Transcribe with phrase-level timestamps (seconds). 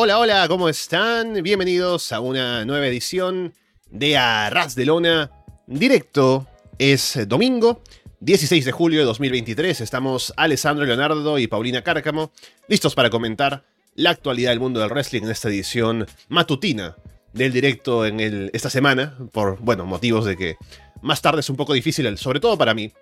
[0.00, 1.42] Hola, hola, ¿cómo están?
[1.42, 3.52] Bienvenidos a una nueva edición
[3.90, 5.32] de Arras de Lona
[5.66, 6.46] directo.
[6.78, 7.82] Es domingo,
[8.20, 9.80] 16 de julio de 2023.
[9.80, 12.30] Estamos Alessandro Leonardo y Paulina Cárcamo,
[12.68, 13.64] listos para comentar
[13.96, 16.94] la actualidad del mundo del wrestling en esta edición matutina
[17.32, 20.58] del directo en el, esta semana, por, bueno, motivos de que
[21.02, 22.92] más tarde es un poco difícil, sobre todo para mí,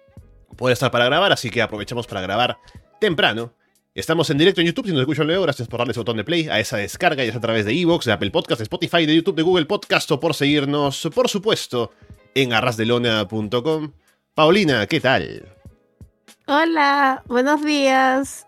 [0.57, 2.57] poder estar para grabar, así que aprovechamos para grabar
[3.03, 3.53] temprano.
[3.97, 6.25] Estamos en directo en YouTube, si nos escuchan luego, gracias por darle ese botón de
[6.25, 9.07] play a esa descarga, ya sea a través de Evox, de Apple Podcast, de Spotify,
[9.07, 11.93] de YouTube, de Google Podcast o por seguirnos, por supuesto,
[12.35, 13.93] en arrasdelona.com.
[14.35, 15.49] Paulina, ¿qué tal?
[16.47, 18.47] Hola, buenos días.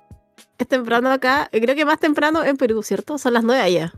[0.58, 3.16] Es temprano acá, creo que más temprano en Perú, ¿cierto?
[3.16, 3.94] Son las nueve allá.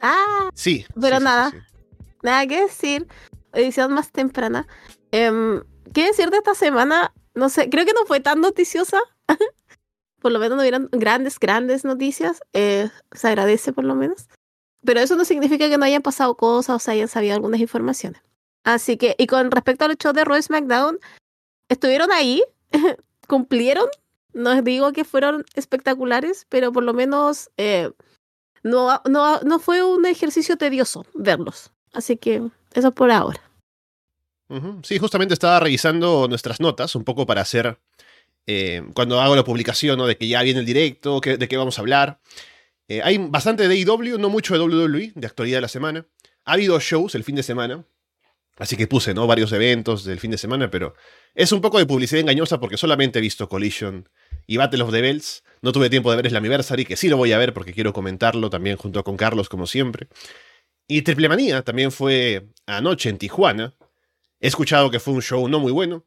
[0.00, 0.86] Ah, sí.
[0.98, 2.06] Pero sí, nada, sí, sí.
[2.22, 3.06] nada que decir.
[3.52, 4.66] Edición más temprana.
[5.12, 7.12] Em, ¿Qué decir de esta semana?
[7.34, 8.98] No sé, creo que no fue tan noticiosa.
[10.26, 12.42] por lo menos no hubieron grandes, grandes noticias.
[12.52, 14.26] Eh, se agradece por lo menos.
[14.84, 18.20] Pero eso no significa que no hayan pasado cosas o se hayan sabido algunas informaciones.
[18.64, 20.98] Así que, y con respecto al show de Roy SmackDown,
[21.68, 22.42] estuvieron ahí,
[23.28, 23.86] cumplieron.
[24.32, 27.92] No digo que fueron espectaculares, pero por lo menos eh,
[28.64, 31.70] no, no, no fue un ejercicio tedioso verlos.
[31.92, 32.42] Así que
[32.74, 33.40] eso por ahora.
[34.82, 37.78] Sí, justamente estaba revisando nuestras notas un poco para hacer,
[38.46, 40.06] eh, cuando hago la publicación.
[40.06, 42.20] De que ya viene el directo, de qué vamos a hablar.
[42.88, 46.06] Eh, hay bastante de AEW, no mucho de WWE, de actualidad de la semana.
[46.44, 47.84] Ha habido shows el fin de semana,
[48.58, 49.26] así que puse, ¿no?
[49.26, 50.94] Varios eventos del fin de semana, pero
[51.34, 54.08] es un poco de publicidad engañosa porque solamente he visto Collision
[54.46, 55.42] y Battle of the Bells.
[55.62, 57.92] No tuve tiempo de ver el Anniversary, que sí lo voy a ver porque quiero
[57.92, 60.06] comentarlo también junto con Carlos, como siempre.
[60.86, 63.74] Y Triple Manía también fue anoche en Tijuana.
[64.38, 66.04] He escuchado que fue un show no muy bueno.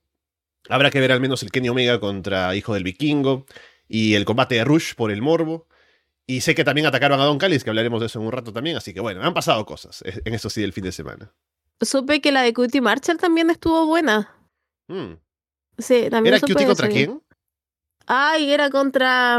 [0.69, 3.45] Habrá que ver al menos el Kenny Omega contra Hijo del Vikingo
[3.87, 5.67] y el combate de Rush por el morbo.
[6.27, 8.53] Y sé que también atacaron a Don Callis, que hablaremos de eso en un rato
[8.53, 8.77] también.
[8.77, 11.33] Así que bueno, han pasado cosas en eso sí del fin de semana.
[11.81, 14.35] Supe que la de Cutie Marshall también estuvo buena.
[14.87, 15.13] Mm.
[15.77, 17.21] Sí, también ¿Era Cutie contra quién?
[18.05, 19.37] Ay, era contra.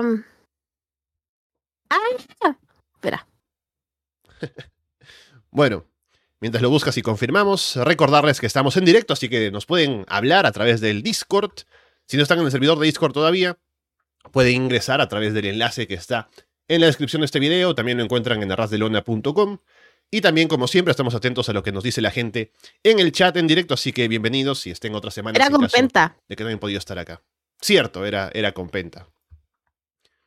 [1.89, 2.59] Ay, ya.
[2.95, 3.27] espera.
[5.53, 5.85] Bueno,
[6.41, 10.47] mientras lo buscas y confirmamos, recordarles que estamos en directo, así que nos pueden hablar
[10.47, 11.53] a través del Discord.
[12.07, 13.59] Si no están en el servidor de Discord todavía,
[14.33, 16.29] pueden ingresar a través del enlace que está
[16.67, 17.75] en la descripción de este video.
[17.75, 19.59] También lo encuentran en arrasdelona.com.
[20.11, 22.51] Y también, como siempre, estamos atentos a lo que nos dice la gente
[22.83, 25.63] en el chat en directo, así que bienvenidos si estén otras semanas Era en con
[25.63, 26.17] caso Penta.
[26.29, 27.23] de que no hayan podido estar acá.
[27.61, 29.07] Cierto, era, era con Penta.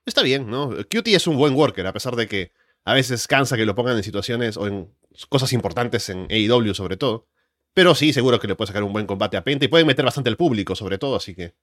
[0.05, 0.69] Está bien, ¿no?
[0.89, 2.51] Cutie es un buen worker, a pesar de que
[2.85, 4.93] a veces cansa que lo pongan en situaciones o en
[5.29, 7.27] cosas importantes en AEW sobre todo.
[7.73, 10.05] Pero sí, seguro que le puede sacar un buen combate a Penta y pueden meter
[10.05, 11.55] bastante al público sobre todo, así que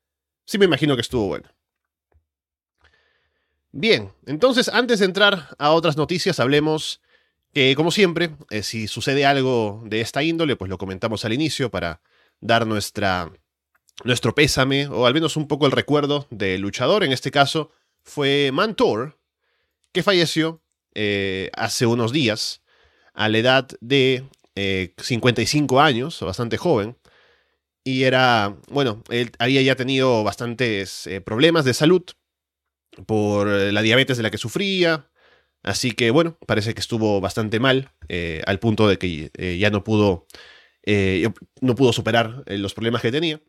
[0.44, 1.48] sí me imagino que estuvo bueno.
[3.72, 7.00] Bien, entonces antes de entrar a otras noticias, hablemos
[7.52, 11.70] que, como siempre, eh, si sucede algo de esta índole, pues lo comentamos al inicio
[11.70, 12.00] para
[12.40, 13.30] dar nuestra,
[14.02, 17.04] nuestro pésame o al menos un poco el recuerdo del luchador.
[17.04, 17.70] En este caso
[18.02, 19.18] fue Mantor,
[19.92, 20.62] que falleció
[20.94, 22.62] eh, hace unos días
[23.14, 24.24] a la edad de
[24.56, 26.96] eh, 55 años, bastante joven.
[27.84, 32.02] Y era, bueno, él había ya tenido bastantes eh, problemas de salud
[33.06, 35.10] por eh, la diabetes de la que sufría.
[35.62, 37.92] Así que, bueno, parece que estuvo bastante mal,
[38.46, 40.26] al punto de que ya no pudo,
[41.60, 43.42] no pudo superar los problemas que tenía.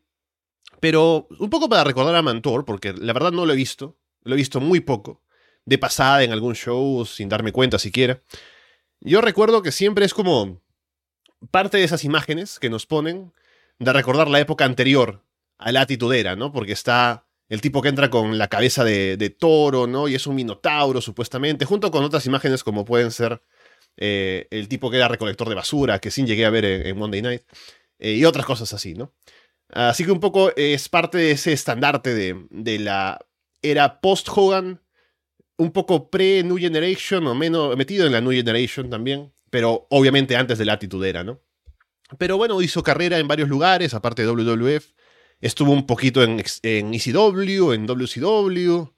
[0.80, 4.34] Pero un poco para recordar a Mantor, porque la verdad no lo he visto, lo
[4.34, 5.22] he visto muy poco,
[5.64, 8.20] de pasada en algún show, sin darme cuenta siquiera.
[9.00, 10.60] Yo recuerdo que siempre es como
[11.50, 13.32] parte de esas imágenes que nos ponen
[13.78, 15.24] de recordar la época anterior
[15.58, 16.52] a la atitudera, ¿no?
[16.52, 20.08] Porque está el tipo que entra con la cabeza de, de toro, ¿no?
[20.08, 23.42] Y es un minotauro, supuestamente, junto con otras imágenes como pueden ser
[23.96, 26.96] eh, el tipo que era recolector de basura, que sí llegué a ver en, en
[26.96, 27.42] Monday Night,
[27.98, 29.12] eh, y otras cosas así, ¿no?
[29.68, 33.18] Así que un poco es parte de ese estandarte de, de la
[33.62, 34.80] era post-Hogan,
[35.62, 40.58] un poco pre-New Generation, o menos metido en la New Generation también, pero obviamente antes
[40.58, 41.40] de la atitudera, ¿no?
[42.18, 44.92] Pero bueno, hizo carrera en varios lugares, aparte de WWF.
[45.40, 48.92] Estuvo un poquito en, en ECW, en WCW.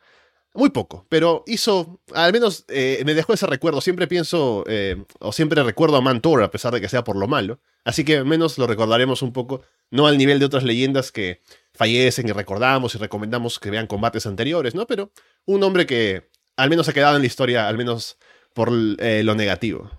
[0.57, 3.81] Muy poco, pero hizo, al menos eh, me dejó ese recuerdo.
[3.81, 7.27] Siempre pienso, eh, o siempre recuerdo a Mantor, a pesar de que sea por lo
[7.27, 7.61] malo.
[7.85, 11.43] Así que al menos lo recordaremos un poco, no al nivel de otras leyendas que
[11.73, 14.87] fallecen y recordamos y recomendamos que vean combates anteriores, ¿no?
[14.87, 15.11] Pero
[15.45, 18.19] un hombre que al menos ha quedado en la historia, al menos
[18.55, 19.91] por eh, lo negativo.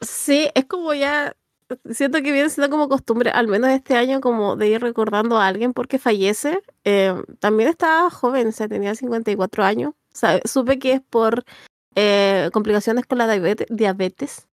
[0.00, 1.36] Sí, es como ya
[1.90, 5.46] siento que viene siendo como costumbre, al menos este año, como de ir recordando a
[5.46, 6.62] alguien porque fallece.
[6.84, 9.94] Eh, también estaba joven, o sea, tenía 54 años.
[10.22, 11.44] O supe que es por
[11.94, 14.48] eh, complicaciones con la diabetes.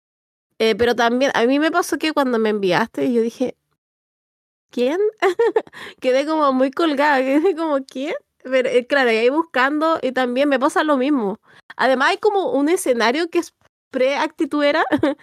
[0.60, 3.56] Eh, pero también, a mí me pasó que cuando me enviaste, yo dije,
[4.72, 5.00] ¿quién?
[6.02, 8.16] quedé como muy colgada, quedé como, ¿quién?
[8.50, 11.40] Pero claro, y ahí buscando y también me pasa lo mismo.
[11.76, 13.54] Además hay como un escenario que es
[13.92, 14.84] pre-actituera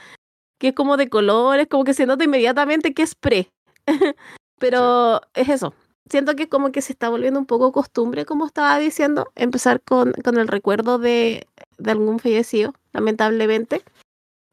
[0.58, 3.50] que es como de colores, como que se nota inmediatamente que es pre.
[4.58, 5.74] Pero es eso.
[6.10, 10.12] Siento que como que se está volviendo un poco costumbre, como estaba diciendo, empezar con,
[10.24, 11.46] con el recuerdo de,
[11.78, 13.82] de algún fallecido, lamentablemente.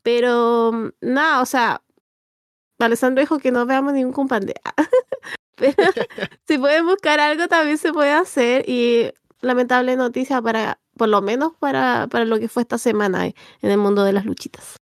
[0.03, 1.81] Pero mm, nada, o sea,
[2.79, 4.55] Alessandro dijo que no veamos ningún compadre.
[5.61, 5.75] Pero
[6.47, 9.11] si pueden buscar algo también se puede hacer y
[9.41, 13.77] lamentable noticia para, por lo menos para, para lo que fue esta semana en el
[13.77, 14.77] mundo de las luchitas.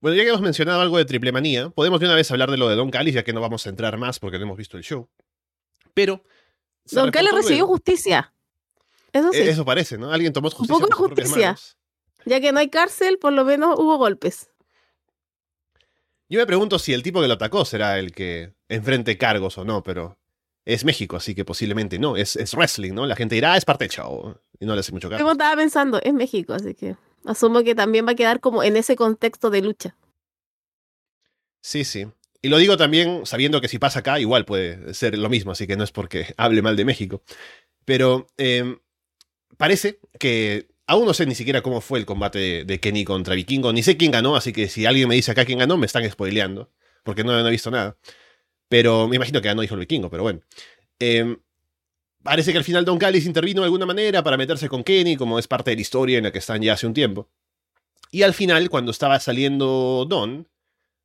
[0.00, 2.56] Bueno, ya que hemos mencionado algo de triple manía, podemos de una vez hablar de
[2.56, 4.76] lo de Don Callis, ya que no vamos a entrar más porque no hemos visto
[4.76, 5.08] el show.
[5.94, 6.22] Pero.
[6.90, 8.32] Don Callis recibió justicia.
[9.12, 9.40] Eso sí.
[9.40, 10.12] Eso parece, ¿no?
[10.12, 10.74] Alguien tomó justicia.
[10.74, 11.56] Un poco de justicia.
[12.24, 14.50] Ya que no hay cárcel, por lo menos hubo golpes.
[16.28, 19.64] Yo me pregunto si el tipo que lo atacó será el que enfrente cargos o
[19.64, 20.18] no, pero
[20.64, 22.16] es México, así que posiblemente no.
[22.16, 23.06] Es, es wrestling, ¿no?
[23.06, 24.36] La gente dirá, ah, es parte del show.
[24.58, 25.22] Y no le hace mucho caso.
[25.22, 26.96] Como estaba pensando, es México, así que.
[27.24, 29.96] Asumo que también va a quedar como en ese contexto de lucha.
[31.60, 32.06] Sí, sí.
[32.42, 35.66] Y lo digo también sabiendo que si pasa acá, igual puede ser lo mismo, así
[35.66, 37.22] que no es porque hable mal de México.
[37.84, 38.78] Pero em,
[39.56, 43.72] parece que aún no sé ni siquiera cómo fue el combate de, Kenny contra Vikingo,
[43.72, 46.08] ni sé quién ganó, así que si alguien me dice acá quién ganó, me están
[46.10, 46.70] spoileando,
[47.02, 47.96] porque no, he visto nada.
[48.68, 50.40] Pero me imagino que ganó, dijo el Vikingo, pero bueno.
[50.98, 51.36] Eh,
[52.26, 55.38] Parece que al final Don Callis intervino de alguna manera para meterse con Kenny, como
[55.38, 57.30] es parte de la historia en la que están ya hace un tiempo.
[58.10, 60.48] Y al final, cuando estaba saliendo Don,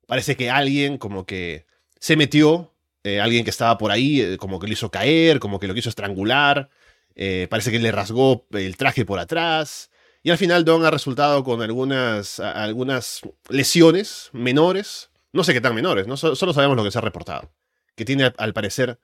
[0.08, 1.64] parece que alguien como que
[2.00, 2.74] se metió,
[3.04, 5.74] eh, alguien que estaba por ahí, eh, como que lo hizo caer, como que lo
[5.74, 6.70] quiso estrangular,
[7.14, 9.90] eh, parece que le rasgó el traje por atrás.
[10.22, 15.74] Y al final Don ha resultado con algunas, algunas lesiones menores, no sé qué tan
[15.74, 16.16] menores, ¿no?
[16.16, 17.52] solo sabemos lo que se ha reportado.
[17.96, 18.98] Que tiene al parecer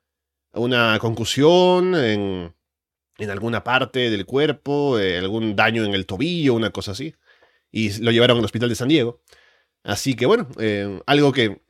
[0.52, 2.54] una concusión en,
[3.18, 7.14] en alguna parte del cuerpo, eh, algún daño en el tobillo, una cosa así.
[7.70, 9.20] Y lo llevaron al hospital de San Diego.
[9.82, 11.62] Así que bueno, eh, algo que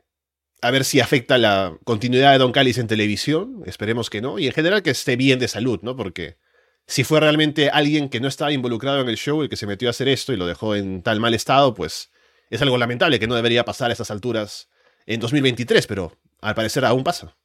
[0.61, 4.47] a ver si afecta la continuidad de Don Callis en televisión, esperemos que no, y
[4.47, 5.97] en general que esté bien de salud, ¿no?
[5.97, 6.39] Porque
[6.87, 9.89] si fue realmente alguien que no estaba involucrado en el show el que se metió
[9.89, 12.11] a hacer esto y lo dejó en tal mal estado, pues
[12.51, 14.69] es algo lamentable que no debería pasar a estas alturas
[15.07, 17.37] en 2023, pero al parecer aún pasa.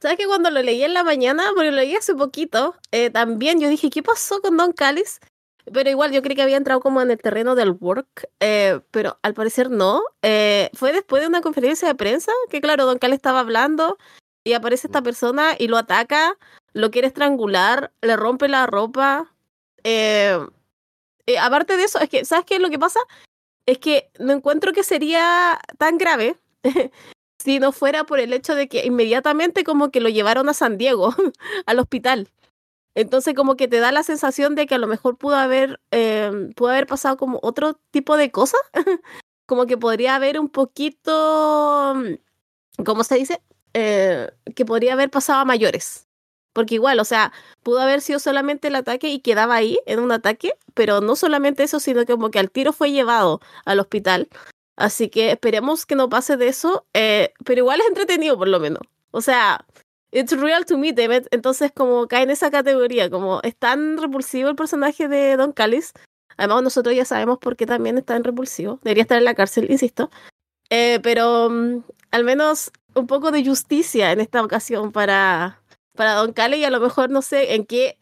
[0.00, 3.60] ¿Sabes que cuando lo leí en la mañana, porque lo leí hace poquito, eh, también
[3.60, 5.20] yo dije, ¿qué pasó con Don Callis?
[5.72, 9.18] Pero igual yo creí que había entrado como en el terreno del work, eh, pero
[9.22, 10.02] al parecer no.
[10.22, 13.98] Eh, fue después de una conferencia de prensa que, claro, Don Callis estaba hablando
[14.44, 16.36] y aparece esta persona y lo ataca,
[16.72, 19.32] lo quiere estrangular, le rompe la ropa.
[21.40, 23.00] aparte de eso, es que, ¿sabes qué es lo que pasa?
[23.66, 26.38] Es que no encuentro que sería tan grave
[27.42, 30.78] si no fuera por el hecho de que inmediatamente como que lo llevaron a San
[30.78, 31.14] Diego,
[31.66, 32.28] al hospital.
[32.96, 36.30] Entonces como que te da la sensación de que a lo mejor pudo haber, eh,
[36.56, 38.60] pudo haber pasado como otro tipo de cosas,
[39.46, 41.94] como que podría haber un poquito,
[42.86, 43.42] ¿cómo se dice?
[43.74, 46.08] Eh, que podría haber pasado a mayores.
[46.54, 50.10] Porque igual, o sea, pudo haber sido solamente el ataque y quedaba ahí en un
[50.10, 54.30] ataque, pero no solamente eso, sino que como que al tiro fue llevado al hospital.
[54.76, 58.58] Así que esperemos que no pase de eso, eh, pero igual es entretenido por lo
[58.58, 58.80] menos.
[59.10, 59.66] O sea,
[60.16, 61.26] it's real to me, David.
[61.30, 65.92] Entonces como cae en esa categoría, como es tan repulsivo el personaje de Don Callis.
[66.38, 68.80] Además nosotros ya sabemos por qué también está en repulsivo.
[68.82, 70.10] Debería estar en la cárcel, insisto.
[70.70, 75.62] Eh, pero mm, al menos un poco de justicia en esta ocasión para,
[75.94, 77.96] para Don Callis y a lo mejor no sé en qué...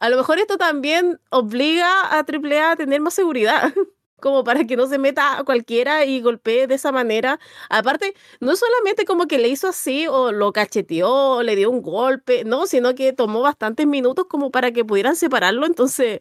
[0.00, 3.74] A lo mejor esto también obliga a AAA a tener más seguridad.
[4.20, 7.38] como para que no se meta a cualquiera y golpee de esa manera.
[7.70, 12.44] Aparte, no solamente como que le hizo así o lo cacheteó, le dio un golpe,
[12.44, 16.20] no, sino que tomó bastantes minutos como para que pudieran separarlo, entonces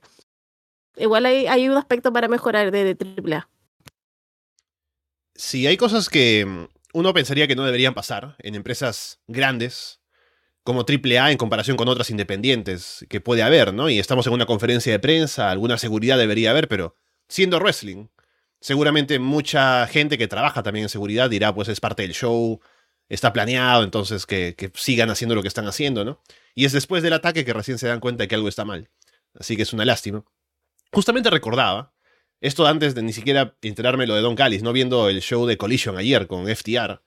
[0.95, 3.49] igual hay, hay un aspecto para mejorar de, de AAA.
[5.35, 10.01] Sí, hay cosas que mm, uno pensaría que no deberían pasar en empresas grandes
[10.63, 13.89] como AAA en comparación con otras independientes que puede haber, ¿no?
[13.89, 18.07] Y estamos en una conferencia de prensa, alguna seguridad debería haber, pero siendo wrestling.
[18.59, 22.59] Seguramente mucha gente que trabaja también en seguridad dirá, pues es parte del show,
[23.09, 26.21] está planeado, entonces que, sigan haciendo lo que están haciendo, ¿no?
[26.55, 28.89] Y es después del ataque que recién se dan cuenta de que algo está mal.
[29.39, 30.23] Así que es una lástima.
[30.91, 31.93] Justamente recordaba
[32.41, 35.57] Esto antes de ni siquiera enterarme lo de Don Callis, no viendo el show de
[35.57, 37.01] Collision ayer con FTR.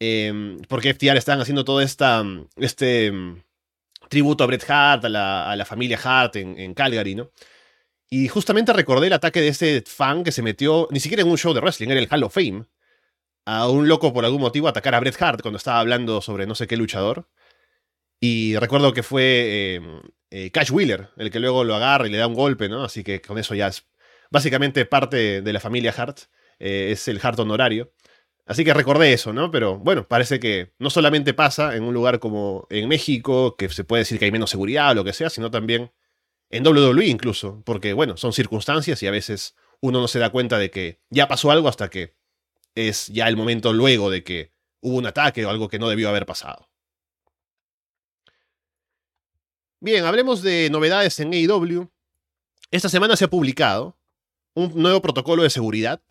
[0.00, 2.24] Em, porque FTR están haciendo todo esta,
[2.56, 3.42] este mm,
[4.08, 7.30] tributo a Bret Hart, a la, familia Hart en, en, Calgary, ¿no?
[8.10, 11.38] Y justamente recordé el ataque de ese fan que se metió, ni siquiera en un
[11.38, 12.66] show de wrestling, era el Hall of Fame,
[13.46, 16.56] a un loco por algún motivo atacar a Bret Hart cuando estaba hablando sobre no
[16.56, 17.28] sé qué luchador.
[18.20, 22.18] Y recuerdo que fue em, eh, Cash Wheeler el que luego lo agarra y le
[22.18, 22.84] da un golpe, ¿no?
[22.84, 23.86] Así que con eso ya es
[24.30, 26.20] básicamente parte de la familia Hart,
[26.58, 27.92] eh, es el Hart honorario.
[28.44, 29.50] Así que recordé eso, ¿no?
[29.52, 33.84] Pero bueno, parece que no solamente pasa en un lugar como en México, que se
[33.84, 35.92] puede decir que hay menos seguridad o lo que sea, sino también
[36.50, 40.58] en WWE incluso, porque bueno, son circunstancias y a veces uno no se da cuenta
[40.58, 42.16] de que ya pasó algo hasta que
[42.74, 46.08] es ya el momento luego de que hubo un ataque o algo que no debió
[46.08, 46.68] haber pasado.
[49.80, 51.90] Bien, hablemos de novedades en AEW.
[52.70, 53.98] Esta semana se ha publicado
[54.54, 56.02] un nuevo protocolo de seguridad.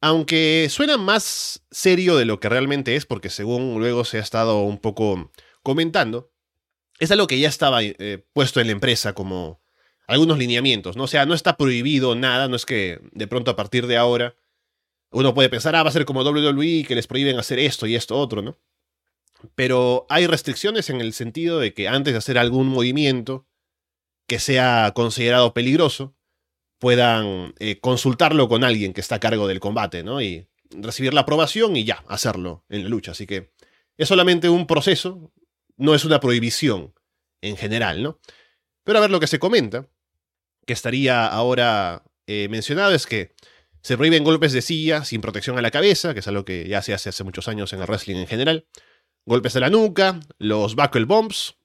[0.00, 4.62] Aunque suena más serio de lo que realmente es, porque según luego se ha estado
[4.62, 5.30] un poco
[5.62, 6.32] comentando,
[6.98, 9.60] es algo que ya estaba eh, puesto en la empresa como
[10.06, 11.04] algunos lineamientos, ¿no?
[11.04, 14.34] O sea, no está prohibido nada, no es que de pronto a partir de ahora
[15.10, 17.94] uno puede pensar, ah, va a ser como WWE, que les prohíben hacer esto y
[17.94, 18.58] esto otro, ¿no?
[19.54, 23.46] Pero hay restricciones en el sentido de que antes de hacer algún movimiento
[24.26, 26.14] que sea considerado peligroso,
[26.78, 30.20] puedan eh, consultarlo con alguien que está a cargo del combate, ¿no?
[30.20, 33.12] Y recibir la aprobación y ya, hacerlo en la lucha.
[33.12, 33.52] Así que
[33.96, 35.32] es solamente un proceso,
[35.78, 36.92] no es una prohibición
[37.40, 38.20] en general, ¿no?
[38.84, 39.88] Pero a ver lo que se comenta,
[40.66, 43.34] que estaría ahora eh, mencionado, es que
[43.80, 46.82] se prohíben golpes de silla sin protección a la cabeza, que es algo que ya
[46.82, 48.66] se hace hace muchos años en el wrestling en general.
[49.24, 51.56] Golpes de la nuca, los buckle bombs,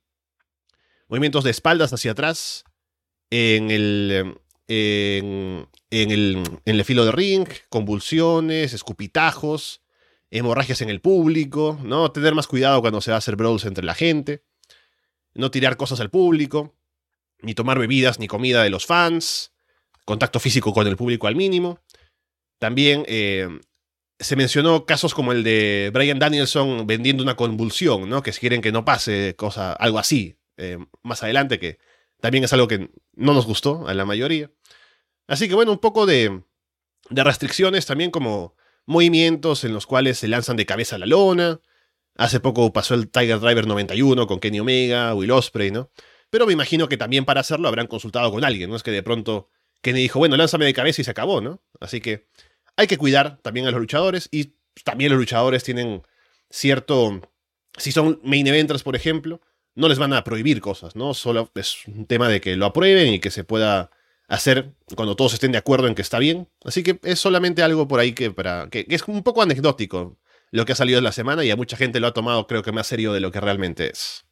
[1.07, 2.63] movimientos de espaldas hacia atrás
[3.29, 9.82] en el, en, el, en el filo de ring, convulsiones, escupitajos,
[10.33, 12.11] hemorragias en el público, ¿no?
[12.11, 14.43] Tener más cuidado cuando se va a hacer brawls entre la gente,
[15.35, 16.75] no tirar cosas al público,
[17.41, 19.53] ni tomar bebidas ni comida de los fans,
[20.05, 21.79] contacto físico con el público al mínimo.
[22.57, 23.47] También eh,
[24.19, 28.23] se mencionó casos como el de Brian Danielson vendiendo una convulsión, ¿no?
[28.23, 31.77] Que quieren que no pase cosa, algo así eh, más adelante, que
[32.19, 34.49] también es algo que no nos gustó a la mayoría.
[35.27, 36.41] Así que bueno, un poco de,
[37.11, 41.61] de restricciones también como movimientos en los cuales se lanzan de cabeza a la lona.
[42.15, 45.89] Hace poco pasó el Tiger Driver 91 con Kenny Omega, Will Osprey, ¿no?
[46.29, 48.75] Pero me imagino que también para hacerlo habrán consultado con alguien, ¿no?
[48.75, 49.49] Es que de pronto
[49.81, 51.61] Kenny dijo, bueno, lánzame de cabeza y se acabó, ¿no?
[51.79, 52.27] Así que
[52.75, 56.03] hay que cuidar también a los luchadores y también los luchadores tienen
[56.49, 57.21] cierto...
[57.77, 59.41] Si son main eventers, por ejemplo,
[59.75, 61.13] no les van a prohibir cosas, ¿no?
[61.13, 63.89] Solo es un tema de que lo aprueben y que se pueda
[64.33, 66.49] hacer cuando todos estén de acuerdo en que está bien.
[66.63, 70.17] Así que es solamente algo por ahí que, para, que, es un poco anecdótico
[70.51, 72.61] lo que ha salido en la semana y a mucha gente lo ha tomado creo
[72.61, 74.25] que más serio de lo que realmente es.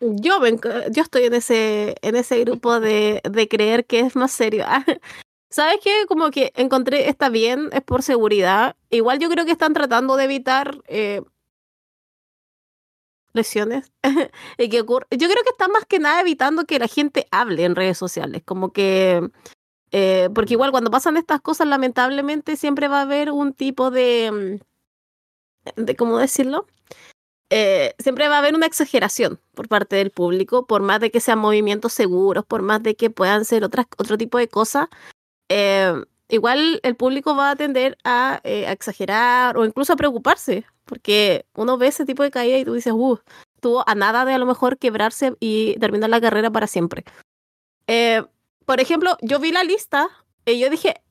[0.00, 0.38] Yo,
[0.90, 4.66] yo estoy en ese, en ese grupo de, de creer que es más serio.
[5.50, 6.04] ¿Sabes qué?
[6.06, 8.76] Como que encontré, está bien, es por seguridad.
[8.90, 11.22] Igual yo creo que están tratando de evitar eh,
[13.36, 13.92] lesiones
[14.58, 15.06] y que ocurre.
[15.10, 18.42] Yo creo que está más que nada evitando que la gente hable en redes sociales,
[18.44, 19.30] como que
[19.92, 24.58] eh, porque igual cuando pasan estas cosas lamentablemente siempre va a haber un tipo de
[25.76, 26.66] mm, de cómo decirlo
[27.50, 31.20] eh, siempre va a haber una exageración por parte del público, por más de que
[31.20, 34.88] sean movimientos seguros, por más de que puedan ser otras, otro tipo de cosas,
[35.48, 35.94] eh,
[36.28, 41.76] igual el público va a tender a, a, exagerar o incluso a preocuparse porque uno
[41.76, 43.18] ve ese tipo de caída y tú dices, uh,
[43.60, 47.04] tuvo a nada de a lo mejor quebrarse y terminar la carrera para siempre.
[47.86, 48.22] Eh,
[48.64, 50.08] por ejemplo, yo vi la lista
[50.44, 51.02] y yo dije,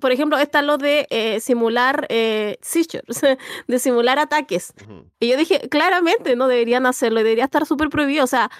[0.00, 3.20] por ejemplo, está lo de eh, simular eh, seizures,
[3.66, 4.72] de simular ataques.
[5.18, 8.24] Y yo dije, claramente no deberían hacerlo, debería estar súper prohibido.
[8.24, 8.50] O sea,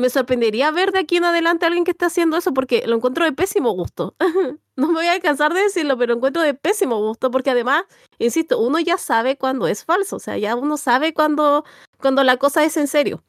[0.00, 2.96] me sorprendería ver de aquí en adelante a alguien que esté haciendo eso porque lo
[2.96, 4.16] encuentro de pésimo gusto.
[4.76, 7.84] no me voy a cansar de decirlo, pero lo encuentro de pésimo gusto porque además,
[8.18, 11.64] insisto, uno ya sabe cuando es falso, o sea, ya uno sabe cuando,
[11.98, 13.22] cuando la cosa es en serio.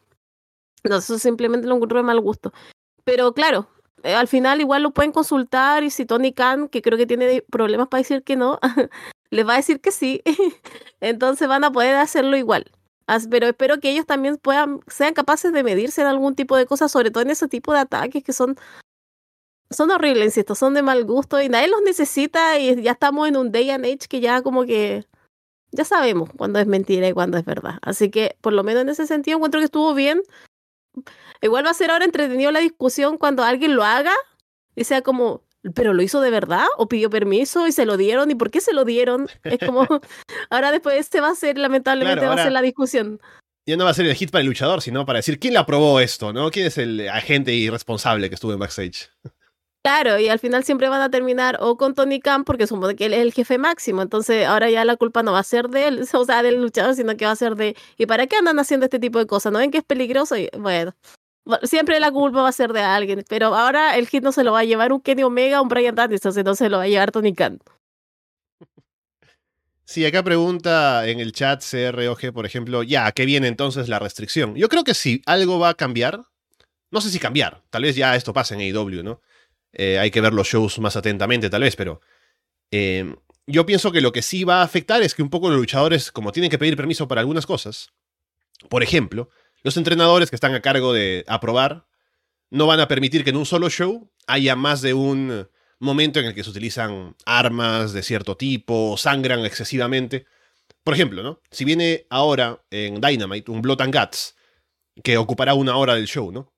[0.84, 2.52] No, eso simplemente lo encuentro de mal gusto.
[3.04, 3.68] Pero claro,
[4.04, 7.44] eh, al final igual lo pueden consultar y si Tony Khan, que creo que tiene
[7.52, 8.60] problemas para decir que no,
[9.30, 10.24] les va a decir que sí,
[11.02, 12.72] entonces van a poder hacerlo igual
[13.30, 16.92] pero espero que ellos también puedan, sean capaces de medirse en algún tipo de cosas,
[16.92, 18.56] sobre todo en ese tipo de ataques que son,
[19.70, 23.38] son horribles, insisto, son de mal gusto y nadie los necesita y ya estamos en
[23.38, 25.06] un day and age que ya como que
[25.72, 27.80] ya sabemos cuándo es mentira y cuándo es verdad.
[27.82, 30.22] Así que por lo menos en ese sentido encuentro que estuvo bien.
[31.42, 34.14] Igual va a ser ahora entretenido la discusión cuando alguien lo haga
[34.76, 35.44] y sea como,
[35.76, 36.66] ¿pero lo hizo de verdad?
[36.78, 38.32] ¿O pidió permiso y se lo dieron?
[38.32, 39.28] ¿Y por qué se lo dieron?
[39.44, 39.88] Es como,
[40.50, 43.20] ahora después este va a ser, lamentablemente, va a ser la discusión.
[43.68, 45.60] Ya no va a ser el hit para el luchador, sino para decir quién le
[45.60, 46.50] aprobó esto, ¿no?
[46.50, 49.12] ¿Quién es el agente irresponsable que estuvo en backstage?
[49.84, 53.08] Claro, y al final siempre van a terminar o con Tony Khan porque supone que
[53.08, 55.88] él es el jefe máximo, entonces ahora ya la culpa no va a ser de
[55.88, 58.60] él, o sea, del luchador, sino que va a ser de, ¿y para qué andan
[58.60, 59.52] haciendo este tipo de cosas?
[59.52, 60.38] ¿No ven que es peligroso?
[60.38, 60.94] Y bueno,
[61.64, 64.52] siempre la culpa va a ser de alguien, pero ahora el hit no se lo
[64.52, 67.12] va a llevar un Kenny Omega un Brian Danielson, no se lo va a llevar
[67.12, 67.60] Tony Khan.
[69.86, 74.56] Sí, acá pregunta en el chat CROG, por ejemplo, ya, ¿qué viene entonces la restricción?
[74.56, 76.24] Yo creo que si algo va a cambiar,
[76.92, 79.22] no sé si cambiar, tal vez ya esto pase en AEW, ¿no?
[79.74, 82.00] Eh, hay que ver los shows más atentamente, tal vez, pero
[82.72, 83.16] eh,
[83.48, 86.12] yo pienso que lo que sí va a afectar es que un poco los luchadores,
[86.12, 87.92] como tienen que pedir permiso para algunas cosas,
[88.70, 89.30] por ejemplo,
[89.64, 91.88] los entrenadores que están a cargo de aprobar
[92.50, 95.48] no van a permitir que en un solo show haya más de un
[95.80, 100.26] momento en el que se utilizan armas de cierto tipo, o sangran excesivamente.
[100.84, 101.42] Por ejemplo, ¿no?
[101.50, 104.36] Si viene ahora en Dynamite un Blood and Guts,
[105.04, 106.52] que ocupará una hora del show, ¿no?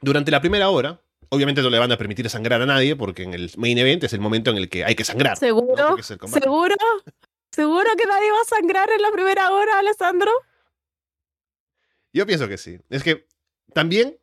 [0.00, 1.00] Durante la primera hora,
[1.34, 4.12] Obviamente no le van a permitir sangrar a nadie porque en el main event es
[4.12, 5.36] el momento en el que hay que sangrar.
[5.36, 5.96] ¿Seguro?
[6.00, 6.76] ¿Seguro?
[7.50, 10.30] ¿Seguro que nadie va a sangrar en la primera hora, Alessandro?
[12.14, 12.78] Yo pienso que sí.
[12.88, 13.26] Es que
[13.74, 14.16] también,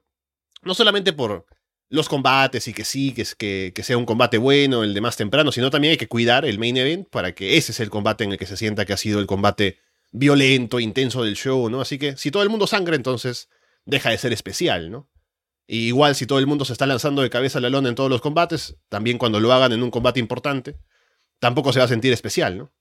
[0.63, 1.45] no solamente por
[1.89, 5.17] los combates y que sí, que, que, que sea un combate bueno, el de más
[5.17, 8.23] temprano, sino también hay que cuidar el main event para que ese sea el combate
[8.23, 9.77] en el que se sienta que ha sido el combate
[10.11, 11.81] violento, intenso del show, ¿no?
[11.81, 13.49] Así que si todo el mundo sangra, entonces
[13.85, 15.09] deja de ser especial, ¿no?
[15.67, 18.09] igual si todo el mundo se está lanzando de cabeza a la lona en todos
[18.09, 20.77] los combates, también cuando lo hagan en un combate importante,
[21.39, 22.73] tampoco se va a sentir especial, ¿no?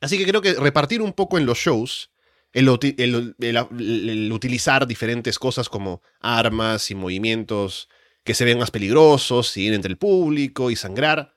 [0.00, 2.10] Así que creo que repartir un poco en los shows,
[2.52, 7.88] el, utilizar diferentes cosas como armas y movimientos
[8.24, 11.34] que se ven más peligrosos, y ir entre el público y sangrar,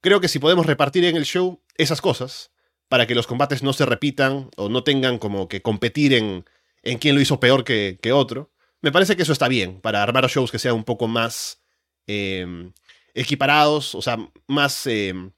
[0.00, 2.52] creo que si podemos repartir en el show esas cosas,
[2.88, 6.44] para que los combates no se repitan o no tengan como que competir en,
[6.82, 8.52] en quién lo hizo peor que, que otro,
[8.84, 11.62] me parece que eso está bien para armar shows que sean un poco más
[12.06, 12.70] em,
[13.14, 15.32] equiparados, o sea, más em,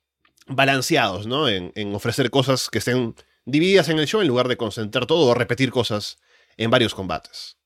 [0.48, 1.48] balanceados, ¿no?
[1.48, 3.14] En, ofrecer cosas que estén
[3.46, 6.18] divididas en el show en lugar de concentrar todo o repetir cosas
[6.56, 7.56] en varios combates.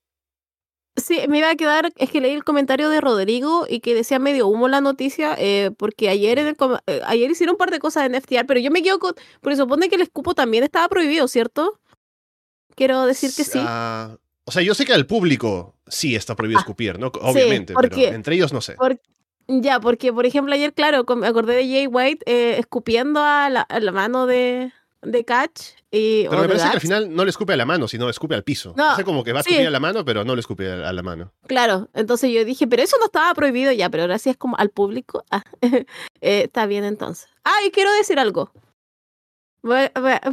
[0.97, 4.19] Sí, me iba a quedar, es que leí el comentario de Rodrigo y que decía
[4.19, 7.79] medio humo la noticia, eh, porque ayer, en el, eh, ayer hicieron un par de
[7.79, 10.89] cosas en FTR, pero yo me quedo con, porque supone que el escupo también estaba
[10.89, 11.81] prohibido, ¿cierto?
[12.75, 13.61] Quiero decir que sí.
[13.63, 17.13] Ah, o sea, yo sé que al público sí está prohibido ah, escupir, ¿no?
[17.21, 18.77] Obviamente, pero entre ellos no sé.
[19.47, 23.93] ya, porque por ejemplo ayer, claro, me acordé de Jay White eh, escupiendo a la,
[23.93, 25.61] mano de, de Catch.
[25.91, 28.35] Y, pero me parece que al final no le escupe a la mano, sino escupe
[28.35, 28.75] al piso.
[28.77, 30.93] No, sé como que va a escupir a la mano, pero no le escupe a,
[30.93, 31.33] la mano.
[31.47, 34.57] Claro, entonces yo dije, pero eso no estaba prohibido ya, pero ahora sí es como
[34.57, 35.25] al público.
[35.33, 35.43] Ah,
[36.21, 37.29] eh, está bien entonces.
[37.45, 38.53] Ah, y quiero decir algo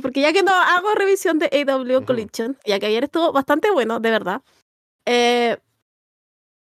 [0.02, 4.00] porque ya que no hago revisión de AW Collision, ya que ayer estuvo bastante bueno,
[4.00, 4.42] de verdad,
[5.06, 5.58] eh,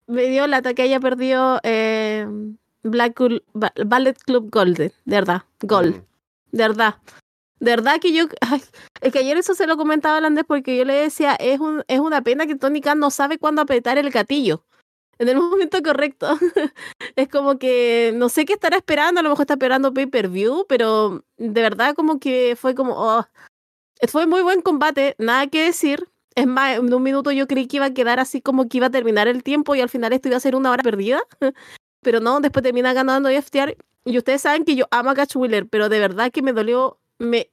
[0.08, 2.28] me dio lata que haya perdido eh,
[2.84, 3.20] Black
[3.54, 6.04] Ballet Club Golden, de verdad, Gold,
[6.52, 6.96] de verdad.
[7.60, 8.26] De verdad que yo,
[9.02, 11.84] es que ayer eso se lo comentaba a Andrés porque yo le decía, es, un,
[11.88, 14.64] es una pena que Tony Khan no sabe cuándo apretar el gatillo
[15.20, 16.28] en el momento correcto.
[17.16, 21.24] es como que no sé qué estará esperando, a lo mejor está esperando pay-per-view, pero
[21.38, 23.26] de verdad como que fue como, oh,
[24.08, 26.10] fue muy buen combate, nada que decir.
[26.36, 28.88] Es más, en un minuto yo creí que iba a quedar así como que iba
[28.88, 31.22] a terminar el tiempo y al final esto iba a ser una hora perdida.
[32.02, 33.78] pero no, después termina ganando FTR.
[34.06, 37.00] Y ustedes saben que yo amo a Catch Wheeler, pero de verdad que me dolió,
[37.20, 37.50] me...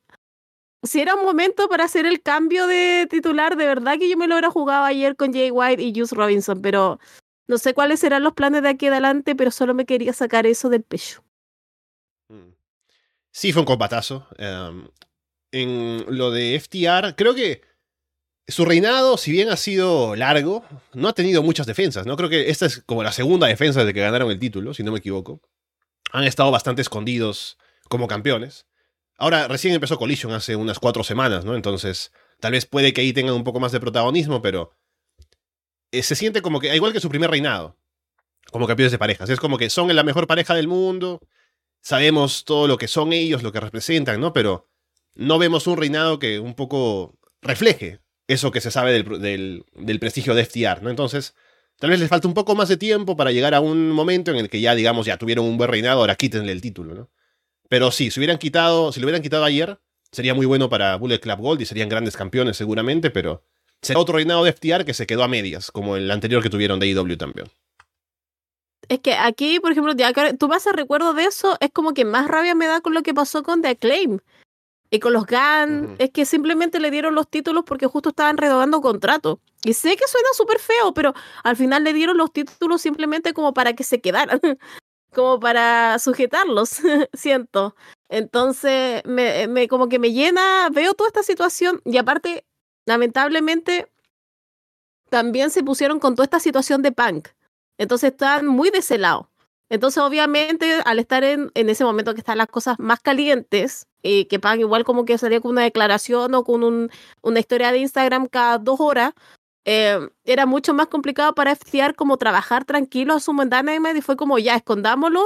[0.83, 4.27] Si era un momento para hacer el cambio de titular, de verdad que yo me
[4.27, 6.99] lo hubiera jugado ayer con Jay White y Juice Robinson, pero
[7.47, 10.69] no sé cuáles serán los planes de aquí adelante, pero solo me quería sacar eso
[10.71, 11.23] del pecho.
[12.29, 12.55] Mm.
[13.31, 14.27] Sí, fue un combatazo.
[14.39, 14.89] Em,
[15.53, 17.63] en lo de FTR, creo que
[18.49, 22.17] su reinado, si bien ha sido largo, no ha tenido muchas defensas, ¿no?
[22.17, 24.93] Creo que esta es como la segunda defensa desde que ganaron el título, si no
[24.93, 25.41] me equivoco.
[26.13, 28.67] Han estado bastante escondidos como campeones.
[29.17, 31.55] Ahora, recién empezó Collision hace unas cuatro semanas, ¿no?
[31.55, 34.73] Entonces, tal vez puede que ahí tengan un poco más de protagonismo, pero
[35.93, 37.79] eh, se siente como que, igual que su primer reinado,
[38.51, 39.31] como campeones de parejas.
[39.31, 41.21] Es como que son la mejor pareja del mundo,
[41.83, 44.33] sabemos todo lo que son ellos, lo que representan, ¿no?
[44.33, 44.69] Pero
[45.15, 50.35] no vemos un reinado que un poco refleje eso que se sabe del, del, prestigio
[50.35, 50.91] de FTR, ¿no?
[50.91, 51.35] Entonces,
[51.79, 54.39] tal vez les falta un poco más de tiempo para llegar a un momento en
[54.39, 57.11] el que ya, digamos, ya tuvieron un buen reinado, ahora quítenle el título, ¿no?
[57.73, 59.81] Pero sí, si hubieran quitado, si lo hubieran quitado ayer,
[60.11, 63.45] sería muy bueno para Bullet Club Gold y serían grandes campeones seguramente, pero
[63.81, 66.79] será otro reinado de FTR que se quedó a medias, como el anterior que tuvieron
[66.79, 67.47] de IW también.
[68.91, 69.95] Es que aquí, por ejemplo,
[70.39, 73.03] tú me haces recuerdo de eso, es como que más rabia me da con lo
[73.03, 74.19] que pasó con The Acclaim.
[74.91, 78.83] Y con los GAN, es que simplemente le dieron los títulos porque justo estaban renovando
[78.83, 79.41] contrato.
[79.65, 83.55] Y sé que suena súper feo, pero al final le dieron los títulos simplemente como
[83.55, 84.39] para que se quedaran,
[85.15, 86.71] como para sujetarlos,
[87.15, 87.77] siento.
[88.09, 92.45] Entonces, me, me- como que me llena, veo toda esta situación y aparte,
[92.87, 93.89] lamentablemente,
[95.11, 97.29] también se pusieron con toda esta situación de punk.
[97.79, 99.29] Entonces están muy de ese lado.
[99.69, 104.27] Entonces, obviamente, al estar en, en ese momento que están las cosas más calientes, y
[104.27, 106.91] que Punk igual como que salía con una declaración o con un,
[107.23, 109.15] una historia de Instagram cada dos horas,
[109.65, 114.17] eh, era mucho más complicado para FTR como trabajar tranquilo a su Dynamite y fue
[114.17, 115.23] como, ya, escondámoslo.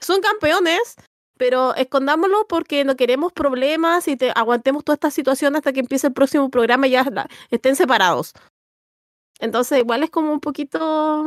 [0.00, 0.96] Son campeones,
[1.38, 6.08] pero escondámoslo porque no queremos problemas y te, aguantemos toda esta situación hasta que empiece
[6.08, 7.06] el próximo programa y ya
[7.50, 8.34] estén separados.
[9.40, 11.24] Entonces, igual es como un poquito.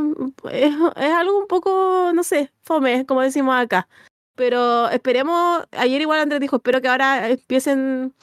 [0.52, 3.88] Es, es algo un poco, no sé, fome, como decimos acá.
[4.36, 5.66] Pero esperemos.
[5.72, 8.14] Ayer, igual Andrés dijo: Espero que ahora empiecen.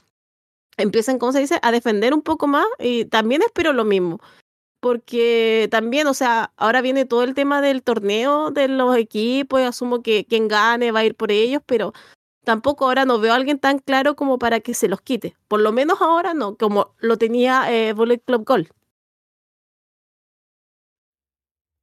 [0.79, 2.67] Empiecen, ¿cómo se dice?, a defender un poco más.
[2.79, 4.21] Y también espero lo mismo.
[4.81, 9.61] Porque también, o sea, ahora viene todo el tema del torneo de los equipos.
[9.61, 11.93] Y asumo que quien gane va a ir por ellos, pero
[12.45, 15.37] tampoco ahora no veo a alguien tan claro como para que se los quite.
[15.49, 18.69] Por lo menos ahora no, como lo tenía eh, Bullet Club Gold.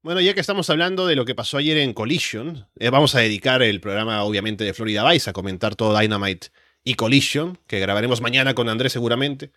[0.02, 3.22] Bueno, ya que estamos hablando de lo que pasó ayer en Collision, eh, vamos a
[3.22, 6.50] dedicar el programa, obviamente, de Florida Vice a comentar todo Dynamite
[6.86, 9.52] y Collision, que grabaremos mañana con Andrés seguramente.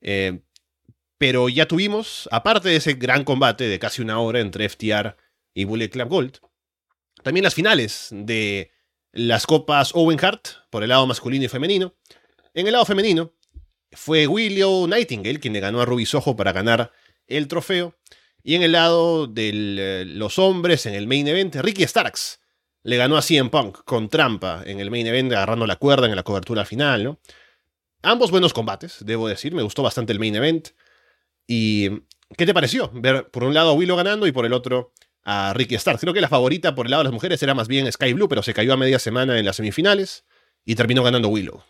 [0.00, 0.40] Eh,
[1.18, 5.16] pero ya tuvimos, aparte de ese gran combate de casi una hora entre FTR
[5.54, 6.38] y Bullet Club Gold,
[7.22, 8.70] también las finales de
[9.12, 11.94] las copas Owen Hart por el lado masculino y femenino.
[12.54, 13.34] En el lado femenino
[13.90, 16.92] fue Willow Nightingale quien le ganó a Ruby Soho para ganar
[17.26, 17.96] el trofeo.
[18.44, 22.40] Y en el lado de los hombres, en el main event, Ricky Starks
[22.84, 26.16] le ganó a CM Punk con trampa en el main event, agarrando la cuerda en
[26.16, 27.18] la cobertura final, ¿no?
[28.02, 29.54] Ambos buenos combates, debo decir.
[29.54, 30.70] Me gustó bastante el main event.
[31.46, 31.90] ¿Y
[32.36, 32.90] qué te pareció?
[32.92, 34.92] Ver por un lado a Willow ganando y por el otro
[35.24, 36.00] a Ricky Starks.
[36.00, 38.28] Creo que la favorita por el lado de las mujeres era más bien Sky Blue,
[38.28, 40.24] pero se cayó a media semana en las semifinales
[40.64, 41.62] y terminó ganando Willow.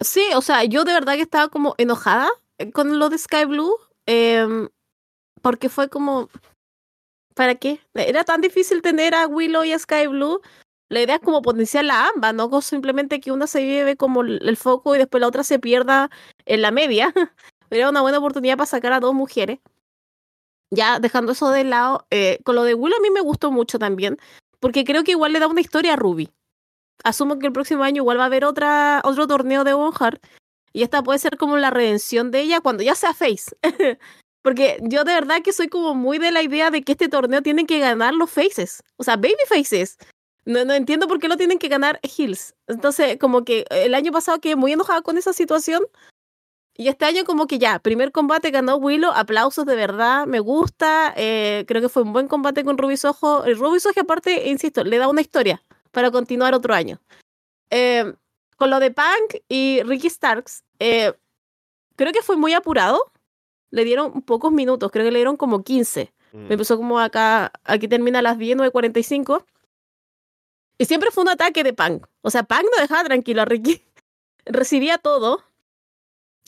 [0.00, 2.30] Sí, o sea, yo de verdad que estaba como enojada
[2.72, 4.68] con lo de Sky Blue, em,
[5.42, 6.30] porque fue como,
[7.40, 7.80] ¿para qué?
[7.94, 10.42] Era tan difícil tener a Willow y a Sky Blue.
[10.90, 14.56] La idea es como potenciar la ambas, no simplemente que una se lleve como el
[14.58, 16.10] foco y después la otra se pierda
[16.44, 17.14] en la media.
[17.70, 19.58] Era una buena oportunidad para sacar a dos mujeres.
[20.70, 23.78] Ya dejando eso de lado, eh, con lo de Willow a mí me gustó mucho
[23.78, 24.18] también,
[24.60, 26.30] porque creo que igual le da una historia a Ruby
[27.04, 30.22] asumo que el próximo año igual va a haber otra, otro torneo de Owen Hart.
[30.74, 33.56] Y esta puede ser como la redención de ella cuando ya sea face.
[34.42, 37.42] Porque yo de verdad que soy como muy de la idea de que este torneo
[37.42, 38.82] tienen que ganar los faces.
[38.96, 39.98] O sea, baby faces.
[40.46, 42.54] No, no entiendo por qué lo tienen que ganar heels.
[42.66, 45.82] Entonces, como que el año pasado quedé muy enojada con esa situación.
[46.76, 51.12] Y este año como que ya, primer combate ganó Willow, aplausos de verdad, me gusta.
[51.16, 53.44] eh, creo que fue un buen combate con Ruby Soho.
[53.44, 56.98] El Ruby Soho aparte, insisto, le da una historia para continuar otro año.
[57.70, 58.14] Eh,
[58.56, 61.12] con lo de Punk y Ricky Starks, eh,
[61.96, 63.12] creo que fue muy apurado.
[63.70, 66.12] Le dieron pocos minutos, creo que le dieron como 15.
[66.32, 69.44] Me empezó como acá, aquí termina a las 10, 9.45.
[70.78, 72.06] Y siempre fue un ataque de Punk.
[72.22, 73.84] O sea, Punk no dejaba tranquilo a Ricky.
[74.46, 75.42] Recibía todo.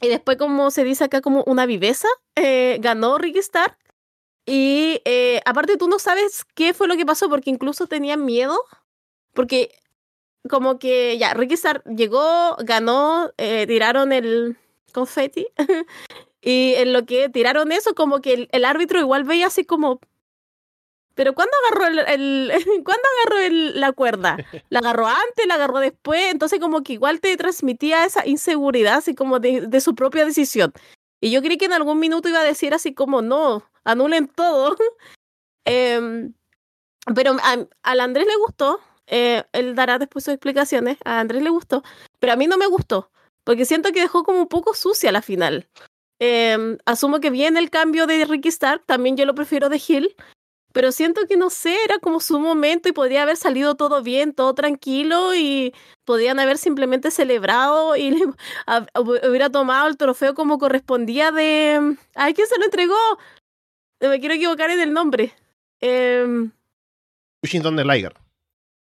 [0.00, 3.76] Y después, como se dice acá, como una viveza, eh, ganó Ricky Stark.
[4.46, 8.58] Y eh, aparte tú no sabes qué fue lo que pasó porque incluso tenían miedo.
[9.32, 9.74] Porque
[10.48, 14.56] como que ya, Ricky Stark llegó, ganó, eh, tiraron el
[14.92, 15.46] confeti.
[16.42, 20.00] y en lo que tiraron eso, como que el, el árbitro igual veía así como...
[21.14, 21.98] Pero ¿cuándo agarró el,
[22.50, 22.52] el
[22.84, 24.36] ¿cuándo agarró el- la cuerda?
[24.70, 25.46] ¿La agarró antes?
[25.46, 26.22] ¿La agarró después?
[26.32, 30.72] Entonces como que igual te transmitía esa inseguridad así como de, de su propia decisión.
[31.20, 34.76] Y yo creí que en algún minuto iba a decir así como, no, anulen todo.
[35.64, 36.34] Em,
[37.14, 41.50] pero a, al Andrés le gustó, eh, él dará después sus explicaciones, a Andrés le
[41.50, 41.82] gustó,
[42.18, 43.10] pero a mí no me gustó,
[43.44, 45.68] porque siento que dejó como un poco sucia la final.
[46.18, 50.14] Em, asumo que viene el cambio de Ricky Stark, también yo lo prefiero de Hill,
[50.72, 54.32] pero siento que no sé, era como su momento y podría haber salido todo bien,
[54.32, 58.26] todo tranquilo y podían haber simplemente celebrado y le-
[58.66, 61.96] a- hubiera tomado el trofeo como correspondía de...
[62.14, 62.96] ¿Ay, quién se lo entregó?
[64.00, 65.34] No me quiero equivocar en el nombre.
[65.80, 66.52] Em,
[67.42, 68.14] Pushing Thunder Liger.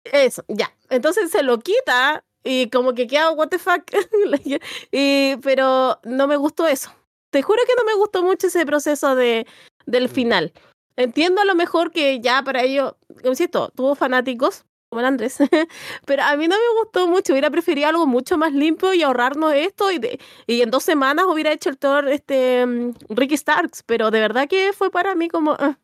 [0.03, 0.73] eso, ya.
[0.89, 3.83] Entonces se lo quita y como que queda, what the fuck.
[4.91, 6.91] y, pero no me gustó eso.
[7.29, 9.45] Te juro que no me gustó mucho ese proceso de,
[9.85, 10.53] del final.
[10.95, 15.37] entiendo a lo mejor que ya para ello, insisto, tuvo fanáticos, como el Andrés,
[16.05, 19.53] pero a mí no me gustó mucho, hubiera preferido algo mucho más limpio y ahorrarnos
[19.53, 19.99] esto y,
[20.47, 24.47] y en dos semanas hubiera hecho el Thor este, mm, Ricky Starks, pero de verdad
[24.47, 25.53] que fue para mí como...
[25.53, 25.77] Ah,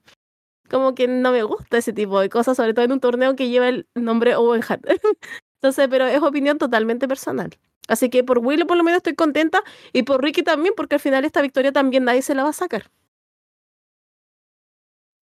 [0.69, 3.49] como que no me gusta ese tipo de cosas, sobre todo en un torneo que
[3.49, 4.83] lleva el nombre Owen Hart.
[5.63, 7.57] Entonces, pero es opinión totalmente personal.
[7.87, 11.01] Así que por Willy por lo menos estoy contenta y por Ricky también, porque al
[11.01, 12.91] final esta victoria también nadie se la va a sacar.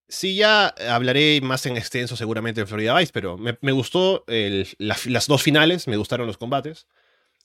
[0.08, 5.44] Sí, ya hablaré más en extenso seguramente de Florida Vice, pero me, gustó las dos
[5.44, 6.88] finales, me gustaron los combates.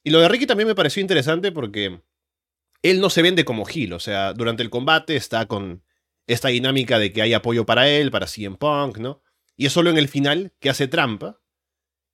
[0.02, 2.00] Y lo de Ricky también me pareció interesante porque
[2.82, 5.82] él no se vende como Gil, o sea, durante el combate está con
[6.26, 9.22] esta dinámica de que hay apoyo para él, para CM Punk, ¿no?
[9.54, 11.42] Y es solo en el final que hace trampa.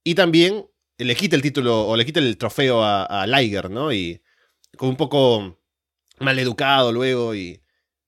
[0.05, 0.66] Y también
[0.98, 3.92] le quita el título o le quita el trofeo a, Liger, ¿no?
[3.92, 4.22] Y
[4.76, 5.59] como un poco
[6.18, 7.61] mal educado luego y...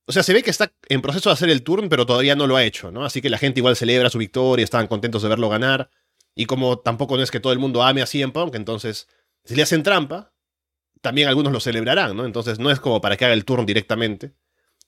[0.06, 2.46] O sea, se ve que está en proceso de hacer el turn, pero todavía no
[2.46, 3.06] lo ha hecho, ¿no?
[3.06, 5.88] Así que la gente igual celebra su victoria, estaban contentos de verlo ganar.
[6.34, 9.08] Y como tampoco no es que todo el mundo ame a CM Punk, entonces,
[9.44, 10.34] si le hacen trampa,
[11.00, 12.26] también algunos lo celebrarán, ¿no?
[12.26, 14.34] Entonces no es como para que haga el turn directamente.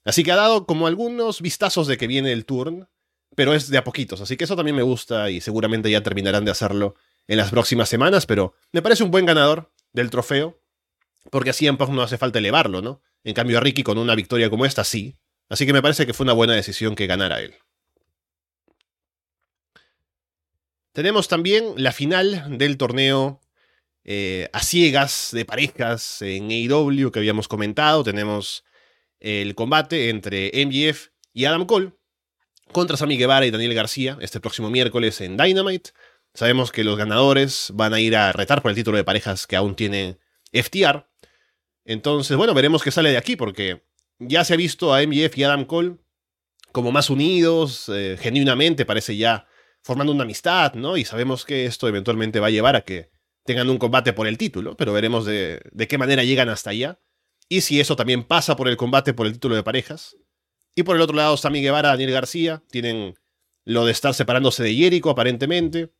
[0.03, 2.87] Así que ha dado como algunos vistazos de que viene el turn,
[3.35, 4.21] pero es de a poquitos.
[4.21, 6.95] Así que eso también me gusta y seguramente ya terminarán de hacerlo
[7.27, 10.61] en las próximas semanas, pero me parece un buen ganador del trofeo,
[11.29, 13.01] porque así en Punk no hace falta elevarlo, ¿no?
[13.23, 15.17] En cambio a Ricky con una victoria como esta sí.
[15.49, 17.55] Así que me parece que fue una buena decisión que ganara él.
[20.93, 23.39] Tenemos también la final del torneo
[24.03, 28.03] eh, a ciegas de parejas en AEW que habíamos comentado.
[28.03, 28.63] Tenemos
[29.19, 31.91] el combate entre MGF y Adam Cole
[32.71, 35.91] contra Sammy Guevara y Daniel García este próximo miércoles en Dynamite.
[36.37, 39.55] Sabemos que los ganadores van a ir a retar por el título de parejas que
[39.55, 40.19] aún tiene
[40.53, 41.07] FTR.
[41.83, 43.87] Entonces, bueno, veremos qué sale de aquí porque
[44.19, 45.95] ya se ha visto a MGF y Adam Cole
[46.71, 49.47] como más unidos, eh, genuinamente parece ya
[49.81, 50.95] formando una amistad, ¿no?
[50.95, 53.09] Y sabemos que esto eventualmente va a llevar a que
[53.43, 56.99] tengan un combate por el título, pero veremos de, de qué manera llegan hasta allá
[57.49, 60.15] y si eso también pasa por el combate por el título de parejas.
[60.75, 63.15] Y por el otro lado, Sammy Guevara, Daniel García, tienen
[63.65, 65.96] lo de estar separándose de Jericho, aparentemente.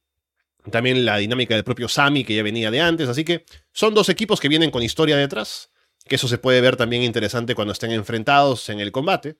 [0.71, 3.10] También la dinámica del propio Sammy, que ya venía de antes.
[3.10, 5.71] Así que son dos equipos que vienen con historia detrás.
[6.06, 9.38] Que eso se puede ver también interesante cuando estén enfrentados en el combate.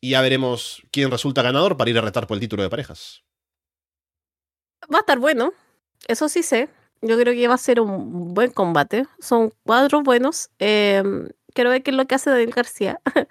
[0.00, 3.22] Y ya veremos quién resulta ganador para ir a retar por el título de parejas.
[4.92, 5.52] Va a estar bueno.
[6.08, 6.68] Eso sí sé.
[7.00, 9.06] Yo creo que va a ser un buen combate.
[9.20, 10.50] Son cuadros buenos.
[10.58, 11.02] Eh,
[11.54, 13.00] quiero ver qué es lo que hace Daniel García.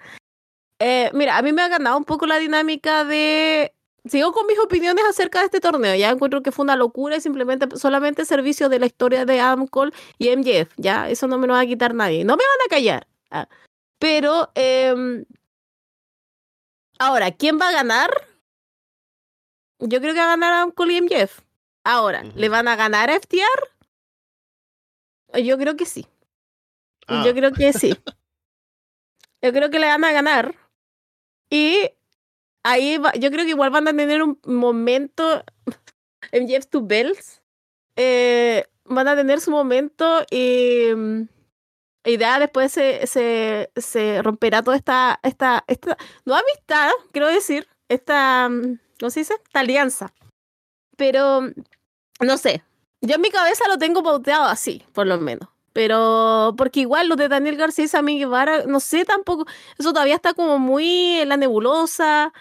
[0.78, 3.71] eh, mira, a mí me ha ganado un poco la dinámica de...
[4.04, 5.94] Sigo con mis opiniones acerca de este torneo.
[5.94, 9.66] Ya encuentro que fue una locura y simplemente solamente servicio de la historia de Adam
[9.68, 10.72] Cole y MJF.
[10.76, 12.24] Ya, eso no me lo va a quitar nadie.
[12.24, 13.06] No me van a callar.
[13.30, 13.48] Ah.
[14.00, 15.24] Pero, eh,
[16.98, 18.10] ahora, ¿quién va a ganar?
[19.78, 21.40] Yo creo que va a ganar Adam Cole y MJF.
[21.84, 23.72] Ahora, ¿le van a ganar a FTR?
[25.42, 26.06] Yo creo que sí.
[27.08, 27.32] Yo ah.
[27.34, 27.96] creo que sí.
[29.42, 30.54] Yo creo que le van a ganar.
[31.50, 31.90] Y
[32.62, 35.44] ahí yo creo que igual van a tener un momento
[36.32, 37.42] en Jeff to Bells.
[37.96, 40.88] Eh, van a tener su momento y,
[42.04, 47.68] y ya después se, se, se romperá toda esta, esta, esta, no amistad, quiero decir,
[47.88, 48.48] esta,
[48.98, 49.34] ¿cómo se dice?
[49.44, 50.12] Esta alianza.
[50.96, 51.42] Pero,
[52.20, 52.62] no sé,
[53.00, 55.48] yo en mi cabeza lo tengo pauteado así, por lo menos.
[55.72, 59.46] Pero, porque igual lo de Daniel García y Sammy Guevara, no sé tampoco,
[59.78, 62.32] eso todavía está como muy en la nebulosa,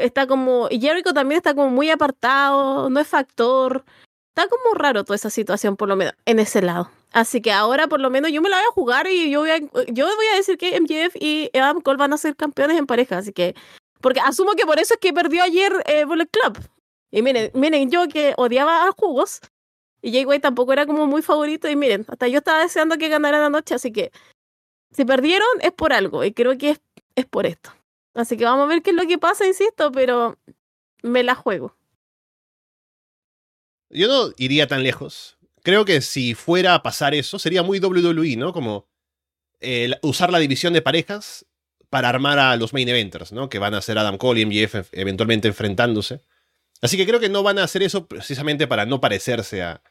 [0.00, 3.84] está como, y Jericho también está como muy apartado, no es factor,
[4.28, 6.90] está como raro toda esa situación, por lo menos, en ese lado.
[7.12, 9.50] Así que ahora por lo menos yo me la voy a jugar y yo voy
[9.50, 12.86] a, yo voy a decir que MJF y Adam Cole van a ser campeones en
[12.86, 13.54] pareja, así que,
[14.00, 16.58] porque asumo que por eso es que perdió ayer eh, Bullet Club.
[17.10, 19.40] Y miren, miren, yo que odiaba a jugos,
[20.00, 21.68] y Jay White tampoco era como muy favorito.
[21.68, 24.12] Y miren, hasta yo estaba deseando que ganara la noche, así que
[24.92, 26.24] si perdieron es por algo.
[26.24, 26.80] Y creo que es,
[27.16, 27.70] es por esto.
[28.14, 30.38] Así que vamos a ver qué es lo que pasa, insisto, pero
[31.02, 31.76] me la juego.
[33.90, 35.38] Yo no iría tan lejos.
[35.62, 38.52] Creo que si fuera a pasar eso, sería muy WWE, ¿no?
[38.52, 38.88] Como
[40.02, 41.46] usar la división de parejas
[41.90, 43.48] para armar a los main eventers, ¿no?
[43.48, 46.22] Que van a ser Adam Cole y MJF eventualmente enfrentándose.
[46.80, 49.82] Así que creo que no van a hacer eso precisamente para no parecerse a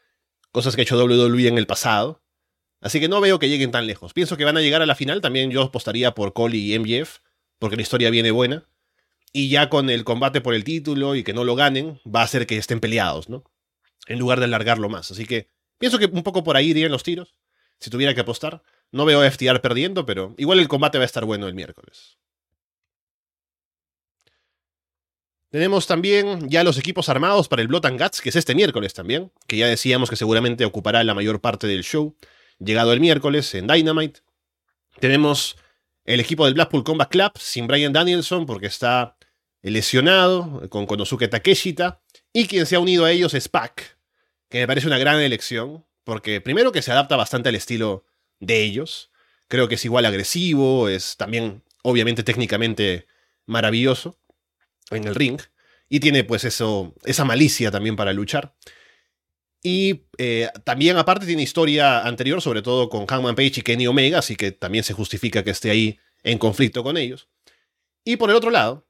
[0.51, 2.21] cosas que ha hecho WWE en el pasado.
[2.79, 4.13] Así que no veo que lleguen tan lejos.
[4.13, 5.21] Pienso que van a llegar a la final.
[5.21, 7.17] También yo apostaría por Cole y MJF,
[7.59, 8.67] porque la historia viene buena.
[9.33, 12.23] Y ya con el combate por el título y que no lo ganen, va a
[12.23, 13.43] hacer que estén peleados, ¿no?
[14.07, 15.11] En lugar de alargarlo más.
[15.11, 17.35] Así que pienso que un poco por ahí irían los tiros,
[17.79, 18.63] si tuviera que apostar.
[18.91, 22.17] No veo a FTR perdiendo, pero igual el combate va a estar bueno el miércoles.
[25.49, 28.93] Tenemos también ya los equipos armados para el Blood and Guts, que es este miércoles
[28.93, 32.15] también, que ya decíamos que seguramente ocupará la mayor parte del show,
[32.59, 34.21] llegado el miércoles en Dynamite.
[34.99, 35.57] Tenemos
[36.07, 39.17] el equipo del Blackpool Combat Club sin Brian Danielson porque está
[39.61, 42.01] lesionado con Konosuke Takeshita.
[42.33, 43.97] Y quien se ha unido a ellos es Pac,
[44.49, 48.05] que me parece una gran elección, porque primero que se adapta bastante al estilo
[48.39, 49.11] de ellos.
[49.49, 53.07] Creo que es igual agresivo, es también obviamente técnicamente
[53.45, 54.17] maravilloso
[54.91, 55.41] en el ring.
[55.89, 58.55] Y tiene pues eso, esa malicia también para luchar.
[59.69, 64.19] Y eh, también aparte tiene historia anterior, sobre todo con Hangman Page y Kenny Omega,
[64.19, 67.27] así que también se justifica que esté ahí en conflicto con ellos.
[68.05, 68.87] Y por el otro lado,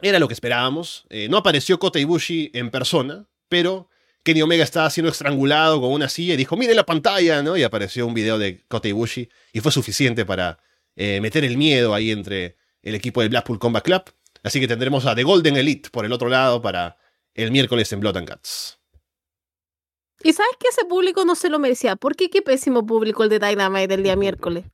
[0.00, 1.06] era lo que esperábamos.
[1.08, 3.90] Eh, no apareció Kota Ibushi en persona, pero
[4.24, 7.56] Kenny Omega estaba siendo estrangulado con una silla y dijo, mire la pantalla, ¿no?
[7.56, 10.58] Y apareció un video de Kota Ibushi y fue suficiente para
[10.96, 14.02] eh, meter el miedo ahí entre el equipo del Blackpool Combat Club.
[14.42, 16.96] Así que tendremos a The Golden Elite por el otro lado para
[17.34, 18.77] el miércoles en Blood and Guts.
[20.22, 21.96] Y sabes que ese público no se lo merecía.
[21.96, 24.64] ¿Por qué pésimo público el de Dynamite el día miércoles?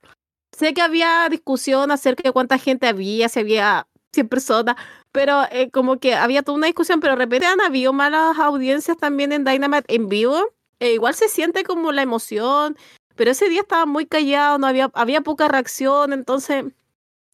[0.57, 4.77] Sé que había discusión acerca de cuánta gente había, si había 100 personas,
[5.13, 8.97] pero eh, como que había toda una discusión, pero de repente han habido malas audiencias
[8.97, 10.53] también en Dynamite en vivo.
[10.81, 12.77] E igual se siente como la emoción,
[13.17, 16.65] pero ese día estaba muy callado, no había, había poca reacción, entonces,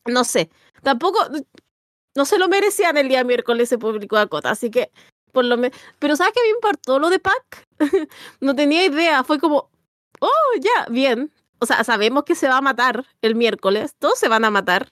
[0.07, 0.51] no sé.
[0.83, 1.19] Tampoco,
[2.17, 4.91] no se lo merecían el día miércoles ese público de Dakota, así que
[5.31, 5.79] por lo menos.
[5.99, 7.67] Pero ¿sabes qué me importó lo de Pac?
[8.41, 9.71] no tenía idea, fue como,
[10.21, 11.33] oh, ya, bien.
[11.59, 14.89] O sea, sabemos que se va a matar el miércoles, todos se van a matar.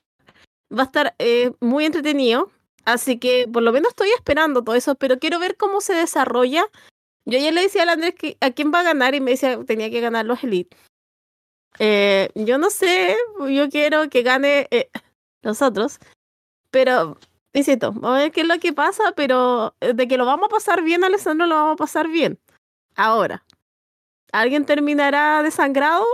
[0.72, 2.50] Va a estar eh, muy entretenido,
[2.84, 6.66] así que por lo menos estoy esperando todo eso, pero quiero ver cómo se desarrolla.
[7.24, 9.58] Yo ya le decía a Andrés que a quién va a ganar y me decía
[9.64, 10.76] tenía que ganar los Elite.
[11.78, 13.16] Eh, yo no sé,
[13.50, 14.90] yo quiero que gane eh,
[15.42, 16.00] los otros,
[16.70, 17.18] pero
[17.52, 20.46] insisto, vamos a ver qué es lo que pasa, pero eh, de que lo vamos
[20.46, 22.38] a pasar bien, Alessandro, lo vamos a pasar bien.
[22.94, 23.44] Ahora,
[24.32, 26.04] ¿alguien terminará desangrado?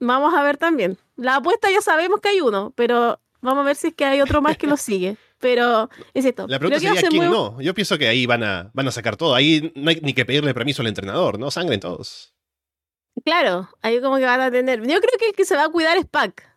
[0.00, 0.98] Vamos a ver también.
[1.16, 4.20] La apuesta ya sabemos que hay uno, pero vamos a ver si es que hay
[4.20, 5.16] otro más que lo sigue.
[5.38, 6.46] Pero, insisto.
[6.46, 7.60] La pregunta sería quién no.
[7.60, 9.34] Yo pienso que ahí van a, van a sacar todo.
[9.34, 11.50] Ahí no hay ni que pedirle permiso al entrenador, ¿no?
[11.50, 12.32] Sangren todos.
[13.24, 14.80] Claro, ahí como que van a tener.
[14.80, 16.51] Yo creo que el que se va a cuidar es Pac.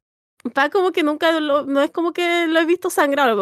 [0.53, 3.35] Pac como que nunca no es como que lo he visto sangrar.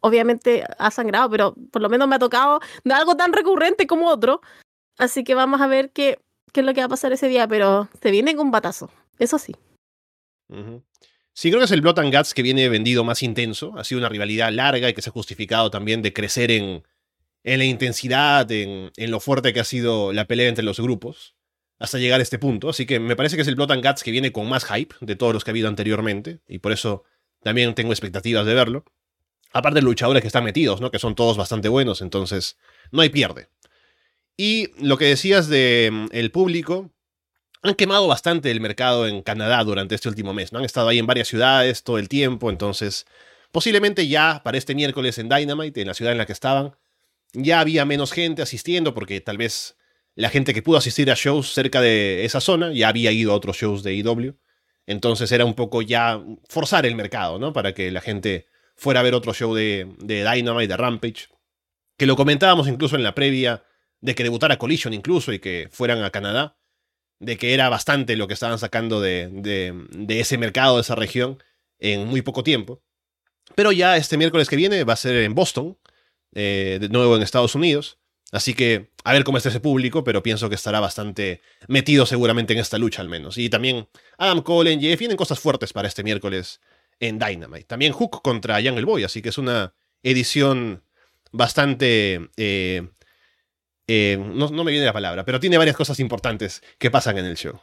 [0.00, 4.08] Obviamente ha sangrado, pero por lo menos me ha tocado de algo tan recurrente como
[4.08, 4.40] otro.
[4.98, 6.20] Así que vamos a ver qué,
[6.52, 8.90] qué es lo que va a pasar ese día, pero se viene con batazo.
[9.18, 9.54] Eso sí.
[11.32, 13.74] Sí, creo que es el Blood and Guts que viene vendido más intenso.
[13.76, 16.84] Ha sido una rivalidad larga y que se ha justificado también de crecer en,
[17.42, 21.35] en la intensidad, en, en lo fuerte que ha sido la pelea entre los grupos
[21.78, 22.68] hasta llegar a este punto.
[22.68, 24.94] Así que me parece que es el Blood and Guts que viene con más hype
[25.00, 26.40] de todos los que ha habido anteriormente.
[26.48, 27.04] Y por eso
[27.42, 28.84] también tengo expectativas de verlo.
[29.52, 30.90] Aparte de luchadores que están metidos, ¿no?
[30.90, 32.58] Que son todos bastante buenos, entonces
[32.90, 33.48] no hay pierde.
[34.36, 36.90] Y lo que decías de mm, el público,
[37.62, 40.58] han quemado bastante el mercado en Canadá durante este último mes, ¿no?
[40.58, 43.06] Han estado ahí en varias ciudades todo el tiempo, entonces
[43.50, 46.76] posiblemente ya para este miércoles en Dynamite, en la ciudad en la que estaban,
[47.32, 49.75] ya había menos gente asistiendo porque tal vez
[50.16, 53.34] la gente que pudo asistir a shows cerca de esa zona ya había ido a
[53.36, 54.34] otros shows de IW.
[54.86, 57.52] Entonces era un poco ya forzar el mercado, ¿no?
[57.52, 61.28] Para que la gente fuera a ver otro show de, de Dynamite, de Rampage.
[61.98, 63.64] Que lo comentábamos incluso en la previa
[64.00, 66.56] de que debutara Collision incluso y que fueran a Canadá.
[67.18, 71.42] De que era bastante lo que estaban sacando de, de, ese mercado, de esa región,
[71.78, 72.82] en muy poco tiempo.
[73.54, 75.78] Pero ya este miércoles que viene va a ser en Boston,
[76.34, 77.98] eh, de nuevo en Estados Unidos.
[78.36, 82.52] Así que a ver cómo está ese público, pero pienso que estará bastante metido seguramente
[82.52, 83.38] en esta lucha al menos.
[83.38, 83.88] Y también
[84.18, 86.60] Adam Cole, en Jeff, vienen cosas fuertes para este miércoles
[87.00, 87.64] en Dynamite.
[87.64, 90.82] También Hook contra Jungle Boy, así que es una edición
[91.32, 92.28] bastante...
[92.36, 92.86] Eh,
[93.88, 97.36] eh, no, me viene la palabra, pero tiene varias cosas importantes que pasan en el
[97.38, 97.58] show.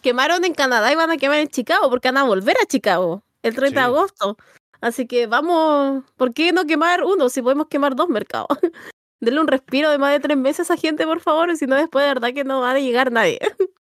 [0.00, 3.24] Quemaron en Canadá y van a quemar en Chicago porque van a volver a Chicago
[3.42, 4.36] el 30 de agosto.
[4.80, 8.46] Así que vamos, ¿por qué no quemar uno si podemos quemar dos mercados?
[9.20, 12.04] denle un respiro de más de tres meses a gente, por favor, si no después
[12.04, 13.38] de verdad que no va a llegar nadie.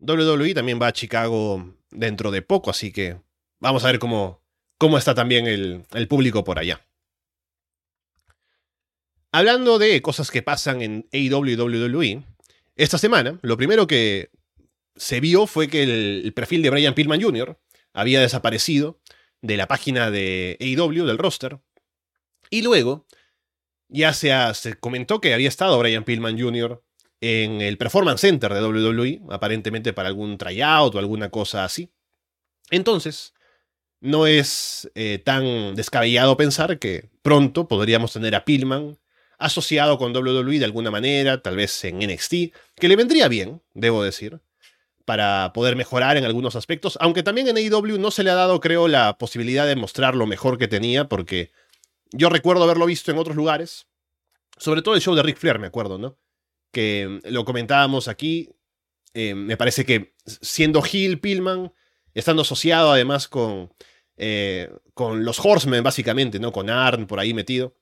[0.00, 3.20] WWE también va a Chicago dentro de poco, así que
[3.60, 4.42] vamos a ver cómo,
[4.78, 6.86] cómo está también el, el público por allá.
[9.32, 12.24] Hablando de cosas que pasan en AEW y WWE,
[12.76, 14.30] esta semana lo primero que
[14.96, 17.58] se vio fue que el, perfil de Brian Pillman Jr.
[17.92, 19.00] había desaparecido
[19.42, 21.60] de la página de AEW, del roster,
[22.50, 23.06] y luego
[23.88, 26.82] ya se comentó que había estado Brian Pillman Jr.
[27.20, 31.90] en el Performance Center de WWE, aparentemente para algún tryout o alguna cosa así.
[32.70, 33.34] Entonces,
[34.00, 38.98] no es eh, tan descabellado pensar que pronto podríamos tener a Pillman
[39.38, 44.02] asociado con WWE de alguna manera, tal vez en NXT, que le vendría bien, debo
[44.02, 44.40] decir,
[45.04, 48.60] para poder mejorar en algunos aspectos, aunque también en AEW no se le ha dado,
[48.60, 51.50] creo, la posibilidad de mostrar lo mejor que tenía, porque
[52.16, 53.86] yo recuerdo haberlo visto en otros lugares,
[54.56, 56.18] sobre todo el show de Ric Flair, me acuerdo, ¿no?
[56.72, 58.50] Que lo comentábamos aquí,
[59.14, 61.72] eh, me parece que siendo Hill Pillman,
[62.14, 63.72] estando asociado además con,
[64.16, 66.52] eh, con los Horsemen, básicamente, ¿no?
[66.52, 67.76] Con Arn por ahí metido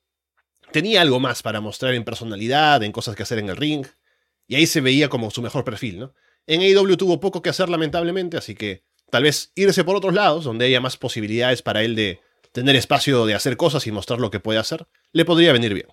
[0.71, 3.85] tenía algo más para mostrar en personalidad, en cosas que hacer en el ring,
[4.47, 6.13] y ahí se veía como su mejor perfil, ¿no?
[6.47, 10.43] En AEW tuvo poco que hacer lamentablemente, así que tal vez irse por otros lados,
[10.43, 12.19] donde haya más posibilidades para él de
[12.55, 15.87] tener espacio de hacer cosas y mostrar lo que puede hacer, le podría venir bien.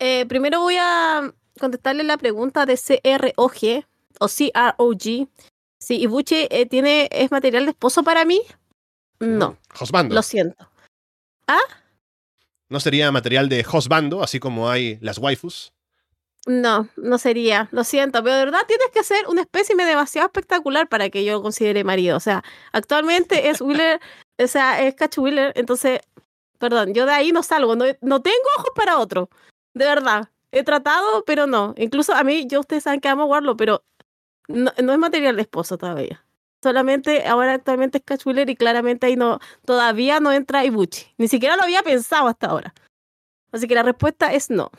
[0.00, 3.84] Eh, primero voy a contestarle la pregunta de CROG
[4.18, 5.28] o CROG.
[5.78, 8.42] Si Ibuchi eh, tiene, es material de esposo para mí,
[9.20, 9.58] no.
[9.74, 10.14] Josbando.
[10.14, 10.68] Lo siento.
[11.46, 11.60] ¿Ah?
[12.68, 15.72] ¿No sería material de hosbando, así como hay las waifus?
[16.46, 17.68] No, no sería.
[17.72, 21.40] Lo siento, pero de verdad tienes que ser un espécimen demasiado espectacular para que yo
[21.42, 22.16] considere marido.
[22.16, 24.00] O sea, actualmente es Wheeler,
[24.38, 26.00] o sea, es Catch Wheeler, entonces,
[26.58, 29.30] perdón, yo de ahí no salgo, no, no tengo ojos para otro.
[29.74, 30.28] De verdad.
[30.52, 31.74] He tratado, pero no.
[31.76, 33.82] Incluso a mí, yo ustedes saben que amo guardarlo, pero
[34.46, 36.24] no, no es material de esposo todavía
[36.64, 41.14] solamente ahora actualmente es Catch Wheeler y claramente ahí no, todavía no entra Ibuchi.
[41.18, 42.72] Ni siquiera lo había pensado hasta ahora.
[43.52, 44.70] Así que la respuesta es no.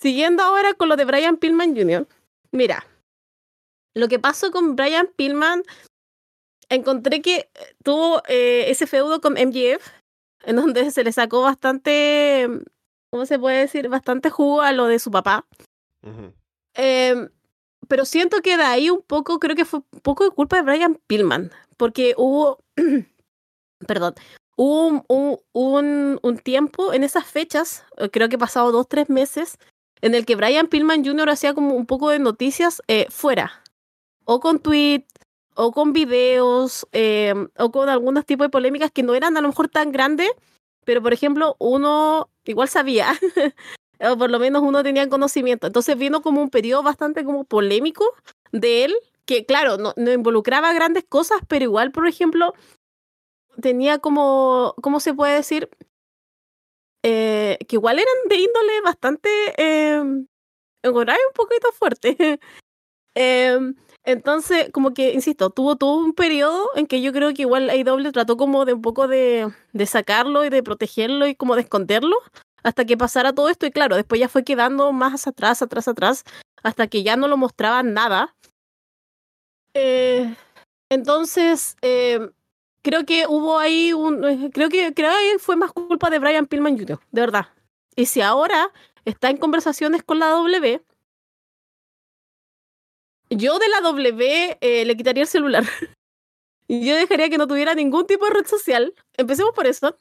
[0.00, 2.06] Siguiendo ahora con lo de Brian Pillman Jr.
[2.52, 2.86] Mira,
[3.94, 5.62] lo que pasó con Brian Pillman,
[6.68, 7.50] encontré que
[7.82, 9.86] tuvo eh, ese feudo con MGF,
[10.44, 12.48] en donde se le sacó bastante,
[13.10, 13.88] ¿cómo se puede decir?
[13.88, 15.46] Bastante jugo a lo de su papá
[17.88, 20.62] pero siento que de ahí un poco, creo que fue un poco de culpa de
[20.62, 22.62] Brian Pillman, porque hubo,
[23.86, 24.14] perdón,
[24.56, 25.04] hubo
[25.52, 29.58] un, un, tiempo en esas fechas, creo que pasado dos, tres meses,
[30.00, 31.30] en el que Brian Pillman Jr.
[31.30, 33.62] hacía como un poco de noticias eh, fuera,
[34.24, 35.12] o con tweets,
[35.54, 39.48] o con videos, eh, o con algunos tipos de polémicas que no eran a lo
[39.48, 40.30] mejor tan grandes,
[40.84, 43.08] pero por ejemplo, uno igual sabía
[44.00, 45.66] o por lo menos uno tenía conocimiento.
[45.66, 48.04] Entonces vino como un periodo bastante como polémico
[48.52, 48.94] de él,
[49.24, 52.54] que claro, no, involucraba grandes cosas, pero igual, por ejemplo,
[53.60, 55.68] tenía como, ¿cómo se puede decir?
[57.04, 60.26] Eh, que igual eran de índole bastante, eh, un
[61.34, 62.16] poquito fuerte.
[63.20, 63.74] Em,
[64.04, 68.12] entonces, como que, insisto, tuvo todo un periodo en que yo creo que igual AEW
[68.12, 72.16] trató como de un poco de, de sacarlo y de protegerlo y como de esconderlo
[72.62, 76.24] hasta que pasara todo esto y claro, después ya fue quedando más atrás, atrás, atrás,
[76.62, 78.34] hasta que ya no lo mostraban nada.
[79.74, 80.34] Eh,
[80.90, 82.30] entonces, eh,
[82.88, 86.46] creo que hubo ahí un, eh, creo que, creo que fue más culpa de Brian
[86.46, 87.48] Pillman Jr., de verdad.
[87.96, 88.72] Y si ahora
[89.04, 90.82] está en conversaciones con la W,
[93.30, 95.64] yo de la W le quitaría el celular.
[96.68, 98.94] yo dejaría que no tuviera ningún tipo de red social.
[99.18, 99.98] Empecemos por eso.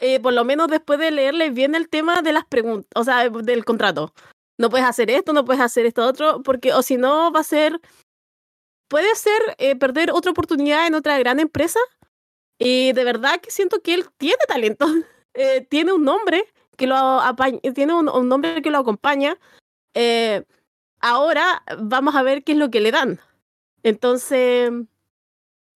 [0.00, 3.28] Eh, por lo menos después de leerle bien el tema de las preguntas, o sea,
[3.28, 4.12] del contrato.
[4.58, 7.44] No puedes hacer esto, no puedes hacer esto otro, porque o si no va a
[7.44, 7.80] ser,
[8.88, 11.78] puede ser eh, perder otra oportunidad en otra gran empresa.
[12.58, 14.86] Y de verdad que siento que él tiene talento,
[15.34, 16.44] eh, tiene un nombre
[16.76, 17.20] que lo
[17.74, 19.38] tiene un, nombre que lo acompaña.
[21.00, 23.20] ahora vamos a ver qué es lo que le dan.
[23.82, 24.72] Entonces,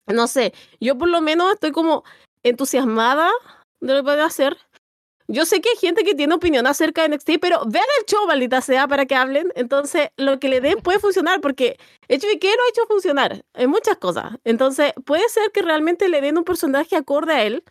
[0.07, 2.03] no sé, yo por lo menos estoy como
[2.43, 3.29] entusiasmada
[3.79, 4.57] de lo que puede hacer.
[5.31, 8.25] Yo sé que hay gente que tiene opinión acerca de NXT, pero vean el show,
[8.25, 9.51] maldita sea, para que hablen.
[9.53, 11.77] Entonces, lo que le den puede funcionar, porque
[12.09, 14.37] HBK lo ha hecho funcionar en muchas cosas.
[14.43, 17.63] Entonces, puede ser que realmente le den un personaje acorde a él,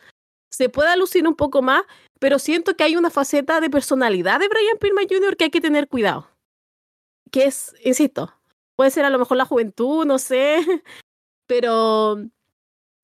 [0.52, 1.82] se pueda lucir un poco más,
[2.20, 5.36] pero siento que hay una faceta de personalidad de Brian Pillman Jr.
[5.36, 6.30] que hay que tener cuidado.
[7.32, 8.32] Que es, insisto,
[8.76, 10.60] puede ser a lo mejor la juventud, no sé,
[11.48, 12.18] pero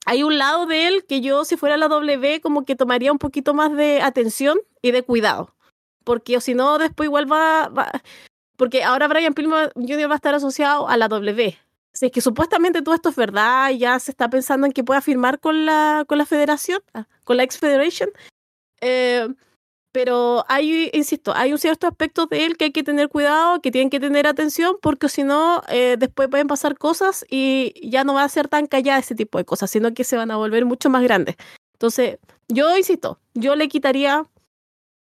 [0.04, 3.18] hay un lado de él que yo, si fuera la W, como que tomaría un
[3.18, 5.54] poquito más de atención y de cuidado.
[6.04, 7.70] Porque si no, después igual va,
[8.56, 10.08] Porque ahora Brian Pillman Jr.
[10.08, 11.58] va a estar asociado a la W.
[12.00, 15.38] Es que supuestamente todo esto es verdad, ya se está pensando en que pueda firmar
[15.38, 18.10] con la, con la federación, ah, con la X-Federation.
[18.80, 19.28] Eh,
[19.94, 23.70] pero hay, insisto, hay un cierto aspecto de él que hay que tener cuidado, que
[23.70, 28.14] tienen que tener atención, porque si no, eh, después pueden pasar cosas y ya no
[28.14, 30.64] va a ser tan callada ese tipo de cosas, sino que se van a volver
[30.64, 31.36] mucho más grandes.
[31.74, 32.18] Entonces,
[32.48, 34.24] yo insisto, yo le quitaría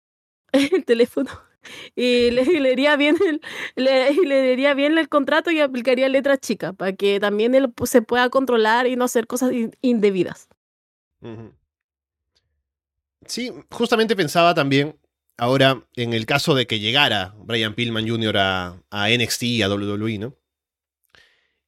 [0.52, 1.30] el teléfono
[1.96, 3.40] y le, leería bien el,
[3.76, 8.86] le, bien el contrato y aplicaría letras chicas para que también él se pueda controlar
[8.86, 10.50] y no hacer cosas indebidas.
[13.26, 14.96] Sí, justamente pensaba también
[15.36, 18.36] ahora en el caso de que llegara Brian Pillman Jr.
[18.36, 20.36] a, NXT y a WWE, ¿no?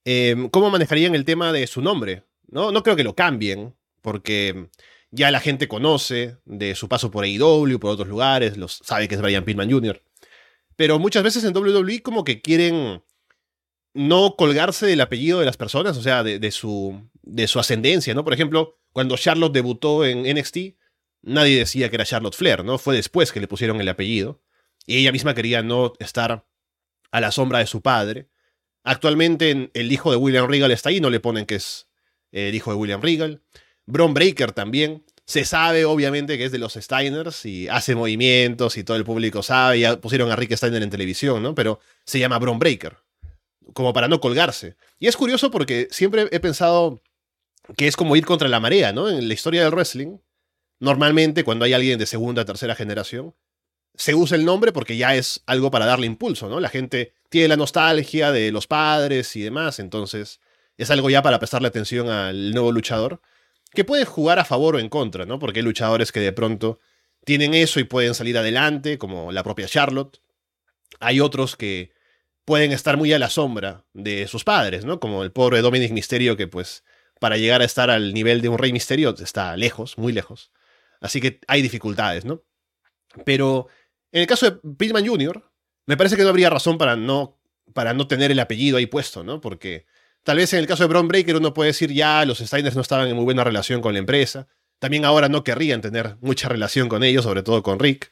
[0.05, 2.24] Em, ¿Cómo manejarían el tema de su nombre?
[2.48, 2.70] ¿no?
[2.72, 4.68] no creo que lo cambien, porque
[5.11, 9.14] ya la gente conoce de su paso por AEW, por otros lugares, los, sabe que
[9.14, 10.02] es Brian Pillman Jr.
[10.76, 13.02] Pero muchas veces en WWE como que quieren
[13.94, 18.24] no colgarse del apellido de las personas, o sea, de, su, de su ascendencia, ¿no?
[18.24, 20.76] Por ejemplo, cuando Charlotte debutó en NXT,
[21.24, 22.78] nadie decía que era Charlotte Flair, ¿no?
[22.78, 24.42] Fue después que le pusieron el apellido.
[24.86, 26.46] Y ella misma quería no estar
[27.10, 28.28] a la sombra de su padre.
[28.82, 31.88] Actualmente el hijo de William Regal está ahí, no le ponen que es
[32.32, 33.42] el hijo de William Regal.
[33.86, 35.04] Bron Breaker también.
[35.26, 39.42] Se sabe, obviamente, que es de los Steiners y hace movimientos y todo el público
[39.42, 39.80] sabe.
[39.80, 41.54] Ya pusieron a Rick Steiner en televisión, ¿no?
[41.54, 42.98] Pero se llama Bron Breaker.
[43.72, 44.76] Como para no colgarse.
[44.98, 47.02] Y es curioso porque siempre he pensado
[47.78, 49.08] que es como ir contra la marea, ¿no?
[49.08, 50.18] En la historia del wrestling,
[50.85, 53.35] normalmente cuando hay alguien de segunda o tercera generación,
[53.97, 56.61] se usa el nombre porque ya es algo para darle impulso, ¿no?
[56.61, 60.41] La gente tiene la nostalgia de los padres y demás, entonces
[60.76, 63.20] es algo ya para prestarle atención al nuevo luchador
[63.72, 65.39] que puede jugar a favor o en contra, ¿no?
[65.39, 66.78] Porque hay luchadores que de pronto
[67.24, 70.20] tienen eso y pueden salir adelante, como la propia Charlotte.
[71.01, 71.93] Hay otros que
[72.45, 75.01] pueden estar muy a la sombra de sus padres, ¿no?
[75.01, 76.85] Como el pobre Dominic Misterio, que pues
[77.18, 80.51] para llegar a estar al nivel de un Rey Misterio está lejos, muy lejos.
[81.05, 82.42] Así que hay dificultades, ¿no?
[83.24, 83.68] Pero
[84.11, 85.50] en el caso de Pillman Jr.,
[85.86, 87.38] me parece que no habría razón para no,
[87.72, 89.40] para no tener el apellido ahí puesto, ¿no?
[89.40, 89.86] Porque
[90.24, 92.80] Tal vez en el caso de Braun Breaker uno puede decir ya los Steiners no
[92.80, 94.48] estaban en muy buena relación con la empresa.
[94.78, 98.11] También ahora no querrían tener mucha relación con ellos, sobre todo con Rick.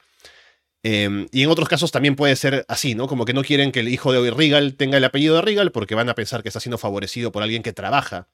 [0.82, 3.08] Em, y en otros casos también puede ser así, ¿no?
[3.08, 5.94] Como que no quieren que el hijo de Regal tenga el apellido de Regal porque
[5.94, 8.28] van a pensar que está siendo favorecido por alguien que trabaja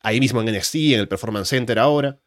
[0.00, 2.20] ahí mismo en NXT, en el Performance Center ahora.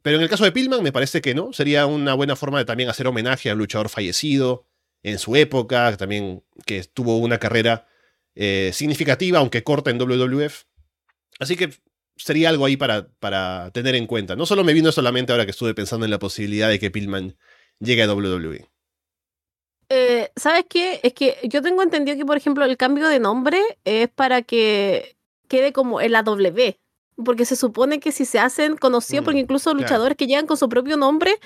[0.00, 1.52] Pero en el caso de Pillman me parece que no.
[1.52, 4.66] Sería una buena forma de también hacer homenaje a un luchador fallecido
[5.02, 7.86] en su época, también que tuvo una carrera
[8.34, 10.64] eh, significativa, aunque corta en WWF.
[11.38, 11.70] Así que
[12.16, 14.36] sería algo ahí para, para tener en cuenta.
[14.36, 17.36] No solo me vino solamente ahora que estuve pensando en la posibilidad de que Pillman
[17.78, 18.68] llegue a WWE.
[19.88, 21.00] Eh, ¿Sabes qué?
[21.02, 25.16] Es que yo tengo entendido que, por ejemplo, el cambio de nombre es para que
[25.48, 26.24] quede como en la.
[27.24, 30.56] Porque se supone que si se hacen conocidos, porque mm, incluso luchadores que llegan con
[30.56, 31.38] su propio nombre,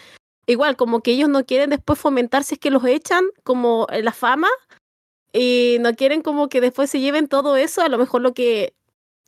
[0.47, 4.13] igual como que ellos no quieren después fomentar si es que los echan como la
[4.13, 4.49] fama,
[5.33, 8.75] y no quieren como que después se lleven todo eso, a lo mejor lo que,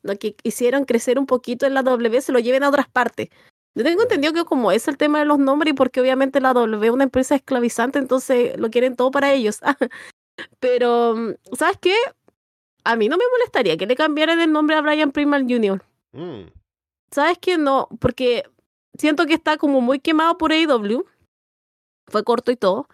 [0.03, 3.29] lo que hicieron crecer un poquito en la W se lo lleven a otras partes.
[3.75, 6.55] Yo tengo entendido que como es el tema de los nombres y porque obviamente la
[6.55, 9.61] W es una empresa esclavizante, entonces lo quieren todo para ellos.
[10.61, 11.95] Pero, ¿sabes qué?
[12.85, 15.83] A mí no me molestaría que le cambiaran el nombre a Brian Primal Jr.
[16.19, 16.51] Mm.
[17.11, 17.57] ¿Sabes qué?
[17.59, 18.45] No, porque
[18.99, 21.05] siento que está como muy quemado por AEW.
[22.09, 22.89] Fue corto y todo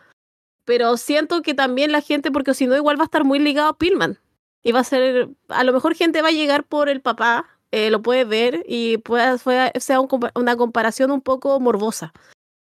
[0.65, 3.69] pero siento que también la gente, porque si no, igual va a estar muy ligado
[3.69, 4.19] a Pillman.
[4.63, 7.91] Y va a ser, a lo mejor gente va a llegar por el papá, eh,
[7.91, 9.39] lo puede ver y puede,
[9.79, 12.15] sea una comparación un poco morbosa.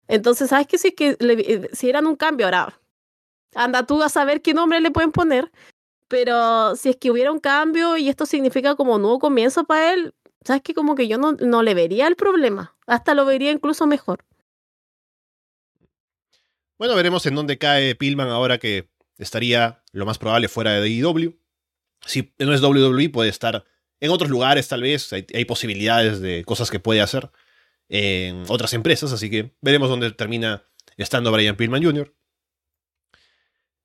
[0.07, 0.79] Entonces, ¿sabes qué?
[0.79, 2.81] Si, que le, si eran un cambio, ahora
[3.57, 5.51] anda tú a saber qué nombre le pueden poner,
[6.07, 10.15] pero si es que hubiera un cambio y esto significa como nuevo comienzo para él,
[10.45, 10.75] ¿sabes qué?
[10.75, 14.25] Como que yo no, no le vería el problema, hasta lo vería incluso mejor.
[16.79, 18.89] Bueno, veremos en dónde cae Pillman ahora que
[19.19, 21.39] estaría lo más probable fuera de IW.
[22.07, 23.65] Si no es WWE, puede estar
[24.01, 25.13] en otros lugares tal vez.
[25.13, 27.31] Hay, posibilidades de cosas que puede hacer
[27.91, 30.65] en otras empresas, así que veremos dónde termina
[30.97, 32.15] estando Brian Pillman Jr.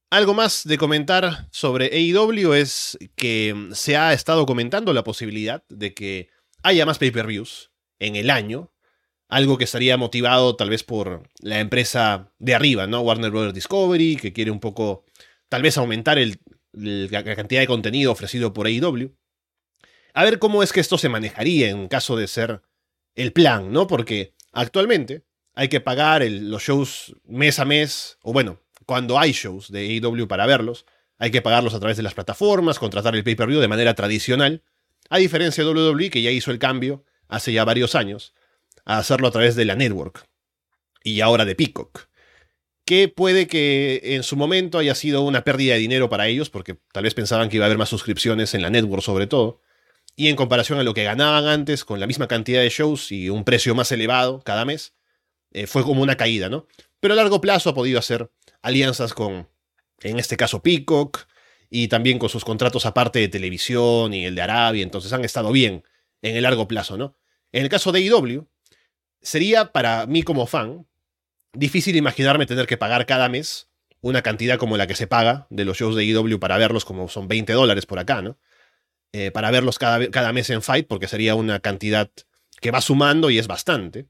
[0.09, 5.93] Algo más de comentar sobre AEW es que se ha estado comentando la posibilidad de
[5.93, 6.29] que
[6.65, 8.71] haya más pay-per-views en el año
[9.27, 13.01] algo que estaría motivado tal vez por la empresa de arriba, ¿no?
[13.01, 13.53] Warner Bros.
[13.53, 15.05] Discovery, que quiere un poco,
[15.47, 16.17] tal vez aumentar
[16.73, 19.15] la cantidad de contenido ofrecido por AEW.
[20.13, 22.61] A ver cómo es que esto se manejaría en caso de ser
[23.15, 23.87] el plan, ¿no?
[23.87, 29.71] Porque actualmente hay que pagar los shows mes a mes, o bueno, cuando hay shows
[29.71, 30.85] de AEW para verlos,
[31.17, 34.63] hay que pagarlos a través de las plataformas, contratar el pay-per-view de manera tradicional,
[35.09, 38.33] a diferencia de WWE que ya hizo el cambio hace ya varios años
[38.85, 40.25] a hacerlo a través de la network
[41.03, 42.07] y ahora de Peacock.
[42.85, 46.77] Que puede que en su momento haya sido una pérdida de dinero para ellos, porque
[46.91, 49.61] tal vez pensaban que iba a haber más suscripciones en la network sobre todo,
[50.15, 53.29] y en comparación a lo que ganaban antes con la misma cantidad de shows y
[53.29, 54.93] un precio más elevado cada mes,
[55.51, 56.67] eh, fue como una caída, ¿no?
[56.99, 58.29] Pero a largo plazo ha podido hacer
[58.61, 59.47] alianzas con
[60.01, 61.27] en este caso Peacock,
[61.77, 65.51] y también con sus contratos aparte de televisión y el de Arabia, entonces han estado
[65.51, 65.83] bien
[66.21, 67.17] en el largo plazo, ¿no?
[67.51, 68.47] En el caso de IW,
[69.21, 70.87] sería para mí como fan
[71.51, 73.67] difícil imaginarme tener que pagar cada mes
[73.99, 77.09] una cantidad como la que se paga de los shows de IW para verlos, como
[77.09, 78.37] son 20 dólares por acá, ¿no?
[79.11, 82.09] Eh, para verlos cada, cada mes en Fight, porque sería una cantidad
[82.61, 84.05] que va sumando y es bastante.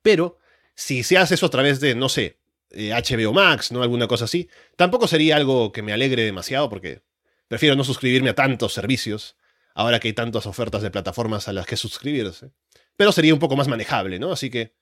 [0.00, 0.38] Pero
[0.74, 2.38] si se hace eso a través de, no sé,
[2.70, 3.82] HBO eh, Max, ¿no?
[3.82, 7.02] Alguna cosa así, tampoco sería algo que me alegre demasiado porque
[7.48, 9.36] prefiero no suscribirme a tantos servicios,
[9.74, 12.52] ahora que hay tantas ofertas de plataformas a las que suscribirse.
[12.96, 14.32] Pero sería un poco más manejable, ¿no?
[14.32, 14.74] Así que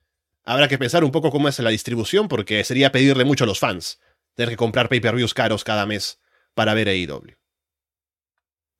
[0.45, 3.59] habrá que pensar un poco cómo es la distribución porque sería pedirle mucho a los
[3.59, 3.99] fans
[4.39, 6.21] tener que comprar pay-per-views caros cada mes
[6.55, 7.35] para ver AEW.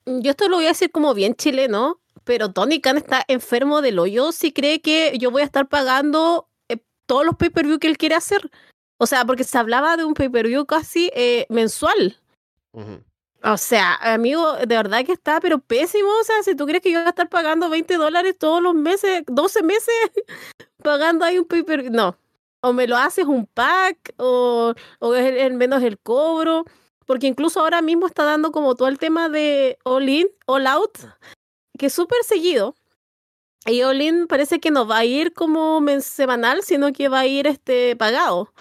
[0.05, 3.99] Yo esto lo voy a decir como bien chileno, pero Tony Khan está enfermo del
[3.99, 7.97] hoyo si cree que yo voy a estar pagando eh, todos los pay-per-view que él
[7.97, 8.49] quiere hacer.
[9.01, 12.17] O sea, porque se hablaba de un pay-per-view casi eh, mensual.
[13.43, 16.09] O sea, amigo, de verdad que está, pero pésimo.
[16.19, 18.75] O sea, si tú crees que yo voy a estar pagando 20 dólares todos los
[18.75, 19.93] meses, 12 meses,
[20.83, 21.91] pagando ahí un pay-per-view.
[21.91, 22.17] No.
[22.61, 26.65] O me lo haces un pack, o, o es el, menos el cobro.
[27.05, 30.97] Porque incluso ahora mismo está dando como todo el tema de All In, All Out,
[31.77, 32.75] que es súper seguido.
[33.65, 37.25] Y All In parece que no va a ir como semanal, sino que va a
[37.25, 38.53] ir este pagado.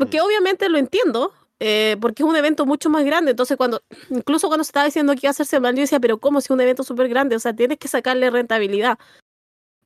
[0.00, 0.24] Porque mm.
[0.24, 3.32] obviamente lo entiendo, eh, porque es un evento mucho más grande.
[3.32, 6.18] Entonces, cuando, incluso cuando se estaba diciendo que iba a hacerse mal, yo decía, pero
[6.18, 7.36] ¿cómo si es un evento súper grande?
[7.36, 8.98] O sea, tienes que sacarle rentabilidad.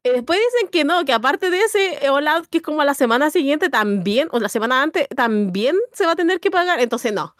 [0.05, 2.95] Y después dicen que no, que aparte de ese All Out, que es como la
[2.95, 6.79] semana siguiente también, o la semana antes, también se va a tener que pagar.
[6.79, 7.35] Entonces, no.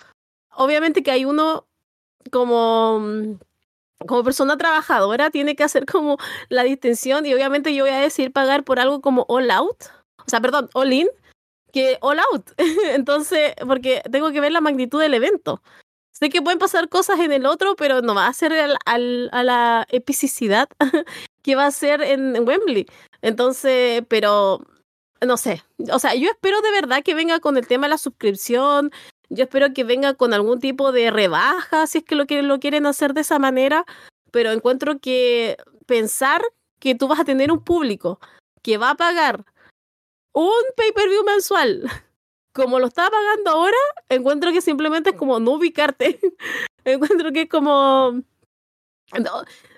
[0.57, 1.67] Obviamente que hay uno
[2.33, 3.39] como,
[4.05, 6.17] como persona trabajadora, tiene que hacer como
[6.49, 7.25] la distinción.
[7.25, 9.85] Y obviamente yo voy a decir pagar por algo como All Out,
[10.27, 11.09] o sea, perdón, All In,
[11.75, 12.51] que all out.
[12.95, 15.61] Entonces, porque tengo que ver la magnitud del evento.
[16.13, 19.43] Sé que pueden pasar cosas en el otro, pero no va a ser al, a
[19.43, 20.69] la epicidad
[21.43, 22.87] que va a ser en, Wembley.
[23.21, 24.61] Entonces, pero
[25.21, 25.65] no sé.
[25.93, 28.93] O sea, yo espero de verdad que venga con el tema de la suscripción.
[29.29, 32.61] Yo espero que venga con algún tipo de rebaja, si es que lo, que lo
[32.61, 33.85] quieren hacer de esa manera.
[34.31, 35.57] Pero encuentro que
[35.87, 36.43] pensar
[36.79, 38.21] que tú vas a tener un público
[38.63, 39.45] que va a pagar
[40.35, 41.83] un pay-per-view mensual,
[42.53, 43.77] como lo está pagando ahora,
[44.09, 46.21] encuentro que simplemente es como no ubicarte.
[46.85, 48.21] encuentro que es como...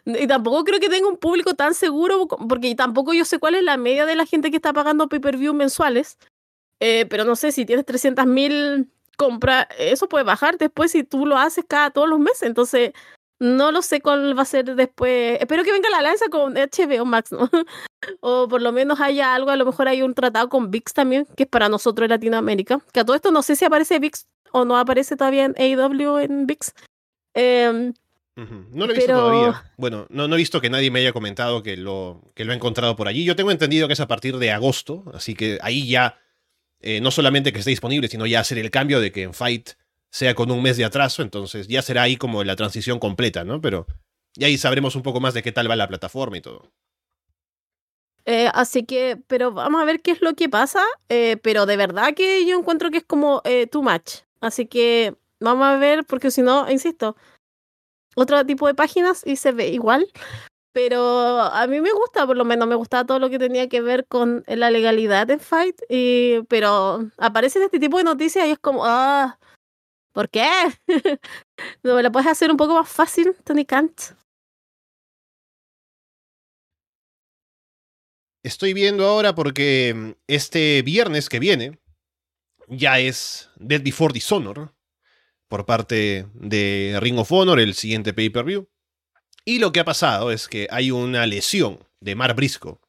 [0.05, 3.63] y tampoco creo que tenga un público tan seguro, porque tampoco yo sé cuál es
[3.63, 6.19] la media de la gente que está pagando pay-per-view mensuales.
[6.81, 11.25] Eh, pero no sé si tienes 300 mil compras, eso puede bajar después si tú
[11.25, 12.43] lo haces cada todos los meses.
[12.43, 12.93] Entonces,
[13.39, 15.39] no lo sé cuál va a ser después.
[15.41, 17.51] Espero que venga la alianza con HBO Max, ¿no?
[18.21, 21.27] o por lo menos haya algo, a lo mejor hay un tratado con VIX también,
[21.37, 22.81] que es para nosotros en Latinoamérica.
[22.93, 26.19] Que a todo esto no sé si aparece VIX o no aparece todavía en AEW
[26.19, 26.73] en VIX.
[27.35, 27.93] Em,
[28.37, 29.73] no lo he visto todavía.
[29.77, 32.55] Bueno, no, no, he visto que nadie me haya comentado que lo, que lo ha
[32.55, 33.25] encontrado por allí.
[33.25, 36.19] Yo tengo entendido que es a partir de agosto, así que ahí ya,
[36.81, 39.71] eh, no solamente que esté disponible, sino ya hacer el cambio de que en Fight
[40.17, 43.61] sea con un mes de atraso, entonces ya será ahí como la transición completa, ¿no?
[43.61, 43.87] Pero
[44.35, 46.71] ya ahí sabremos un poco más de qué tal va la plataforma y todo.
[48.25, 51.77] Eh, así que, pero vamos a ver qué es lo que pasa, eh, pero de
[51.77, 54.23] verdad que yo encuentro que es como eh, too much.
[54.41, 57.15] Así que vamos a ver, porque si no, insisto,
[58.15, 60.11] otro tipo de páginas y se ve igual.
[60.73, 63.83] Pero a mí me gusta, por lo menos me gustaba todo lo que tenía que
[63.83, 65.77] ver con la legalidad de Fight.
[66.49, 69.39] Pero aparecen este tipo de noticias y es como, ah,
[70.17, 70.49] ¿Por qué?
[71.83, 74.01] ¿No me la puedes hacer un poco más fácil, Tony Kant?
[78.43, 81.79] Estoy viendo ahora porque mm, este viernes que viene
[82.67, 84.75] ya es Dead Before Dishonor
[85.49, 88.71] por parte de Ring of Honor, el siguiente pay-per-view.
[89.45, 92.81] Y lo que ha pasado es que hay una lesión de Mar Brisco,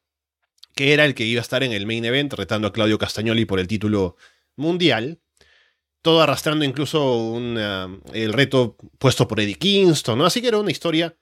[0.74, 3.44] que era el que iba a estar en el main event retando a Claudio Castagnoli
[3.44, 4.16] por el título
[4.56, 5.20] mundial
[6.02, 7.36] todo arrastrando incluso
[8.12, 10.26] el reto puesto por Eddie Kingston, ¿no?
[10.26, 11.16] Así que era una historia,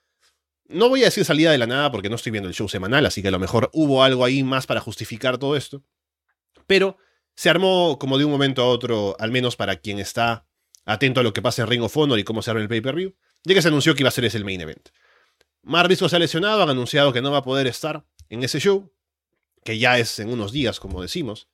[0.68, 3.06] no voy a decir salida de la nada porque no estoy viendo el show semanal,
[3.06, 5.82] así que a lo mejor hubo algo ahí más para justificar todo esto,
[6.66, 6.98] pero
[7.34, 10.46] se armó como de un momento a otro, al menos para quien está
[10.84, 13.14] atento a lo que pasa en Ring of Honor y cómo se arma el pay-per-view,
[13.44, 14.88] ya que se anunció que iba a ser ese el main event.
[15.62, 18.92] Marvisco se ha lesionado, han anunciado que no va a poder estar en ese show,
[19.64, 21.48] que ya es en unos días, como decimos.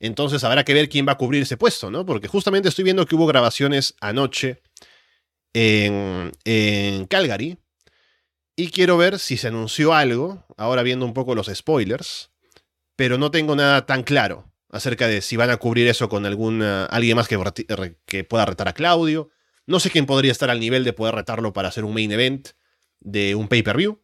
[0.00, 2.04] Entonces habrá que ver quién va a cubrir ese puesto, ¿no?
[2.04, 4.62] Porque justamente estoy viendo que hubo grabaciones anoche
[5.52, 7.58] en, en Calgary.
[8.56, 12.30] Y quiero ver si se anunció algo, ahora viendo un poco los spoilers,
[12.96, 16.62] pero no tengo nada tan claro acerca de si van a cubrir eso con algún
[16.62, 17.38] alguien más que,
[18.06, 19.30] que pueda retar a Claudio.
[19.66, 22.50] No sé quién podría estar al nivel de poder retarlo para hacer un main event
[23.00, 24.02] de un pay-per-view.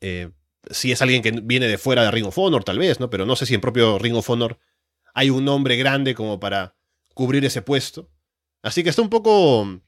[0.00, 0.30] Eh,
[0.70, 3.10] si es alguien que viene de fuera de Ring of Honor, tal vez, ¿no?
[3.10, 4.58] Pero no sé si en propio Ring of Honor
[5.14, 6.74] hay un nombre grande como para
[7.14, 8.10] cubrir ese puesto.
[8.62, 9.80] Así que está un poco...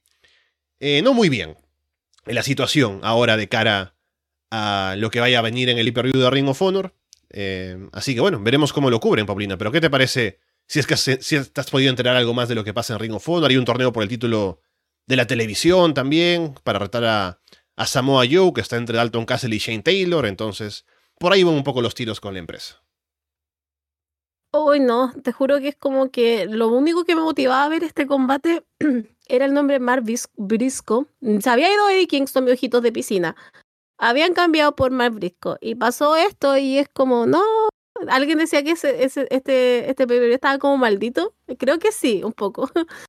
[0.78, 1.56] Eh, no muy bien
[2.26, 3.94] en la situación ahora de cara
[4.50, 6.94] a lo que vaya a venir en el hiperview de Ring of Honor.
[7.30, 9.56] Eh, así que bueno, veremos cómo lo cubren, Paulina.
[9.56, 12.64] Pero ¿qué te parece si es que si has podido enterar algo más de lo
[12.64, 13.50] que pasa en Ring of Honor?
[13.50, 14.60] Hay un torneo por el título
[15.06, 17.40] de la televisión también para retar a,
[17.76, 20.26] a Samoa Joe, que está entre Dalton Castle y Shane Taylor.
[20.26, 20.84] Entonces,
[21.18, 22.82] por ahí van un poco los tiros con la empresa.
[24.80, 28.06] No, te juro que es como que lo único que me motivaba a ver este
[28.06, 28.64] combate
[29.28, 30.04] era el nombre Mark
[30.36, 31.06] Brisco.
[31.40, 33.36] Se había ido Eddie Kingston, mi ojitos de piscina.
[33.98, 35.58] Habían cambiado por Mark Brisco.
[35.60, 37.42] Y pasó esto y es como, no.
[38.08, 41.34] Alguien decía que ese, este, este estaba como maldito.
[41.58, 42.70] Creo que sí, un poco.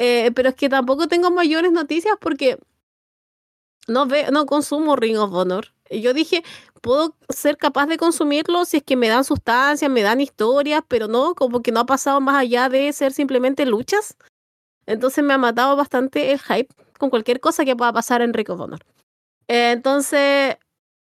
[0.00, 2.56] Eh, pero es que tampoco tengo mayores noticias porque
[3.88, 5.72] no, ve, no consumo Ring of Honor.
[5.90, 6.44] Yo dije,
[6.80, 11.08] puedo ser capaz de consumirlo si es que me dan sustancias, me dan historias, pero
[11.08, 14.16] no, como que no ha pasado más allá de ser simplemente luchas.
[14.86, 18.50] Entonces me ha matado bastante el hype con cualquier cosa que pueda pasar en Ring
[18.50, 18.80] of Honor.
[19.46, 20.56] entonces,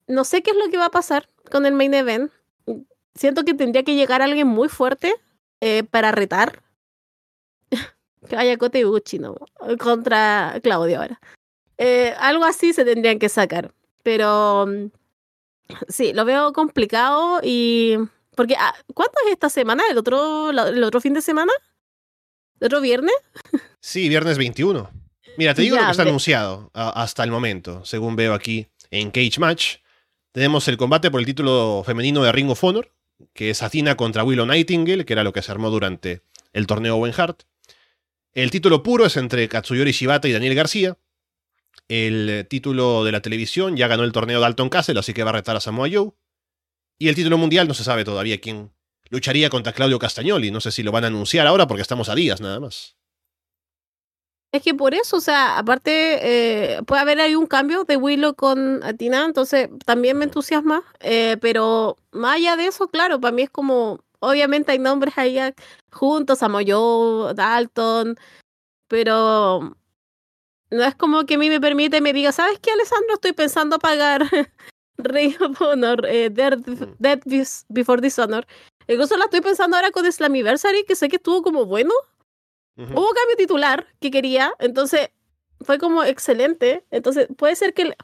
[0.08, 2.32] no sé qué es lo que va a pasar con el main event.
[3.16, 5.14] Siento que tendría que llegar alguien muy fuerte
[5.62, 6.62] eh, para retar.
[8.30, 8.84] que vaya Kote
[9.20, 9.36] ¿no?
[9.80, 11.20] Contra Claudio ahora.
[11.78, 13.72] Eh, algo así se tendrían que sacar.
[14.08, 14.88] Pero mm,
[15.90, 17.98] sí, lo veo complicado y...
[18.38, 19.84] Porque, ah, ¿cuánto es esta semana?
[19.92, 21.52] ¿El otro, el otro fin de semana?
[22.62, 23.16] ¿El otro viernes?
[23.82, 24.90] Sí, viernes 21.
[25.38, 29.40] Mira, te digo lo que está anunciado hasta el momento, según veo aquí en Cage
[29.40, 29.76] Match.
[30.32, 32.90] Tenemos el combate por el título femenino de Ring of Honor,
[33.34, 36.22] que es Athena contra Willow Nightingale, que era lo que se armó durante
[36.54, 37.44] el torneo Owen Hart.
[38.34, 40.98] El título puro es entre Katsuyori Shibata y Daniel García.
[41.90, 45.34] El título de la televisión ya ganó el torneo Dalton Castle, así que va a
[45.34, 46.12] retar a Samoa Joe.
[47.00, 48.72] Y el título mundial no se sabe todavía quién
[49.10, 50.52] lucharía contra Claudio Castagnoli.
[50.52, 52.98] No sé si lo van a anunciar ahora porque estamos a días nada más.
[54.52, 58.34] Es que por eso, o sea, aparte eh, puede haber ahí un cambio de Willow
[58.34, 63.44] con Tina, entonces también me entusiasma, eh, pero más allá de eso, claro, para mí
[63.44, 65.38] es como, obviamente hay nombres ahí
[65.92, 68.18] juntos, Samoyo, Dalton,
[68.88, 69.76] pero
[70.72, 73.16] no es como que a mí me permite me diga, ¿sabes qué, Alessandro?
[73.16, 74.24] Estoy pensando pagar
[74.98, 76.60] Ring of Honor, eh, Dead,
[77.70, 78.46] Before Dishonor.
[78.88, 81.94] Incluso la estoy pensando ahora con Slammiversary, que sé que estuvo como bueno.
[82.78, 85.10] Hubo cambio titular que quería, entonces
[85.62, 86.86] fue como excelente.
[86.92, 87.96] Entonces puede ser que...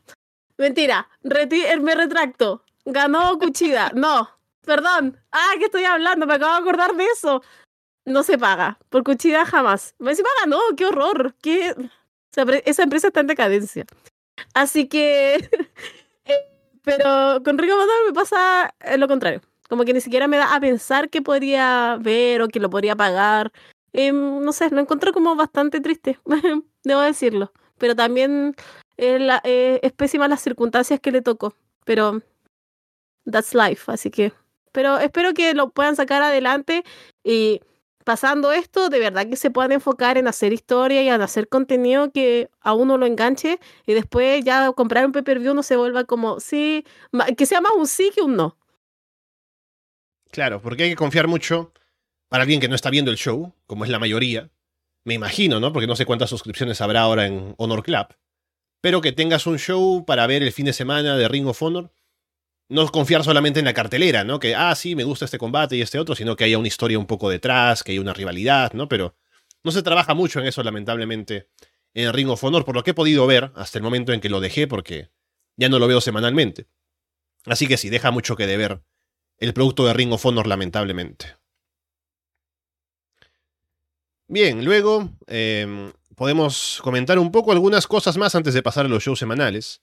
[0.57, 2.63] Mentira, eh, me retracto.
[2.85, 3.91] Ganó Cuchida.
[3.95, 4.29] No,
[4.61, 5.19] perdón.
[5.31, 6.25] Ah, ¿qué estoy hablando?
[6.25, 7.43] Me acabo de acordar de eso.
[8.05, 8.79] No se paga.
[8.89, 9.95] Por Cuchida jamás.
[9.99, 11.35] Me Encima ganó, qué horror.
[11.41, 11.75] Qué
[12.65, 13.85] esa empresa está en decadencia.
[14.53, 15.35] Así que,
[16.25, 16.39] eh,
[16.83, 19.41] pero con Rico Motor me pasa eh, lo contrario.
[19.69, 22.95] Como que ni siquiera me da a pensar que podría ver o que lo podría
[22.95, 23.51] pagar.
[23.93, 26.19] Em, no sé, lo encuentro como bastante triste,
[26.83, 27.51] debo decirlo.
[27.77, 28.55] Pero también
[28.97, 31.55] eh, es pésima las circunstancias que le tocó.
[31.85, 32.21] Pero
[33.29, 34.33] that's life, así que.
[34.71, 36.83] Pero espero que lo puedan sacar adelante
[37.23, 37.61] y
[38.03, 42.11] pasando esto, de verdad que se puedan enfocar en hacer historia y en hacer contenido
[42.11, 46.39] que a uno lo enganche y después ya comprar un pay-per-view no se vuelva como
[46.39, 46.85] sí,
[47.37, 48.57] que sea más un sí que un no.
[50.31, 51.71] Claro, porque hay que confiar mucho
[52.27, 54.49] para alguien que no está viendo el show, como es la mayoría.
[55.05, 55.71] Me imagino, ¿no?
[55.71, 58.07] Porque no sé cuántas suscripciones habrá ahora en Honor Club.
[58.81, 61.91] Pero que tengas un show para ver el fin de semana de Ring of Honor
[62.73, 64.39] no confiar solamente en la cartelera, ¿no?
[64.39, 66.97] Que, ah, sí, me gusta este combate y este otro, sino que haya una historia
[66.97, 68.89] un poco detrás, que haya una rivalidad, ¿no?
[68.89, 69.15] Pero
[69.63, 71.49] no se trabaja mucho en eso, lamentablemente,
[71.93, 74.29] en Ring of Honor, por lo que he podido ver hasta el momento en que
[74.29, 75.11] lo dejé, porque
[75.55, 76.67] ya no lo veo semanalmente.
[77.45, 78.81] Así que sí, deja mucho que deber
[79.37, 81.35] el producto de Ring of Honor, lamentablemente.
[84.27, 89.03] Bien, luego em, podemos comentar un poco algunas cosas más antes de pasar a los
[89.03, 89.79] shows semanales.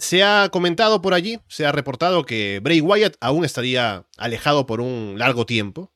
[0.00, 4.80] Se ha comentado por allí, se ha reportado que Bray Wyatt aún estaría alejado por
[4.80, 5.92] un largo tiempo.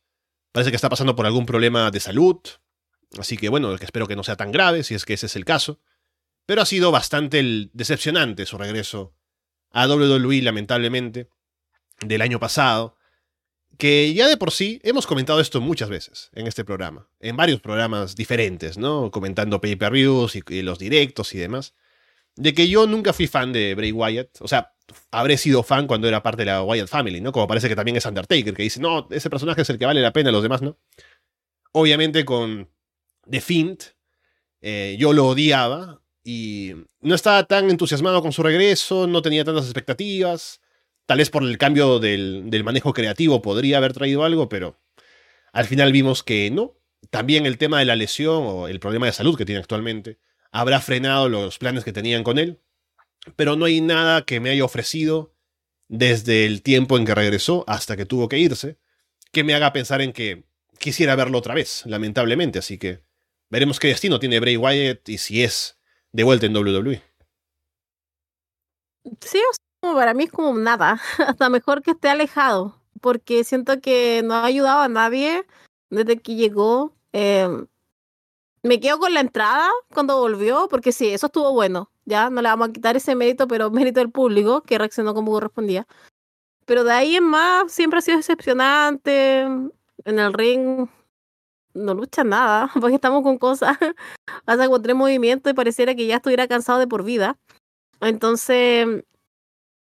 [0.53, 2.37] Parece que está pasando por algún problema de salud.
[3.19, 5.47] Así que bueno, espero que no sea tan grave, si es que ese es el
[5.47, 5.81] caso.
[6.45, 7.43] Pero ha sido bastante
[7.73, 9.17] decepcionante su regreso
[9.71, 11.31] a WWE, lamentablemente,
[12.05, 12.99] del año pasado.
[13.79, 17.63] Que ya de por sí hemos comentado esto muchas veces en este programa, en varios
[17.63, 19.11] programas diferentes, ¿no?
[19.11, 21.75] Comentando pay-per-views y los directos y demás
[22.37, 24.41] de que yo nunca fui fan de Bray Wyatt.
[24.41, 24.73] O sea,
[25.11, 27.33] habré sido fan cuando era parte de la Wyatt Family, ¿no?
[27.33, 30.01] Como parece que también es Undertaker, que dice, no, ese personaje es el que vale
[30.01, 30.79] la pena, los demás no.
[31.73, 32.71] Obviamente con
[33.29, 33.83] The Fiend,
[34.61, 39.65] eh, yo lo odiaba y no estaba tan entusiasmado con su regreso, no tenía tantas
[39.65, 40.61] expectativas.
[41.07, 44.81] Tal vez por el cambio del, del manejo creativo podría haber traído algo, pero
[45.53, 46.79] al final vimos que no.
[47.11, 50.19] También el tema de la lesión o el problema de salud que tiene actualmente
[50.55, 52.61] habrá frenado los planes que tenían con él
[53.37, 55.35] pero no hay nada que me haya ofrecido
[55.89, 58.79] desde el tiempo en que regresó hasta que tuvo que irse,
[59.33, 60.45] que me haga pensar en que
[60.79, 62.59] quisiera verlo otra vez, lamentablemente.
[62.59, 63.03] Así que
[63.51, 65.79] veremos qué destino tiene Bray Wyatt y si es
[66.13, 67.03] de vuelta en WWE.
[69.21, 69.41] Sí,
[69.81, 74.47] para mí es como nada, hasta mejor que esté alejado, porque siento que no ha
[74.47, 75.45] ayudado a nadie
[75.91, 76.95] desde que llegó.
[77.13, 77.67] Em,
[78.65, 82.49] me quedo con la entrada cuando volvió, porque sí, eso estuvo bueno ya no le
[82.49, 85.87] vamos a quitar ese mérito, pero mérito del público que reaccionó como correspondía.
[86.67, 89.41] Pero de ahí en más siempre ha sido decepcionante.
[89.41, 90.89] En el ring
[91.75, 93.79] no lucha nada, porque estamos con cosas.
[94.45, 97.39] Pasa con tres movimientos y pareciera que ya estuviera cansado de por vida.
[98.01, 99.05] Entonces,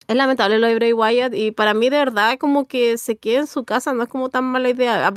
[0.08, 3.38] es lamentable lo de Bray Wyatt y para mí de verdad como que se quede
[3.38, 5.12] en su casa no es como tan mala idea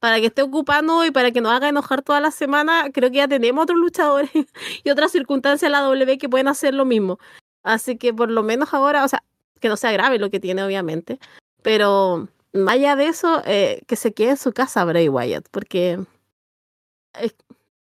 [0.00, 3.18] para que esté ocupando y para que nos haga enojar toda la semana, creo que
[3.18, 4.30] ya tenemos otros luchadores
[4.84, 7.18] y otras circunstancias en la W que pueden hacer lo mismo.
[7.62, 9.22] Así que por lo menos ahora, o sea,
[9.60, 11.20] que no sea grave lo que tiene, obviamente,
[11.62, 15.98] pero más allá de eso, eh, que se quede en su casa Bray Wyatt, porque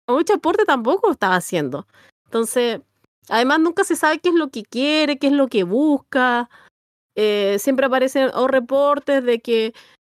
[0.06, 1.86] mucho aporte tampoco estaba haciendo.
[2.26, 2.80] Entonces,
[3.28, 6.50] además nunca se sabe qué es lo que quiere, qué es lo que busca.
[7.14, 9.74] Eh, siempre aparecen o reportes de que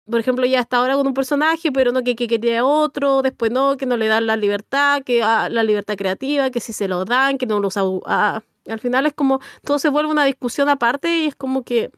[0.09, 3.51] por ejemplo, ya está ahora con un personaje, pero no que, que quería otro, después
[3.51, 6.89] no, que no le dan la libertad, que ah, la libertad creativa, que si se
[6.89, 7.83] lo dan, que no lo usa.
[8.07, 11.91] Ah, al final es como, todo se vuelve una discusión aparte y es como que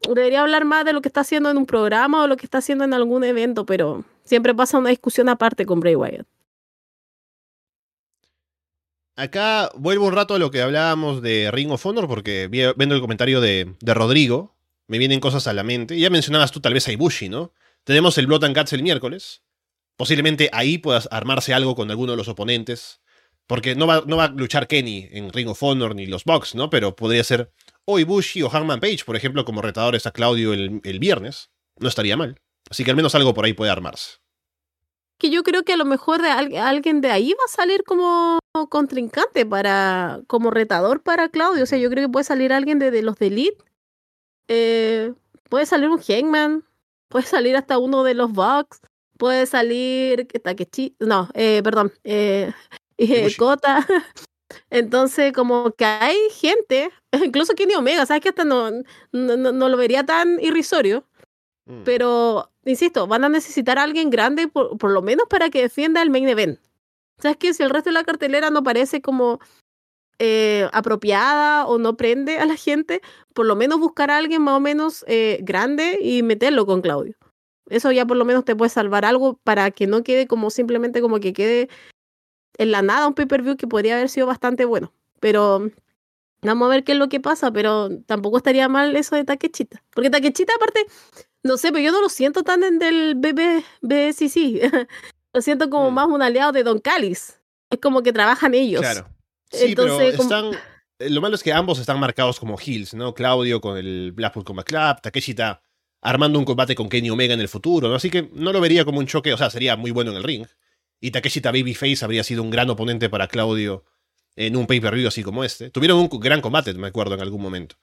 [0.00, 2.58] debería hablar más de lo que está haciendo en un programa o lo que está
[2.58, 6.26] haciendo en algún evento, pero siempre pasa una discusión aparte con Bray Wyatt.
[9.16, 13.00] Acá vuelvo un rato a lo que hablábamos de Ring of Honor, porque viendo el
[13.00, 14.54] comentario de, de Rodrigo,
[14.90, 15.96] me vienen cosas a la mente.
[15.96, 17.52] Ya mencionabas tú tal vez a Ibushi, ¿no?
[17.84, 19.44] Tenemos el Blood and Cats el miércoles.
[19.96, 23.00] Posiblemente ahí puedas armarse algo con alguno de los oponentes.
[23.46, 26.56] Porque no va, no va a luchar Kenny en Ring of Honor ni los Bucks,
[26.56, 26.70] ¿no?
[26.70, 27.52] Pero podría ser
[27.84, 31.50] o Ibushi o Hangman Page, por ejemplo, como retadores a Claudio el, el viernes.
[31.78, 32.40] No estaría mal.
[32.68, 34.18] Así que al menos algo por ahí puede armarse.
[35.18, 38.40] Que yo creo que a lo mejor de alguien de ahí va a salir como
[38.70, 41.62] contrincante para, como retador para Claudio.
[41.62, 43.69] O sea, yo creo que puede salir alguien de, de los de Elite
[44.52, 45.12] eh,
[45.48, 46.64] puede salir un Hangman,
[47.08, 48.80] puede salir hasta uno de los Bucks,
[49.16, 52.52] puede salir Takechi, no, eh, perdón, eh,
[52.98, 53.86] eh Kota.
[54.70, 56.90] Entonces, como que hay gente,
[57.24, 58.72] incluso Kenny Omega, sabes que hasta no,
[59.12, 61.04] no, no lo vería tan irrisorio,
[61.66, 61.84] mm.
[61.84, 66.02] pero insisto, van a necesitar a alguien grande por, por, lo menos para que defienda
[66.02, 66.58] el main event.
[67.18, 69.38] ¿Sabes que si el resto de la cartelera no parece como
[70.22, 73.00] eh, apropiada o no prende a la gente,
[73.32, 77.16] por lo menos buscar a alguien más o menos eh, grande y meterlo con Claudio.
[77.70, 81.00] Eso ya por lo menos te puede salvar algo para que no quede como simplemente
[81.00, 81.70] como que quede
[82.58, 84.92] en la nada un pay-per-view que podría haber sido bastante bueno.
[85.20, 85.70] Pero
[86.42, 89.82] vamos a ver qué es lo que pasa, pero tampoco estaría mal eso de Taquechita.
[89.94, 90.84] Porque Taquechita aparte,
[91.42, 94.60] no sé, pero yo no lo siento tan en del BBCC.
[95.32, 95.94] lo siento como mm.
[95.94, 97.40] más un aliado de Don Callis.
[97.70, 98.82] Es como que trabajan ellos.
[98.82, 99.08] Claro.
[99.50, 100.52] Sí, pero están.
[100.98, 103.14] Eh, lo malo es que ambos están marcados como heels, ¿no?
[103.14, 105.62] Claudio con el Blackpool Combat Club, Takeshi está
[106.02, 107.94] armando un combate con Kenny Omega en el futuro, ¿no?
[107.94, 110.22] Así que no lo vería como un choque, o sea, sería muy bueno en el
[110.22, 110.46] ring.
[111.00, 113.84] Y Takeshi Babyface habría sido un gran oponente para Claudio
[114.36, 115.70] en un pay-per-view así como este.
[115.70, 117.76] Tuvieron un gran combate, me acuerdo, en algún momento.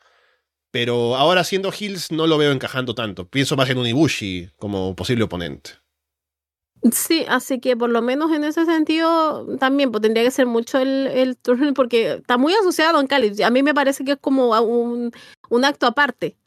[0.71, 3.27] Pero ahora siendo heels no lo veo encajando tanto.
[3.27, 5.71] Pienso más en un Ibushi como posible oponente.
[6.91, 10.77] Sí, así que por lo menos en ese sentido también pues, tendría que ser mucho
[10.77, 11.37] el, el
[11.73, 13.41] porque está muy asociado a Don Cali.
[13.43, 15.11] A mí me parece que es como un,
[15.49, 16.37] un acto aparte,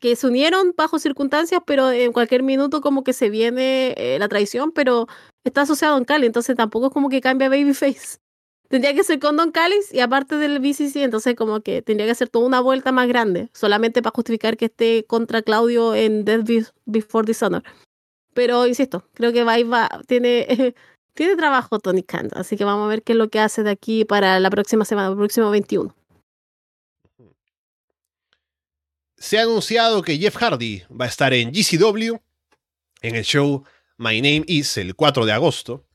[0.00, 4.28] que se unieron bajo circunstancias, pero en cualquier minuto como que se viene eh, la
[4.28, 5.06] traición, pero
[5.44, 8.18] está asociado a Don Cali, entonces tampoco es como que cambia Babyface.
[8.68, 12.14] Tendría que ser con Don Callis y aparte del BCC, entonces como que tendría que
[12.14, 16.70] ser toda una vuelta más grande, solamente para justificar que esté contra Claudio en Death
[16.86, 17.64] Before Dishonor.
[18.34, 20.74] Pero insisto, creo que va, tiene,
[21.14, 23.70] tiene trabajo Tony Khan, así que vamos a ver qué es lo que hace de
[23.70, 25.94] aquí para la próxima semana, el próximo 21.
[29.16, 32.16] Se ha anunciado que Jeff Hardy va a estar en GCW
[33.02, 33.64] en el show
[33.98, 35.86] My Name Is el 4 de agosto,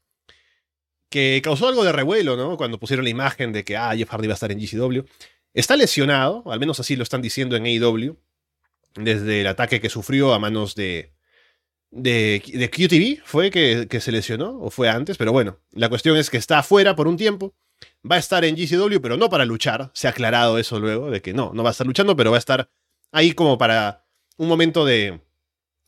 [1.10, 2.56] que causó algo de revuelo, ¿no?
[2.58, 5.06] Cuando pusieron la imagen de que ah, Jeff Hardy va a estar en GCW.
[5.54, 8.16] está lesionado, al menos así lo están diciendo en AEW,
[8.94, 11.15] desde el ataque que sufrió a manos de,
[11.96, 15.18] de, de QTV, ¿fue que, que se lesionó o fue antes?
[15.18, 17.56] Pero bueno, la cuestión es que está afuera por un tiempo,
[18.10, 21.22] va a estar en GCW, pero no para luchar, se ha aclarado eso luego, de
[21.22, 22.70] que no, no va a estar luchando, pero va a estar
[23.12, 24.06] ahí como para
[24.38, 25.22] un momento de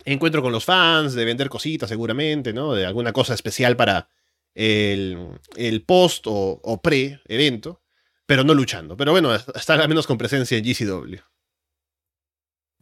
[0.05, 2.73] encuentro con los fans, de vender cositas seguramente, ¿no?
[2.73, 4.07] De alguna cosa especial para
[4.55, 7.81] el, el post o, pre-evento,
[8.25, 8.95] pero no luchando.
[8.95, 11.17] Pero bueno, estar al menos con presencia en GCW.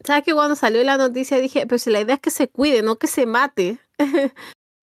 [0.03, 2.97] ¿Sabes que cuando salió la noticia dije, pues la idea es que se cuide, no
[2.97, 3.79] que se mate?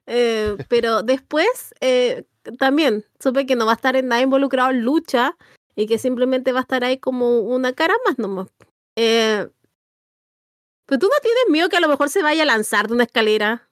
[0.07, 2.26] Eh, pero después eh,
[2.57, 5.38] también supe que no va a estar en nada involucrado en lucha
[5.76, 8.47] y que simplemente va a estar ahí como una cara más nomás.
[8.97, 9.47] Eh,
[10.86, 13.03] pero tú no tienes miedo que a lo mejor se vaya a lanzar de una
[13.03, 13.70] escalera.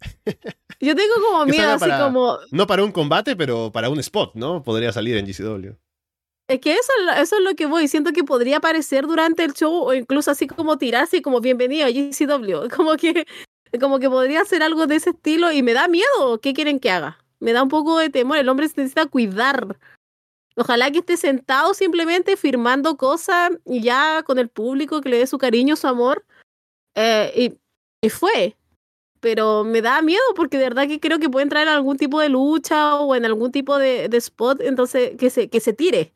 [0.80, 2.38] Yo tengo como miedo, así como.
[2.50, 4.62] No para un combate, pero para un spot, ¿no?
[4.62, 5.74] Podría salir en GCW.
[6.48, 7.88] Es que eso, es lo que voy.
[7.88, 11.90] Siento que podría aparecer durante el show o incluso así como tirarse como bienvenido a
[11.90, 12.68] GCW.
[12.76, 13.26] Como que,
[13.80, 16.40] como que podría hacer algo de ese estilo y me da miedo.
[16.40, 17.18] ¿Qué quieren que haga?
[17.40, 18.38] Me da un poco de temor.
[18.38, 19.76] El hombre se necesita cuidar.
[20.56, 25.26] Ojalá que esté sentado simplemente firmando cosas y ya con el público que le dé
[25.26, 26.24] su cariño, su amor
[26.94, 27.58] eh,
[28.02, 28.56] y, fue.
[29.20, 32.20] Pero me da miedo porque de verdad que creo que puede entrar en algún tipo
[32.20, 36.12] de lucha o en algún tipo de, spot, entonces que se, que se tire,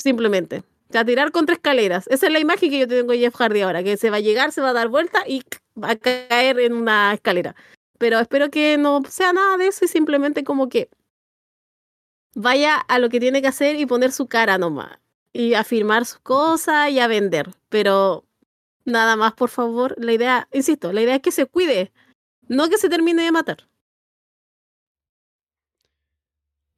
[0.00, 0.64] simplemente.
[0.92, 2.06] O tirar contra escaleras.
[2.08, 4.20] Esa es la imagen que yo tengo de Jeff Hardy ahora, que se va a
[4.20, 5.42] llegar, se va a dar vuelta y
[5.80, 7.54] va a caer en una escalera.
[7.98, 10.88] Pero espero que no sea nada de eso y simplemente como que
[12.34, 14.98] vaya a lo que tiene que hacer y poner su cara nomás.
[15.32, 17.50] Y a firmar sus cosas y a vender.
[17.68, 18.24] Pero
[18.84, 19.94] Nada más, por favor.
[19.98, 21.92] La idea, insisto, la idea es que se cuide,
[22.48, 23.68] no que se termine de matar.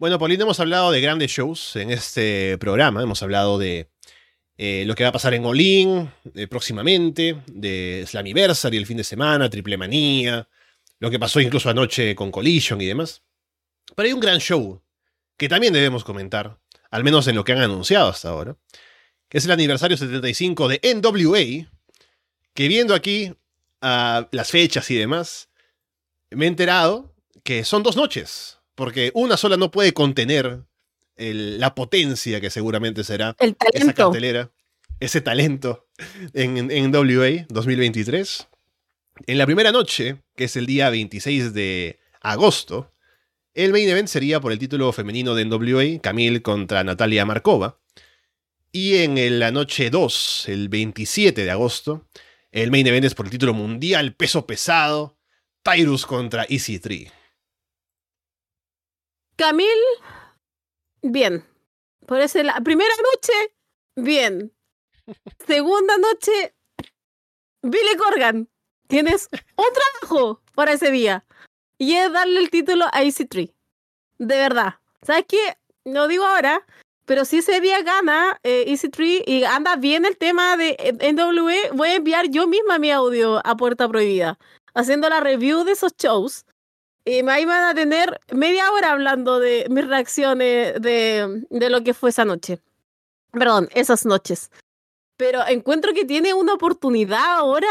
[0.02, 3.04] Bueno, Paulina, hemos hablado de grandes shows en este programa.
[3.04, 3.88] Hemos hablado de
[4.58, 9.04] eh, lo que va a pasar en Olin eh, próximamente, de Slammiversary el fin de
[9.04, 10.48] semana, Triple Manía,
[10.98, 13.22] lo que pasó incluso anoche con Collision y demás.
[13.94, 14.82] Pero hay un gran show
[15.36, 16.58] que también debemos comentar,
[16.90, 18.56] al menos en lo que han anunciado hasta ahora,
[19.28, 21.70] que es el aniversario 75 de NWA,
[22.54, 23.30] que viendo aquí
[23.82, 25.48] uh, las fechas y demás,
[26.30, 30.64] me he enterado que son dos noches, porque una sola no puede contener
[31.14, 33.36] el, la potencia que seguramente será
[33.72, 34.50] esa cartelera,
[34.98, 35.86] ese talento
[36.32, 38.48] en, en WA 2023.
[39.28, 42.92] En la primera noche, que es el día 26 de agosto,
[43.54, 47.78] el main event sería por el título femenino de NWA, Camille contra Natalia Markova.
[48.72, 52.08] Y en la noche 2, el 27 de agosto,
[52.50, 55.20] el main event es por el título mundial, peso pesado,
[55.62, 57.21] Tyrus contra EC3.
[59.36, 59.66] Camil,
[61.02, 61.44] bien.
[62.06, 63.32] Por eso la primera noche,
[63.96, 64.52] bien.
[65.46, 66.54] Segunda noche,
[67.62, 68.48] Billy Corgan.
[68.88, 69.66] Tienes un
[70.00, 71.24] trabajo para ese día.
[71.78, 73.52] Y es darle el título a EC3.
[74.18, 74.74] De verdad.
[75.02, 75.58] ¿Sabes qué?
[75.84, 76.64] Lo digo ahora,
[77.06, 80.76] pero si ese día gana eh, Easy Tree y anda bien el tema de
[81.12, 84.38] NWE, voy a enviar yo misma mi audio a Puerta Prohibida,
[84.74, 86.44] haciendo la review de esos shows.
[87.04, 91.94] Y ahí van a tener media hora hablando de mis reacciones de, de lo que
[91.94, 92.60] fue esa noche.
[93.32, 94.50] Perdón, esas noches.
[95.16, 97.68] Pero encuentro que tiene una oportunidad ahora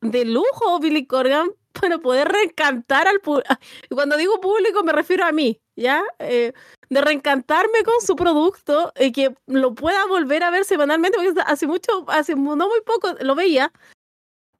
[0.00, 3.54] de lujo Billy Corgan para poder reencantar al público.
[3.90, 6.02] Cuando digo público me refiero a mí, ¿ya?
[6.18, 6.52] Eh,
[6.88, 11.66] de reencantarme con su producto y que lo pueda volver a ver semanalmente, porque hace
[11.66, 13.72] mucho, hace no muy poco lo veía.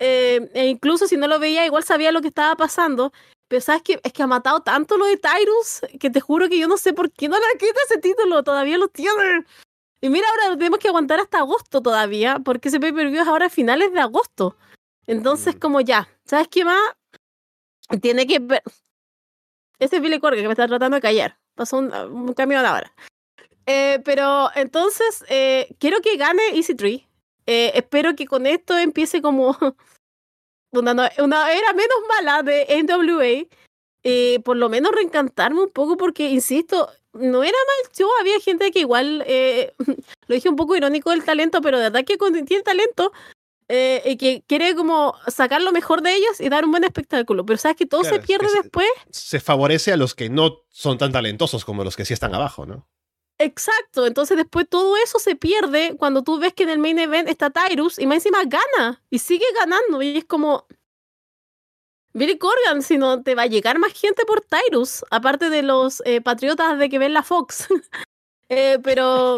[0.01, 3.13] Eh, e incluso si no lo veía, igual sabía lo que estaba pasando.
[3.49, 6.59] Pero sabes que es que ha matado tanto lo de Tyrus que te juro que
[6.59, 9.45] yo no sé por qué no le quita ese título, todavía lo tiene.
[10.01, 13.51] Y mira, ahora tenemos que aguantar hasta agosto todavía, porque ese pay-per-view es ahora a
[13.51, 14.57] finales de agosto.
[15.07, 15.59] Entonces, mm.
[15.59, 16.81] como ya, ¿sabes qué más?
[18.03, 18.37] Tiene que.
[19.79, 21.39] Ese es Billy Corgan que me está tratando de callar.
[21.55, 22.93] Pasó un, un camión ahora.
[23.67, 27.07] Eh, pero entonces, eh, quiero que gane Easy Tree.
[27.47, 29.57] Eh, espero que con esto empiece como
[30.73, 33.49] una, una era menos mala de NWA.
[34.05, 38.71] Eh, por lo menos reencantarme un poco porque, insisto, no era mal yo, había gente
[38.71, 39.75] que igual, eh,
[40.29, 43.13] lo dije un poco irónico del talento, pero de verdad que tiene talento,
[43.71, 47.45] eh, y que quiere como sacar lo mejor de ellos y dar un buen espectáculo.
[47.45, 48.89] Pero sabes que todo se pierde después.
[49.11, 52.65] Se favorece a los que no son tan talentosos como los que sí están abajo,
[52.65, 52.89] ¿no?
[53.41, 57.29] Exacto, entonces después todo eso se pierde cuando tú ves que en el main event
[57.29, 60.67] está Tyrus y más encima gana y sigue ganando y es como
[62.15, 66.03] Billy Corgan, si no te va a llegar más gente por Tyrus, aparte de los
[66.05, 67.69] eh, patriotas de que ven la Fox.
[68.51, 69.37] Eh, pero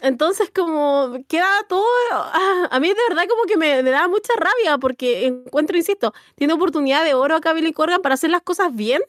[0.00, 1.84] Entonces, como queda todo.
[2.10, 6.54] ah, a mí de verdad, como que me, da mucha rabia porque encuentro, insisto, tiene
[6.54, 9.02] oportunidad de oro acá Billy Corgan para hacer las cosas bien,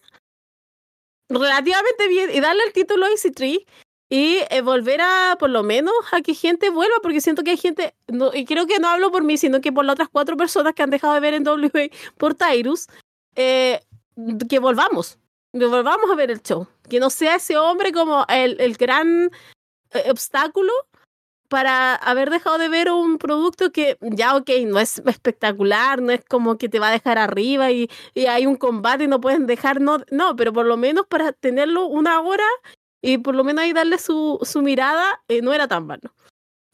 [1.30, 3.66] relativamente bien, y darle el título a Easy Tree
[4.10, 7.58] y eh, volver a, por lo menos, a que gente vuelva, porque siento que hay
[7.58, 7.96] gente,
[8.34, 10.84] y creo que no hablo por mí, sino que por las otras cuatro personas que
[10.84, 12.88] han dejado de ver en WA por Tyrus,
[13.36, 13.82] eh,
[14.50, 15.18] que volvamos,
[15.52, 16.68] que volvamos a ver el show.
[16.90, 19.32] Que no sea ese hombre como el, el gran
[19.92, 20.72] eh, obstáculo
[21.48, 26.24] para haber dejado de ver un producto que ya, ok, no es espectacular, no es
[26.26, 29.46] como que te va a dejar arriba y, y hay un combate y no pueden
[29.46, 32.46] dejar, no, no, pero por lo menos para tenerlo una hora
[33.06, 36.12] y por lo menos ahí darle su, su mirada, eh, no era tan malo.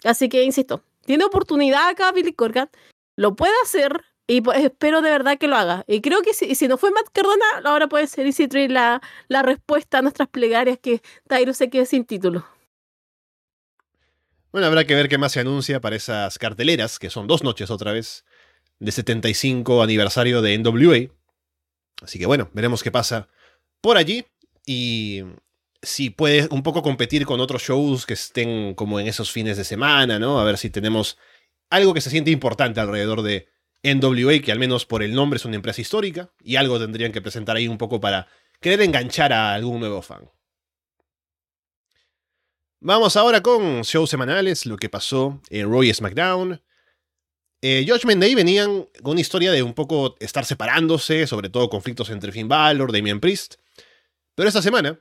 [0.05, 2.69] Así que, insisto, tiene oportunidad acá Billy Corgan,
[3.17, 5.83] lo puede hacer y pues, espero de verdad que lo haga.
[5.87, 9.01] Y creo que si, si no fue Matt Cardona, ahora puede ser Easy Tree la,
[9.27, 12.47] la respuesta a nuestras plegarias que Tyro se quede sin título.
[14.53, 17.69] Bueno, habrá que ver qué más se anuncia para esas carteleras, que son dos noches
[17.69, 18.23] otra vez,
[18.79, 21.13] de 75 aniversario de NWA.
[22.01, 23.27] Así que bueno, veremos qué pasa
[23.81, 24.25] por allí
[24.65, 25.23] y
[25.81, 29.63] si puede un poco competir con otros shows que estén como en esos fines de
[29.63, 30.39] semana, ¿no?
[30.39, 31.17] A ver si tenemos
[31.69, 33.47] algo que se siente importante alrededor de
[33.83, 37.21] NWA, que al menos por el nombre es una empresa histórica, y algo tendrían que
[37.21, 38.27] presentar ahí un poco para
[38.59, 40.29] querer enganchar a algún nuevo fan.
[42.79, 46.61] Vamos ahora con shows semanales, lo que pasó en Raw y SmackDown.
[47.63, 52.09] Eh, Judgment Day venían con una historia de un poco estar separándose, sobre todo conflictos
[52.09, 53.55] entre Finn Balor, Damian Priest.
[54.33, 54.99] Pero esta semana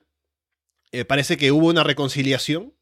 [0.92, 2.74] eh, parece que hubo una reconciliación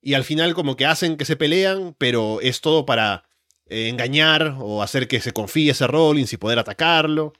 [0.00, 3.24] y al final como que hacen que se pelean, pero es todo para
[3.66, 7.32] eh, engañar o hacer que se confíe ese Rollins y poder atacarlo.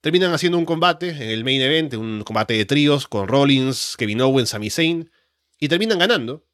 [0.00, 4.22] Terminan haciendo un combate en el main event, un combate de tríos con Rollins, Kevin
[4.22, 5.10] Owens, Sami Zayn
[5.58, 6.46] y terminan ganando.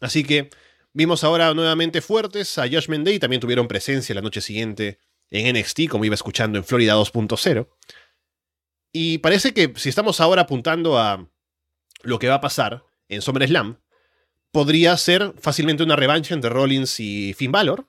[0.00, 0.50] Así que
[0.92, 4.98] vimos ahora nuevamente fuertes a Judgment Day, también tuvieron presencia la noche siguiente
[5.30, 7.68] en NXT, como iba escuchando en Florida 2.0.
[8.92, 11.28] Y parece que si estamos ahora apuntando a
[12.02, 13.78] lo que va a pasar en SummerSlam,
[14.52, 17.88] podría ser fácilmente una revancha entre Rollins y Finn Balor,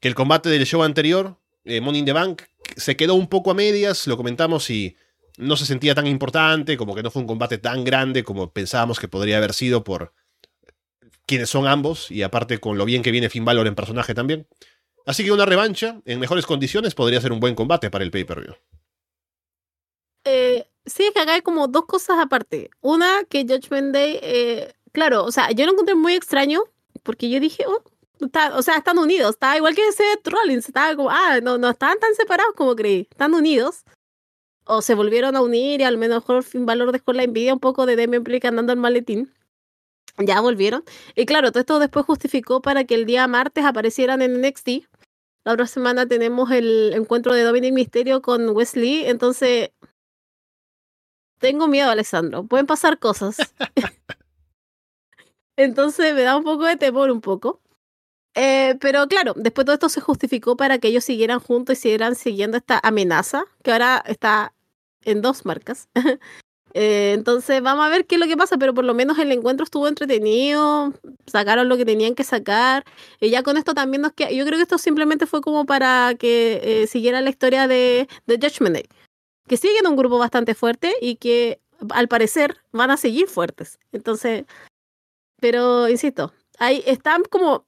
[0.00, 2.42] que el combate del show anterior, eh, Money in the Bank,
[2.76, 4.96] se quedó un poco a medias, lo comentamos y
[5.38, 8.98] no se sentía tan importante, como que no fue un combate tan grande como pensábamos
[8.98, 10.12] que podría haber sido por
[11.26, 14.46] quienes son ambos, y aparte con lo bien que viene Finn Balor en personaje también.
[15.06, 18.54] Así que una revancha en mejores condiciones podría ser un buen combate para el pay-per-view.
[20.24, 22.70] Eh, sí, es que acá hay como dos cosas aparte.
[22.80, 26.62] Una, que Judgment Day, eh, claro, o sea, yo lo encontré muy extraño,
[27.02, 27.82] porque yo dije, oh,
[28.20, 31.70] está- o sea, están unidos, está igual que Seth Rollins, estaba como, ah, no, no
[31.70, 33.84] estaban tan separados como creí, están unidos.
[34.64, 37.84] O se volvieron a unir y al menos Finn Balor dejó la envidia un poco
[37.84, 39.32] de Damian Priest andando el maletín.
[40.18, 40.84] Ya volvieron.
[41.16, 44.86] Y claro, todo esto después justificó para que el día martes aparecieran en NXT.
[45.44, 49.06] La otra semana tenemos el encuentro de Dominic Mysterio con Wesley.
[49.06, 49.70] Entonces,
[51.42, 52.44] tengo miedo, Alessandro.
[52.44, 53.36] Pueden pasar cosas.
[55.56, 57.60] Entonces me da un poco de temor, un poco.
[58.34, 62.14] Eh, pero claro, después todo esto se justificó para que ellos siguieran juntos y siguieran
[62.14, 64.54] siguiendo esta amenaza, que ahora está
[65.04, 65.88] en dos marcas.
[66.74, 69.30] Eh, entonces vamos a ver qué es lo que pasa, pero por lo menos el
[69.30, 70.94] encuentro estuvo entretenido,
[71.26, 72.84] sacaron lo que tenían que sacar,
[73.20, 76.14] y ya con esto también nos queda, yo creo que esto simplemente fue como para
[76.18, 78.88] que eh, siguiera la historia de, de Judgment Day,
[79.52, 81.60] que siguen un grupo bastante fuerte y que
[81.90, 83.78] al parecer van a seguir fuertes.
[83.92, 84.46] Entonces,
[85.42, 87.66] pero insisto, ahí están como,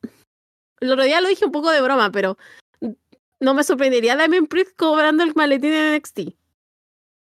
[0.81, 2.39] el otro día lo dije un poco de broma, pero
[3.39, 6.21] no me sorprendería Damien Priest cobrando el maletín de NXT.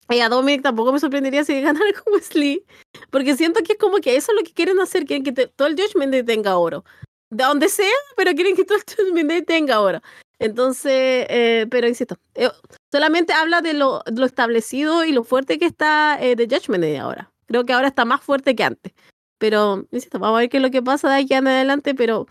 [0.10, 2.64] Y a Dominic tampoco me sorprendería si ganara con Wesley.
[3.10, 5.06] Porque siento que es como que eso es lo que quieren hacer.
[5.06, 6.86] Quieren que te- todo el Judgment Day tenga oro.
[7.32, 10.02] De donde sea, pero quieren que todo el Judgment Day tenga oro.
[10.40, 12.50] Entonces, eh, pero insisto, eh,
[12.92, 17.32] solamente habla de lo, establecido y lo fuerte que está eh, The Judgment Day ahora.
[17.48, 18.94] Creo que ahora está más fuerte que antes.
[19.38, 22.28] Pero, insisto, vamos a ver qué es lo que pasa de aquí en adelante, pero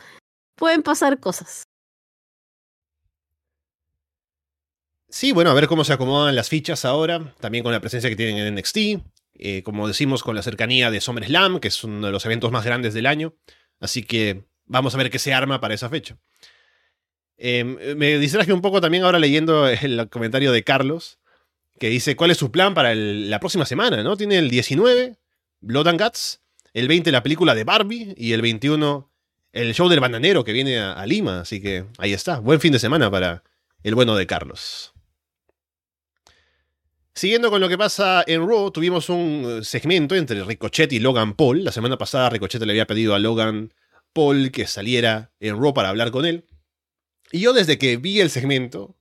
[0.56, 1.64] pueden pasar cosas.
[5.08, 8.16] Sí, bueno, a ver cómo se acomodan las fichas ahora, también con la presencia que
[8.16, 8.78] tienen en NXT,
[9.34, 12.64] eh, como decimos, con la cercanía de SummerSlam, que es uno de los eventos más
[12.64, 13.34] grandes del año,
[13.78, 16.16] así que vamos a ver qué se arma para esa fecha.
[17.36, 17.64] Eh,
[17.96, 21.18] me distraje un poco también ahora leyendo el comentario de Carlos,
[21.78, 24.16] que dice cuál es su plan para la próxima semana, ¿no?
[24.16, 25.16] Tiene el 19,
[25.60, 26.40] Blood and Guts,
[26.72, 29.10] el 20 la película de Barbie y el 21
[29.52, 32.72] el show del bananero que viene a, a Lima, así que ahí está, buen fin
[32.72, 33.44] de semana para
[33.84, 34.94] el bueno de Carlos.
[37.16, 41.34] Siguiendo con lo que pasa en Raw, tuvimos un eh, segmento entre Ricochet y Logan
[41.34, 41.62] Paul.
[41.62, 43.72] La semana pasada Ricochet le había pedido a Logan
[44.12, 46.44] Paul que saliera en Raw para hablar con él.
[47.34, 48.96] Y yo desde que vi el segmento,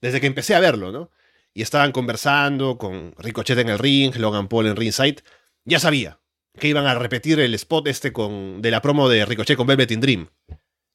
[0.00, 1.10] desde que empecé a verlo, ¿no?
[1.52, 5.24] Y estaban conversando con Ricochet en el ring, Logan Paul en ringside,
[5.64, 6.20] ya sabía
[6.60, 9.90] que iban a repetir el spot este con, de la promo de Ricochet con Velvet
[9.90, 10.28] in Dream.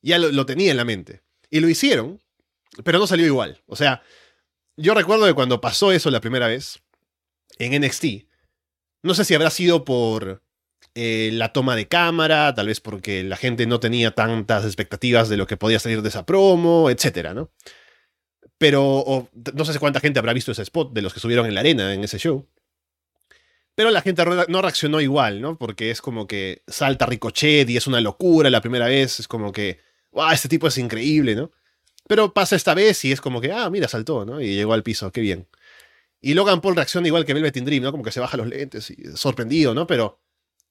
[0.02, 1.24] Ya lo, lo tenía en la mente.
[1.50, 2.22] Y lo hicieron,
[2.86, 3.62] pero no salió igual.
[3.66, 4.02] O sea,
[4.78, 6.82] yo recuerdo que cuando pasó eso la primera vez,
[7.60, 8.30] en NXT,
[9.04, 10.42] no sé si habrá sido por
[11.00, 15.38] eh, la toma de cámara, tal vez porque la gente no tenía tantas expectativas de
[15.38, 17.52] lo que podía salir de esa promo, etcétera, ¿no?
[18.58, 21.54] Pero o, no sé cuánta gente habrá visto ese spot de los que subieron en
[21.54, 22.48] la arena en ese show.
[23.76, 25.56] Pero la gente no reaccionó igual, ¿no?
[25.60, 29.20] Porque es como que salta Ricochet y es una locura la primera vez.
[29.20, 29.80] Es como que,
[30.12, 30.32] ¡wow!
[30.32, 31.52] Este tipo es increíble, ¿no?
[32.08, 34.42] Pero pasa esta vez y es como que, ah, mira, saltó, ¿no?
[34.42, 35.48] Y llegó al piso, qué bien.
[36.22, 37.92] Y Logan Paul reacciona igual que Velvet in Dream, ¿no?
[37.92, 39.86] Como que se baja los lentes y sorprendido, ¿no?
[39.86, 40.20] Pero,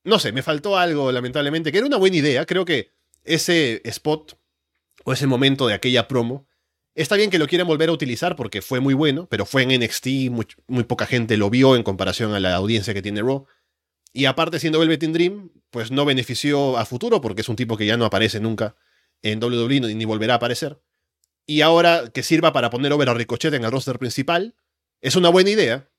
[0.06, 2.46] no sé, me faltó algo, lamentablemente, que era una buena idea.
[2.46, 2.92] Creo que
[3.24, 4.38] ese spot
[5.04, 6.46] o ese momento de aquella promo
[6.96, 9.80] Está bien que lo quieran volver a utilizar porque fue muy bueno, pero fue en
[9.80, 13.44] NXT, muy, poca gente lo vio en comparación a la audiencia que tiene Raw.
[14.14, 17.76] Y aparte, siendo Velvet in Dream, pues no benefició a futuro porque es un tipo
[17.76, 18.76] que ya no aparece nunca
[19.20, 20.80] en WWE ni volverá a aparecer.
[21.44, 24.54] Y ahora que sirva para poner over a Ricochet en el roster principal,
[25.02, 25.90] es una buena idea,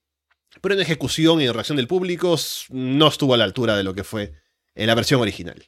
[0.61, 2.35] pero en ejecución y en reacción del público
[2.69, 4.33] no estuvo a la altura de lo que fue
[4.75, 5.67] en la versión original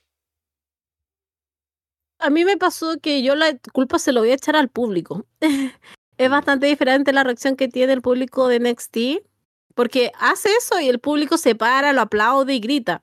[2.20, 5.26] a mí me pasó que yo la culpa se lo voy a echar al público.
[6.18, 9.26] es bastante diferente la reacción que tiene el público de NXT,
[9.74, 13.02] porque hace eso y el público se para, lo aplaude y grita.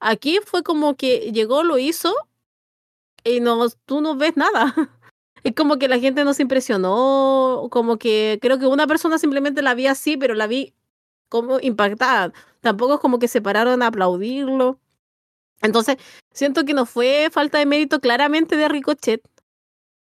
[0.00, 2.14] Aquí fue como que llegó, lo hizo
[3.24, 4.74] y no, tú no ves nada.
[5.44, 9.62] Es como que la gente no se impresionó, como que creo que una persona simplemente
[9.62, 10.74] la vi así, pero la vi
[11.28, 12.32] como impactada.
[12.60, 14.80] Tampoco es como que se pararon a aplaudirlo.
[15.62, 15.96] Entonces,
[16.32, 19.22] siento que no fue falta de mérito claramente de Ricochet,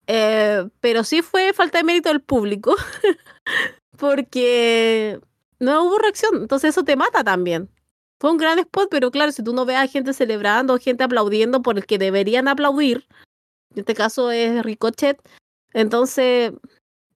[0.06, 2.74] eh, pero sí fue falta de mérito del público,
[3.98, 5.20] porque
[5.58, 7.70] no hubo reacción, entonces eso te mata también.
[8.18, 11.62] Fue un gran spot, pero claro, si tú no ves a gente celebrando, gente aplaudiendo
[11.62, 13.06] por el que deberían aplaudir,
[13.72, 15.20] en este caso es Ricochet,
[15.74, 16.52] entonces,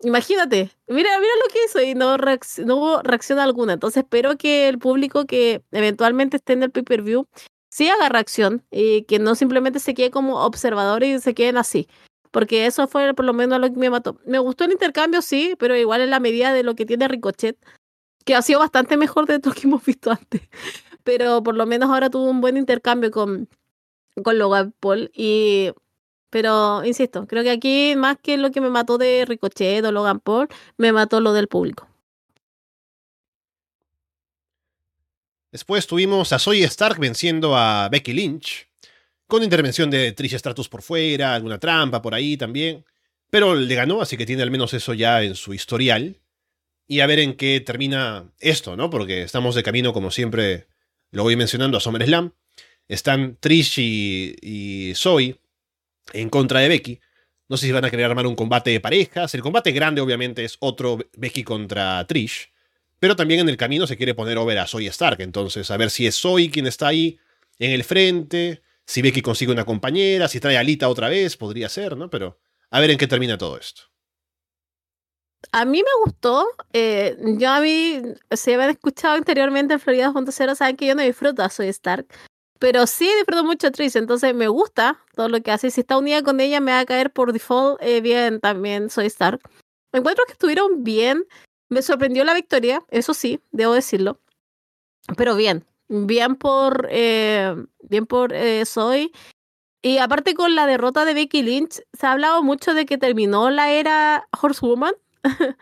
[0.03, 3.75] imagínate, mira, mira lo que hizo y no, no hubo reacción alguna.
[3.75, 7.27] Entonces espero que el público que eventualmente esté en el pay-per-view
[7.69, 11.89] sí haga reacción y que no simplemente se quede como observador y se queden así.
[12.31, 14.19] Porque eso fue por lo menos lo que me mató.
[14.25, 17.57] Me gustó el intercambio, sí, pero igual en la medida de lo que tiene Ricochet,
[18.25, 20.43] que ha sido bastante mejor de lo que hemos visto antes.
[21.05, 23.49] Pero por lo menos ahora tuvo un buen intercambio con,
[24.23, 25.11] con Logan Paul.
[25.15, 25.73] Y,
[26.37, 30.21] pero, insisto, creo que aquí más que lo que me mató de Ricochet o Logan
[30.21, 31.89] Paul, me mató lo del público.
[35.51, 38.69] Después tuvimos a Zoe Stark venciendo a Becky Lynch,
[39.27, 42.85] con intervención de Trish Stratus por fuera, alguna trampa por ahí también.
[43.31, 46.21] Pero le ganó, así que tiene al menos eso ya en su historial.
[46.87, 48.91] Y a ver en qué termina esto, ¿no?
[48.91, 50.67] Porque estamos de camino, como siempre
[51.13, 52.35] lo voy mencionando, a SummerSlam.
[52.89, 55.39] Están Trish y, y Zoe
[56.13, 57.01] en contra de Becky.
[57.49, 59.35] No sé si van a querer armar un combate de parejas.
[59.35, 62.53] El combate grande, obviamente, es otro Becky contra Trish.
[62.99, 65.21] Pero también en el camino se quiere poner over a Zoe Stark.
[65.21, 67.19] Entonces, a ver si es Zoe quien está ahí
[67.59, 68.63] en el frente.
[68.85, 70.29] Si que consigue una compañera.
[70.29, 72.09] Si trae a Alita otra vez, podría ser, ¿no?
[72.11, 73.83] Pero a ver en qué termina todo esto.
[75.53, 76.47] A mí me gustó.
[76.73, 78.01] Eh, yo a mí,
[78.33, 82.07] si habían escuchado anteriormente en Florida Cero, saben que yo no disfruto a Zoe Stark.
[82.59, 85.71] Pero sí disfruto mucho a entonces me gusta todo lo que hace.
[85.71, 89.07] Si está unida con ella, me va a caer por default eh, bien también Zoe
[89.07, 89.41] Stark.
[89.93, 91.27] Encuentro que estuvieron bien.
[91.69, 94.21] Me sorprendió la victoria, eso sí, debo decirlo.
[95.17, 99.13] Pero bien, bien por, eh, bien por eh, Soy.
[99.83, 103.51] Y aparte con la derrota de Becky Lynch, se ha hablado mucho de que terminó
[103.51, 104.95] la era Horsewoman.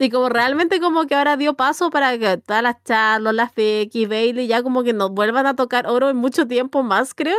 [0.00, 4.06] y como realmente como que ahora dio paso para que todas las Charlotte, las Becky,
[4.06, 7.38] Bailey ya como que nos vuelvan a tocar oro en mucho tiempo más, creo.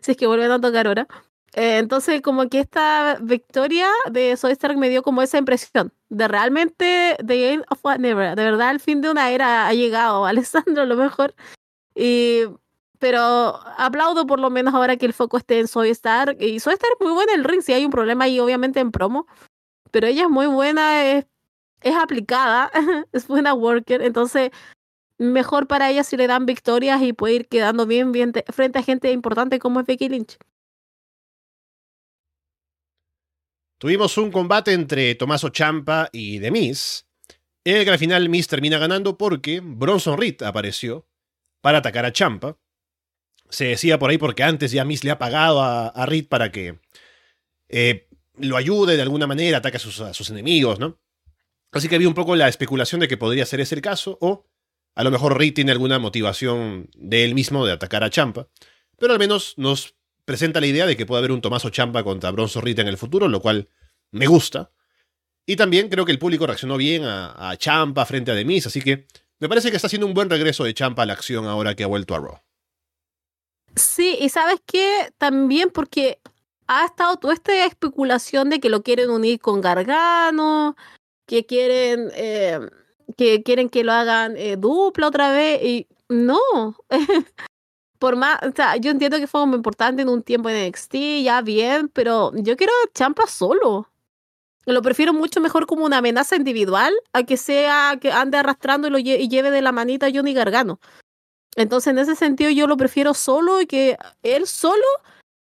[0.00, 1.06] si es que vuelven a tocar ahora.
[1.54, 6.26] Eh, entonces, como que esta victoria de Soy Stark me dio como esa impresión de
[6.26, 8.34] realmente The End of What Never.
[8.34, 11.34] De verdad, el fin de una era ha llegado, Alessandro, a lo mejor.
[11.94, 12.44] Y,
[12.98, 16.38] pero aplaudo por lo menos ahora que el foco esté en Soy Stark.
[16.40, 18.80] Y Soy Stark es muy buena en el ring, si hay un problema ahí, obviamente
[18.80, 19.26] en promo.
[19.90, 21.04] Pero ella es muy buena,
[21.80, 22.70] es aplicada,
[23.12, 24.02] es buena worker.
[24.02, 24.50] Entonces,
[25.18, 28.82] mejor para ella si le dan victorias y puede ir quedando bien, bien frente a
[28.82, 30.38] gente importante como es Becky Lynch.
[33.78, 37.06] Tuvimos un combate entre Tomaso Champa y The Miz,
[37.64, 41.06] en el que al final Miz termina ganando porque Bronson Reed apareció
[41.60, 42.58] para atacar a Champa.
[43.50, 46.80] Se decía por ahí porque antes ya Miss le ha pagado a, Reed para que
[47.68, 50.98] eh, lo ayude de alguna manera, ataque a a sus enemigos, ¿no?
[51.72, 54.46] Así que había un poco la especulación de que podría ser ese el caso, o
[54.94, 58.48] a lo mejor Reed tiene alguna motivación de él mismo de atacar a Champa,
[58.98, 62.30] pero al menos nos presenta la idea de que puede haber un Tomaso Champa contra
[62.30, 63.68] Bronzo Reed en el futuro, lo cual
[64.10, 64.72] me gusta.
[65.46, 69.06] Y también creo que el público reaccionó bien a, Champa frente a Demis, así que
[69.38, 71.84] me parece que está haciendo un buen regreso de Champa a la acción ahora que
[71.84, 72.40] ha vuelto a Raw.
[73.76, 76.18] Sí, y sabes qué, también porque
[76.66, 80.76] ha estado toda esta especulación de que lo quieren unir con Gargano,
[81.28, 82.58] que quieren, eh,
[83.16, 86.40] que quieren que lo hagan eh, dupla otra vez, y no.
[87.98, 90.94] Por más, o sea, yo entiendo que fue muy importante en un tiempo en NXT,
[91.22, 93.88] ya bien, pero yo quiero Champa solo.
[94.66, 99.10] Lo prefiero mucho mejor como una amenaza individual a que sea que ande arrastrando y
[99.10, 100.80] y lleve de la manita a Johnny Gargano.
[101.56, 104.84] Entonces, en ese sentido, yo lo prefiero solo y que él solo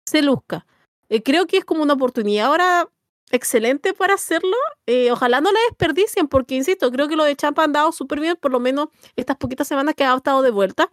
[0.05, 0.65] se luzca.
[1.09, 2.89] Eh, creo que es como una oportunidad ahora
[3.31, 4.55] excelente para hacerlo.
[4.85, 8.19] Eh, ojalá no la desperdicien, porque insisto, creo que lo de Champa han dado súper
[8.19, 10.89] bien, por lo menos estas poquitas semanas que ha estado de vuelta.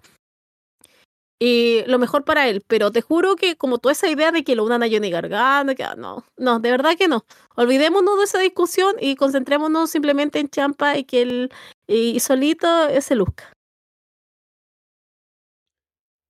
[1.40, 4.55] Y lo mejor para él, pero te juro que como toda esa idea de que
[4.55, 7.27] lo unan a Johnny Gargano, que ah, no, no, de verdad que no.
[7.56, 11.52] Olvidémonos de esa discusión y concentrémonos simplemente en Champa y que él
[11.86, 12.66] y solito
[13.01, 13.52] se luzca.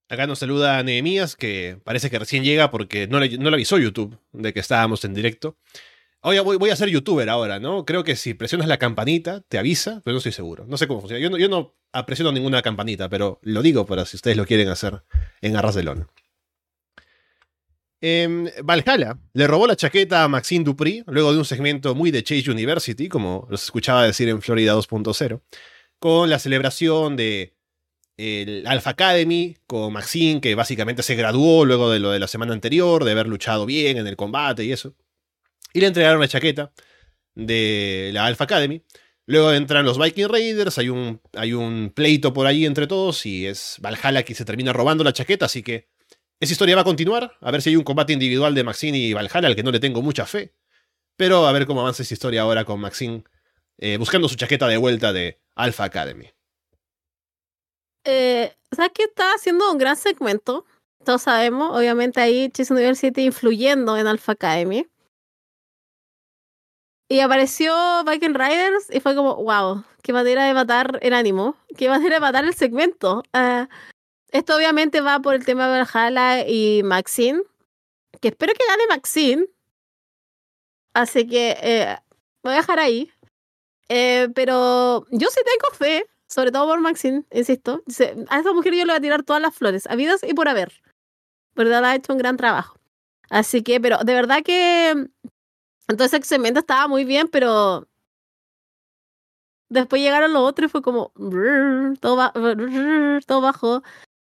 [0.08, 3.78] Acá nos saluda Nehemías, que parece que recién llega porque no le, no le avisó
[3.78, 5.56] YouTube de que estábamos en directo.
[6.26, 7.84] Oye, voy, a ser youtuber ahora, ¿no?
[7.84, 10.64] Creo que si presionas la campanita, te avisa, pero no estoy seguro.
[10.66, 11.22] No sé cómo funciona.
[11.22, 11.74] Yo no, yo no
[12.06, 15.02] presiono ninguna campanita, pero lo digo para si ustedes lo quieren hacer
[15.42, 16.08] en Arras de Lona.
[18.00, 22.24] Eh, Valhalla le robó la chaqueta a Maxine Dupri luego de un segmento muy de
[22.24, 25.42] Chase University, como los escuchaba decir en Florida 2.0,
[25.98, 27.54] con la celebración de
[28.64, 33.04] Alpha Academy con Maxine, que básicamente se graduó luego de lo de la semana anterior,
[33.04, 34.94] de haber luchado bien en el combate y eso.
[35.74, 36.72] Y le entregaron la chaqueta
[37.34, 38.82] de la Alpha Academy.
[39.26, 43.46] Luego entran los Viking Raiders, hay un, hay un pleito por ahí entre todos y
[43.46, 45.88] es Valhalla que se termina robando la chaqueta, así que
[46.40, 49.14] esa historia va a continuar, a ver si hay un combate individual de Maxine y
[49.14, 50.54] Valhalla, al que no le tengo mucha fe,
[51.16, 53.24] pero a ver cómo avanza esa historia ahora con Maxine
[53.78, 56.30] eh, buscando su chaqueta de vuelta de Alpha Academy.
[58.04, 60.66] Eh, ¿Sabes que está haciendo un gran segmento?
[61.04, 64.86] Todos sabemos, obviamente ahí Chase University influyendo en Alpha Academy.
[67.14, 71.88] Y apareció Viking Riders y fue como, wow, qué manera de matar el ánimo, qué
[71.88, 73.22] manera de matar el segmento.
[73.32, 73.68] Uh,
[74.32, 77.40] esto obviamente va por el tema de Valhalla y Maxine,
[78.20, 79.46] que espero que gane Maxine.
[80.92, 81.96] Así que eh,
[82.42, 83.12] voy a dejar ahí.
[83.88, 87.84] Eh, pero yo sí tengo fe, sobre todo por Maxine, insisto.
[88.28, 90.82] A esa mujer yo le voy a tirar todas las flores, habidas y por haber.
[91.54, 91.84] ¿Verdad?
[91.84, 92.76] Ha hecho un gran trabajo.
[93.30, 95.10] Así que, pero de verdad que
[95.88, 97.88] entonces el segmento estaba muy bien, pero
[99.68, 101.12] después llegaron los otros y fue como
[102.00, 102.32] todo,
[103.26, 103.82] todo bajo.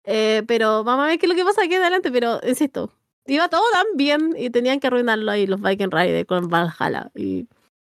[0.04, 2.92] Eh, pero vamos a ver qué es lo que pasa aquí adelante, pero insisto,
[3.26, 7.12] iba todo tan bien y tenían que arruinarlo ahí los Viking Riders con Valhalla.
[7.16, 7.48] Y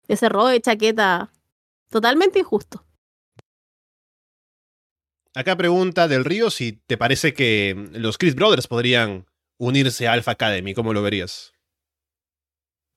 [0.09, 1.31] ese robo de chaqueta
[1.89, 2.85] totalmente injusto.
[5.35, 9.27] Acá pregunta del Río si te parece que los Chris Brothers podrían
[9.59, 11.55] unirse a Alpha Academy, ¿cómo lo verías?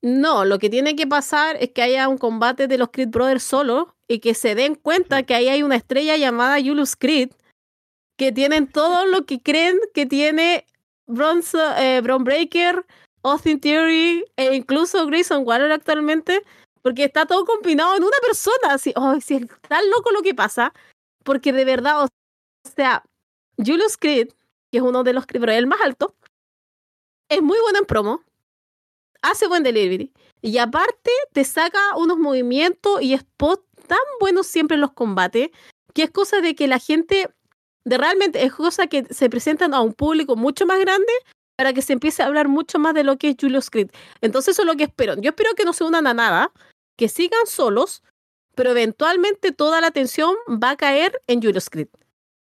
[0.06, 3.42] No, lo que tiene que pasar es que haya un combate de los Creed Brothers
[3.42, 7.32] solo y que se den cuenta que ahí hay una estrella llamada Julius Creed
[8.16, 10.68] que tienen todo lo que creen que tiene
[11.08, 12.86] Bronze, eh, Bron Breaker,
[13.24, 16.44] Austin Theory e incluso Grayson Waller actualmente,
[16.84, 18.76] porque está todo combinado en una persona.
[18.76, 20.72] Así, oh, si es tan loco lo que pasa,
[21.24, 22.08] porque de verdad, o
[22.76, 23.04] sea,
[23.58, 24.28] Julius Creed,
[24.72, 26.14] que es uno de los Creed Brothers, el más alto,
[27.28, 28.24] es muy bueno en promo
[29.30, 30.12] hace buen delivery.
[30.42, 35.50] Y aparte te saca unos movimientos y spots tan buenos siempre en los combates,
[35.94, 37.30] que es cosa de que la gente,
[37.84, 41.12] de realmente es cosa que se presentan a un público mucho más grande
[41.56, 43.90] para que se empiece a hablar mucho más de lo que es Julius Creed.
[44.22, 45.16] Entonces eso es lo que espero.
[45.16, 46.52] Yo espero que no se unan a nada,
[46.98, 48.04] que sigan solos,
[48.56, 51.88] pero eventualmente toda la atención va a caer en Julius Creed.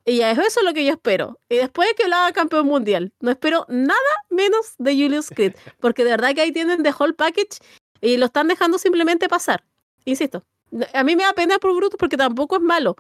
[0.09, 1.39] Y eso es lo que yo espero.
[1.51, 3.99] Y después de que lo haga campeón mundial, no espero nada
[4.31, 5.55] menos de Julius Creed.
[5.81, 7.59] Porque de verdad que ahí tienen the whole package
[8.01, 9.63] y lo están dejando simplemente pasar.
[10.07, 10.43] Insisto,
[10.95, 12.97] a mí me da pena por Brutus porque tampoco es malo.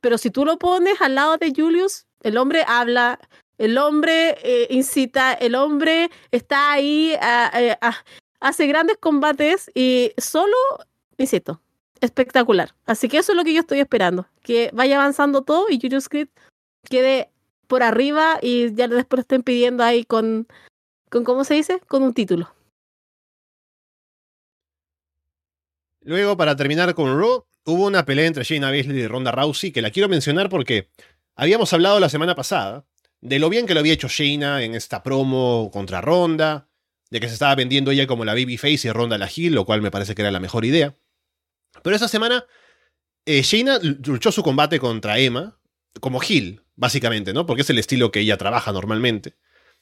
[0.00, 3.18] Pero si tú lo pones al lado de Julius, el hombre habla,
[3.58, 7.14] el hombre eh, incita, el hombre está ahí,
[8.38, 10.56] hace grandes combates y solo,
[11.16, 11.60] insisto,
[12.04, 12.74] espectacular.
[12.86, 16.08] Así que eso es lo que yo estoy esperando, que vaya avanzando todo y Julius
[16.08, 16.28] Creed
[16.88, 17.30] quede
[17.66, 20.46] por arriba y ya después estén pidiendo ahí con,
[21.10, 21.80] con ¿cómo se dice?
[21.88, 22.54] Con un título.
[26.02, 29.80] Luego, para terminar con Raw, hubo una pelea entre Shayna Baszler y Ronda Rousey que
[29.80, 30.90] la quiero mencionar porque
[31.34, 32.86] habíamos hablado la semana pasada
[33.24, 36.68] de lo bien que lo había hecho Shayna en esta promo contra Ronda,
[37.10, 39.80] de que se estaba vendiendo ella como la babyface y Ronda la heel, lo cual
[39.80, 40.94] me parece que era la mejor idea.
[41.82, 42.46] Pero esa semana
[43.26, 45.58] eh, Shayna luchó su combate contra Emma
[46.00, 47.46] como heel, básicamente, ¿no?
[47.46, 49.34] Porque es el estilo que ella trabaja normalmente.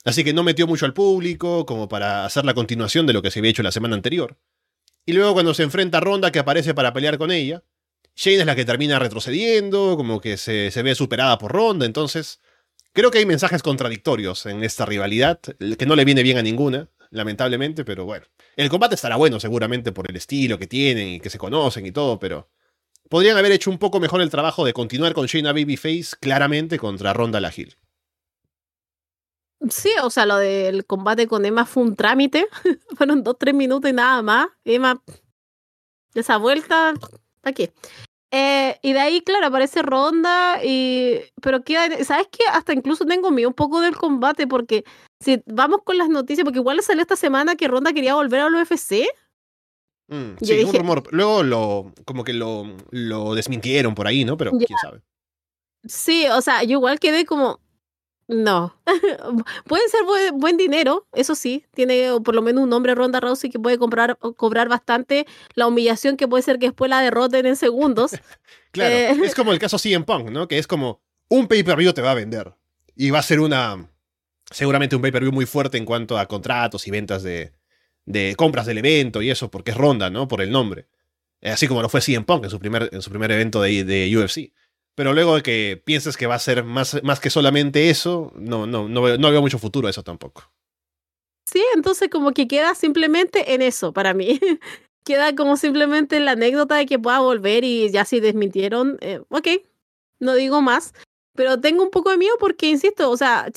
[0.04, 3.30] Así que no metió mucho al público como para hacer la continuación de lo que
[3.30, 4.36] se había hecho la semana anterior.
[5.06, 7.62] Y luego cuando se enfrenta a Ronda que aparece para pelear con ella,
[8.14, 12.40] Shayna es la que termina retrocediendo, como que se, se ve superada por Ronda, entonces
[12.92, 16.88] creo que hay mensajes contradictorios en esta rivalidad, que no le viene bien a ninguna,
[17.10, 18.26] lamentablemente, pero bueno.
[18.56, 21.92] El combate estará bueno seguramente por el estilo que tienen y que se conocen y
[21.92, 22.50] todo, pero
[23.08, 27.12] podrían haber hecho un poco mejor el trabajo de continuar con Shayna Babyface claramente contra
[27.12, 27.76] Ronda Lagil.
[29.70, 32.46] Sí, o sea, lo del combate con Emma fue un trámite.
[32.96, 34.48] Fueron dos, tres minutos y nada más.
[34.64, 35.02] Emma,
[36.14, 36.94] esa vuelta,
[37.42, 37.70] aquí.
[38.34, 41.20] Eh, y de ahí, claro, aparece Ronda, y...
[41.42, 42.44] pero queda, ¿sabes qué?
[42.50, 44.84] Hasta incluso tengo miedo un poco del combate, porque
[45.20, 48.40] si vamos con las noticias, porque igual le salió esta semana que Ronda quería volver
[48.40, 49.06] al UFC.
[50.08, 51.02] Mm, sí, un rumor.
[51.10, 54.38] Luego lo, como que lo, lo desmintieron por ahí, ¿no?
[54.38, 55.02] Pero quién sabe.
[55.84, 57.60] Sí, o sea, yo igual quedé como,
[58.28, 58.74] no.
[59.66, 60.00] puede ser
[60.34, 61.64] buen, dinero, eso sí.
[61.74, 66.16] Tiene por lo menos un nombre Ronda Rousey que puede comprar, cobrar bastante la humillación
[66.16, 68.12] que puede ser que después la derroten en segundos.
[68.72, 70.48] claro, eh, es como el caso CM Punk, ¿no?
[70.48, 72.54] Que es como un pay-per-view te va a vender.
[72.94, 73.90] Y va a ser una.
[74.50, 77.52] Seguramente un pay-per-view muy fuerte en cuanto a contratos y ventas de,
[78.04, 80.28] de compras del evento y eso, porque es Ronda, ¿no?
[80.28, 80.88] Por el nombre.
[81.42, 84.16] Así como lo fue CM Punk en su primer, en su primer evento de, de
[84.16, 84.52] UFC.
[84.94, 88.66] Pero luego de que pienses que va a ser más, más que solamente eso, no,
[88.66, 90.52] no, no, no veo mucho futuro eso tampoco.
[91.46, 94.38] Sí, entonces como que queda simplemente en eso para mí.
[95.04, 99.48] queda como simplemente la anécdota de que pueda volver y ya si desmintieron, eh, ok,
[100.20, 100.94] no digo más.
[101.34, 103.50] Pero tengo un poco de miedo porque, insisto, o sea,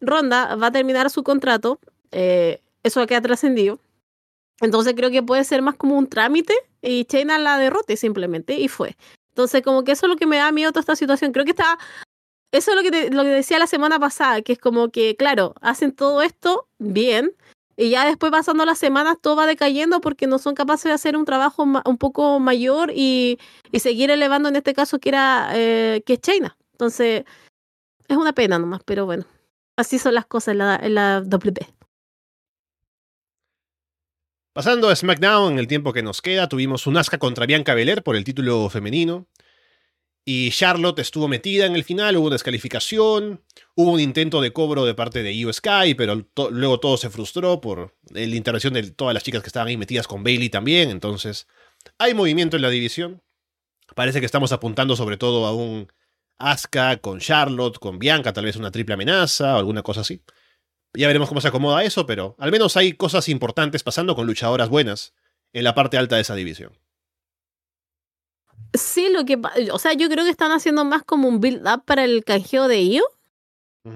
[0.00, 1.80] Ronda va a terminar su contrato,
[2.10, 3.78] eh, eso queda trascendido.
[4.60, 8.68] Entonces creo que puede ser más como un trámite y China la derrote simplemente y
[8.68, 8.96] fue.
[9.32, 11.32] Entonces, como que eso es lo que me da miedo toda esta situación.
[11.32, 11.78] Creo que está.
[12.52, 15.54] Eso es lo que, lo que decía la semana pasada, que es como que, claro,
[15.62, 17.34] hacen todo esto bien,
[17.76, 21.16] y ya después pasando las semanas todo va decayendo porque no son capaces de hacer
[21.16, 23.38] un trabajo un poco mayor y,
[23.70, 26.56] y seguir elevando en este caso que era eh, que es China.
[26.72, 27.24] Entonces,
[28.08, 29.24] es una pena nomás, pero bueno,
[29.76, 31.81] así son las cosas en la, en la WP.
[34.52, 38.02] Pasando a SmackDown, en el tiempo que nos queda, tuvimos un Asuka contra Bianca Belair
[38.02, 39.26] por el título femenino.
[40.26, 43.42] Y Charlotte estuvo metida en el final, hubo descalificación,
[43.74, 47.62] hubo un intento de cobro de parte de US Sky, pero luego todo se frustró
[47.62, 50.90] por la intervención de todas las chicas que estaban ahí metidas con Bailey también.
[50.90, 51.48] Entonces,
[51.96, 53.22] hay movimiento en la división.
[53.96, 55.90] Parece que estamos apuntando sobre todo a un
[56.36, 60.22] Asuka con Charlotte, con Bianca, tal vez una triple amenaza o alguna cosa así.
[60.94, 64.68] Ya veremos cómo se acomoda eso, pero al menos hay cosas importantes pasando con luchadoras
[64.68, 65.14] buenas
[65.52, 66.72] en la parte alta de esa división.
[68.74, 69.40] Sí, lo que.
[69.72, 72.82] O sea, yo creo que están haciendo más como un build-up para el canjeo de
[72.82, 73.04] Io.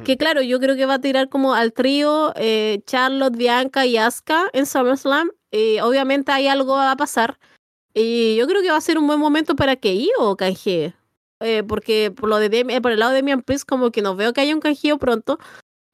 [0.05, 3.97] Que claro, yo creo que va a tirar como al trío eh, Charlotte, Bianca y
[3.97, 5.31] Asuka en SummerSlam.
[5.52, 7.39] Y obviamente hay algo va a pasar.
[7.94, 10.93] Y yo creo que va a ser un buen momento para que Io canjee.
[11.40, 14.32] Eh, porque por, lo de por el lado de Demian Priest, como que no veo
[14.32, 15.39] que haya un canjeo pronto.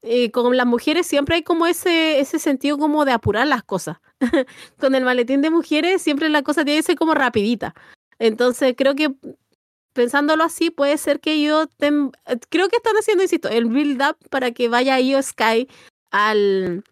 [0.02, 3.98] Y con las mujeres siempre hay como ese, ese sentido como de apurar las cosas.
[4.78, 7.74] con el maletín de mujeres siempre la cosa tiene que ser como rapidita.
[8.18, 9.14] Entonces creo que
[9.92, 14.50] pensándolo así puede ser que yo creo que están haciendo, insisto, el build up para
[14.52, 15.68] que vaya Io Sky
[16.10, 16.84] al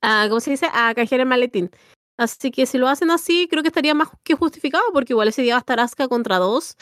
[0.00, 0.68] a, ¿cómo se dice?
[0.72, 1.70] a canjear el maletín.
[2.16, 5.42] Así que si lo hacen así, creo que estaría más que justificado porque igual ese
[5.42, 6.76] día va a estar Asuka contra dos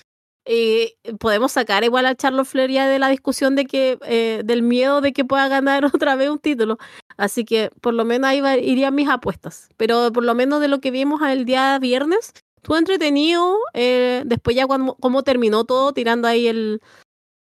[0.47, 4.63] eh, podemos sacar igual a Charlotte Flair ya de la discusión de que eh, del
[4.63, 6.79] miedo de que pueda ganar otra vez un título.
[7.17, 9.69] Así que por lo menos ahí irían mis apuestas.
[9.77, 13.57] Pero por lo menos de lo que vimos el día viernes, estuvo entretenido.
[13.75, 16.81] Eh, después ya cuando cómo terminó todo, tirando ahí el,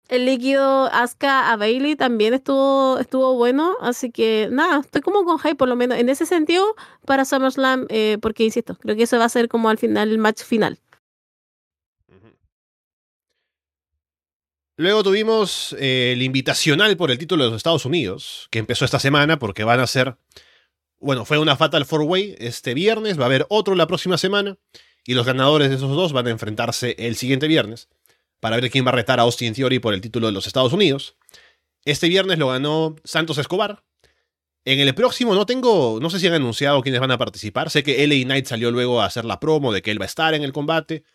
[0.08, 3.76] el líquido Asuka a Bailey también estuvo, estuvo bueno.
[3.82, 6.76] Así que nada, estoy como con hype por lo menos en ese sentido
[7.06, 10.20] para SummerSlam, eh, porque insisto, creo que eso va a ser como al final el
[10.20, 10.80] match final.
[14.76, 19.00] Luego tuvimos eh, el invitacional por el título de los Estados Unidos, que empezó esta
[19.00, 20.18] semana porque van a ser,
[21.00, 24.58] bueno, fue una Fatal Four Way este viernes, va a haber otro la próxima semana,
[25.06, 27.90] y los ganadores de esos dos van a enfrentarse el siguiente viernes.
[28.40, 30.74] para ver quién va a retar a Austin Theory por el título de los Estados
[30.74, 31.16] Unidos.
[31.86, 33.84] Este viernes lo ganó Santos Escobar.
[34.66, 37.70] En el próximo no tengo, no sé si han anunciado quiénes van a participar.
[37.70, 40.08] Sé que LA Knight salió luego a hacer la promo de que él va a
[40.08, 41.06] estar en el combate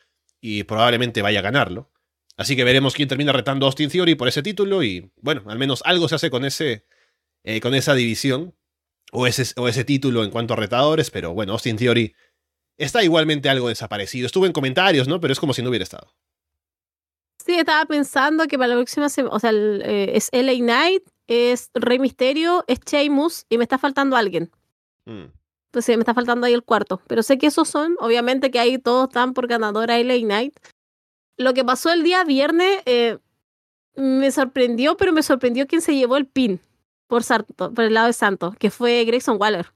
[0.41, 1.91] y probablemente vaya a ganarlo.
[2.39, 5.59] Así que veremos quién termina retando a Austin Theory por ese título y bueno, al
[5.59, 6.87] menos algo se hace con, ese,
[7.43, 8.55] eh, con esa división
[9.11, 12.15] o ese, o ese título en cuanto a retadores, pero bueno, Austin Theory
[12.77, 14.27] está igualmente algo desaparecido.
[14.27, 15.21] Estuvo en comentarios, ¿no?
[15.21, 16.15] Pero es como si no hubiera estado.
[17.45, 21.71] Sí, estaba pensando que para la próxima semana, o sea, eh, es LA Knight, es
[21.75, 24.53] Rey Misterio, es Sheamus y me está faltando alguien.
[25.07, 25.25] Mm.
[25.71, 27.03] Entonces me está faltando ahí el cuarto.
[27.09, 30.55] Pero sé que esos son, obviamente que ahí todos están por ganadora LA Knight
[31.39, 33.19] lo que pasó el día viernes eh,
[33.95, 36.61] me sorprendió, pero me sorprendió quién se llevó el pin
[37.07, 37.23] por,
[37.57, 39.73] por el lado de Santos, que fue Grayson Waller.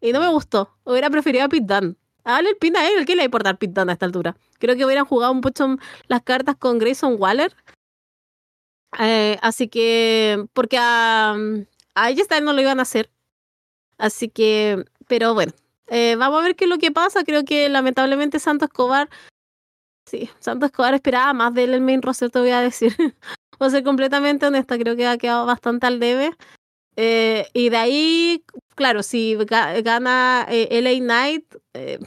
[0.00, 0.76] Y no me gustó.
[0.84, 1.96] Hubiera preferido a Pete Dunne.
[2.24, 4.36] Dale el pin a él, ¿qué le va a importar Pete Dunne a esta altura?
[4.58, 5.76] Creo que hubieran jugado un poco
[6.08, 7.54] las cartas con Grayson Waller.
[8.98, 11.36] Eh, así que, porque a,
[11.94, 13.10] a ella no lo iban a hacer.
[13.98, 15.52] Así que, pero bueno,
[15.86, 17.24] eh, vamos a ver qué es lo que pasa.
[17.24, 19.08] Creo que lamentablemente Santos Escobar
[20.06, 22.94] Sí, Santos Escobar esperaba más de él el main roster, te voy a decir.
[23.58, 26.32] voy a ser completamente honesta, creo que ha quedado bastante al debe.
[26.96, 31.98] Eh, y de ahí, claro, si gana eh, LA Knight, eh,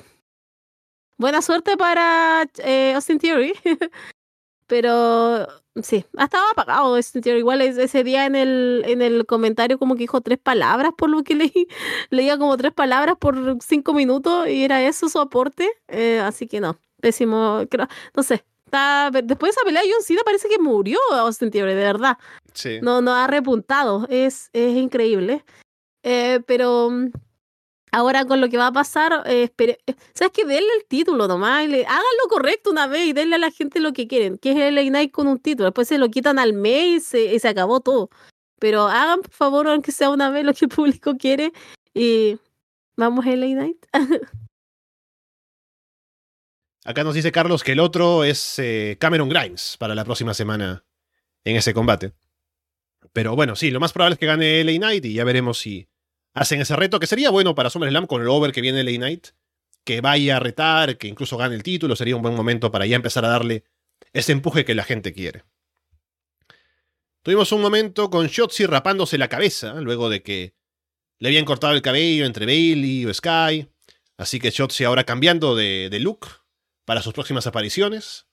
[1.18, 2.44] buena suerte para
[2.96, 3.54] Austin Theory.
[4.68, 5.48] Pero
[5.82, 7.40] sí, ha estado apagado Austin Theory.
[7.40, 11.24] Igual ese día en el, en el comentario como que dijo tres palabras por lo
[11.24, 11.68] que leí.
[12.12, 15.70] Leía como tres palabras por cinco minutos y era eso su aporte.
[16.24, 17.62] así que no pésimo,
[18.16, 18.44] no sé.
[18.66, 22.18] Está, después de esa pelea, John Cena parece que murió Austin Theory, de verdad.
[22.54, 22.80] Sí.
[22.82, 25.44] No, no ha repuntado, es, es increíble.
[26.04, 27.12] Eh, pero mm,
[27.92, 29.78] ahora con lo que va a pasar, eh, eh,
[30.14, 30.46] ¿sabes qué?
[30.46, 33.80] Denle el título nomás, le, hagan lo correcto una vez y denle a la gente
[33.80, 35.70] lo que quieren, que es el Knight con un título.
[35.70, 38.10] Después se lo quitan al mes y se, acabó todo.
[38.60, 41.54] Pero hagan, por favor, aunque sea una vez lo que el público quiere
[41.94, 42.38] y
[42.96, 43.86] vamos a LA Knight.
[46.90, 50.86] Acá nos dice Carlos que el otro es eh, Cameron Grimes para la próxima semana
[51.44, 52.14] en ese combate.
[53.14, 55.88] Pero bueno, sí, lo más probable es que gane LA Knight y ya veremos si
[56.34, 59.28] hacen ese reto, que sería bueno para SummerSlam con el over que viene LA Knight,
[59.84, 62.96] que vaya a retar, que incluso gane el título, sería un buen momento para ya
[62.96, 63.66] empezar a darle
[64.12, 65.44] ese empuje que la gente quiere.
[67.22, 70.56] Tuvimos un momento con Shotzi rapándose la cabeza, luego de que
[71.20, 73.70] le habían cortado el cabello entre Bailey o Sky.
[74.18, 76.26] Así que Shotzi ahora cambiando de, de look,
[76.90, 78.26] para sus próximas apariciones.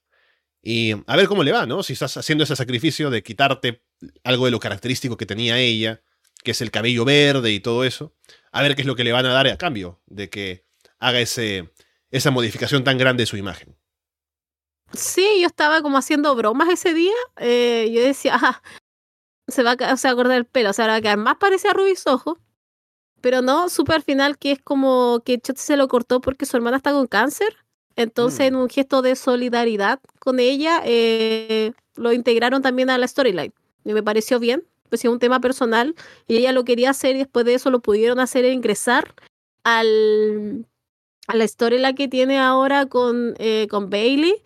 [0.63, 1.83] Y a ver cómo le va, ¿no?
[1.83, 3.83] Si estás haciendo ese sacrificio de quitarte
[4.25, 6.01] algo de lo característico que tenía ella,
[6.43, 8.15] que es el cabello verde y todo eso.
[8.53, 10.65] A ver qué es lo que le van a dar a cambio de que
[10.99, 11.71] haga ese,
[12.11, 13.77] esa modificación tan grande de su imagen.
[14.95, 17.13] Sí, yo estaba como haciendo bromas ese día.
[17.37, 18.63] Eh, yo decía, ah,
[19.49, 22.07] se va a, se acordar el pelo, o sea, va a más parece a Rubis
[22.07, 22.39] Ojo.
[23.21, 26.79] Pero no, súper final que es como que Chot se lo cortó porque su hermana
[26.79, 27.55] está con cáncer.
[27.97, 28.55] Entonces, mm.
[28.55, 33.53] en un gesto de solidaridad con ella, eh, lo integraron también a la storyline.
[33.85, 35.95] Y me pareció bien, pues es un tema personal
[36.29, 39.15] y ella lo quería hacer y después de eso lo pudieron hacer e ingresar
[39.65, 40.67] al,
[41.27, 44.43] a la storyline que tiene ahora con, eh, con Bailey.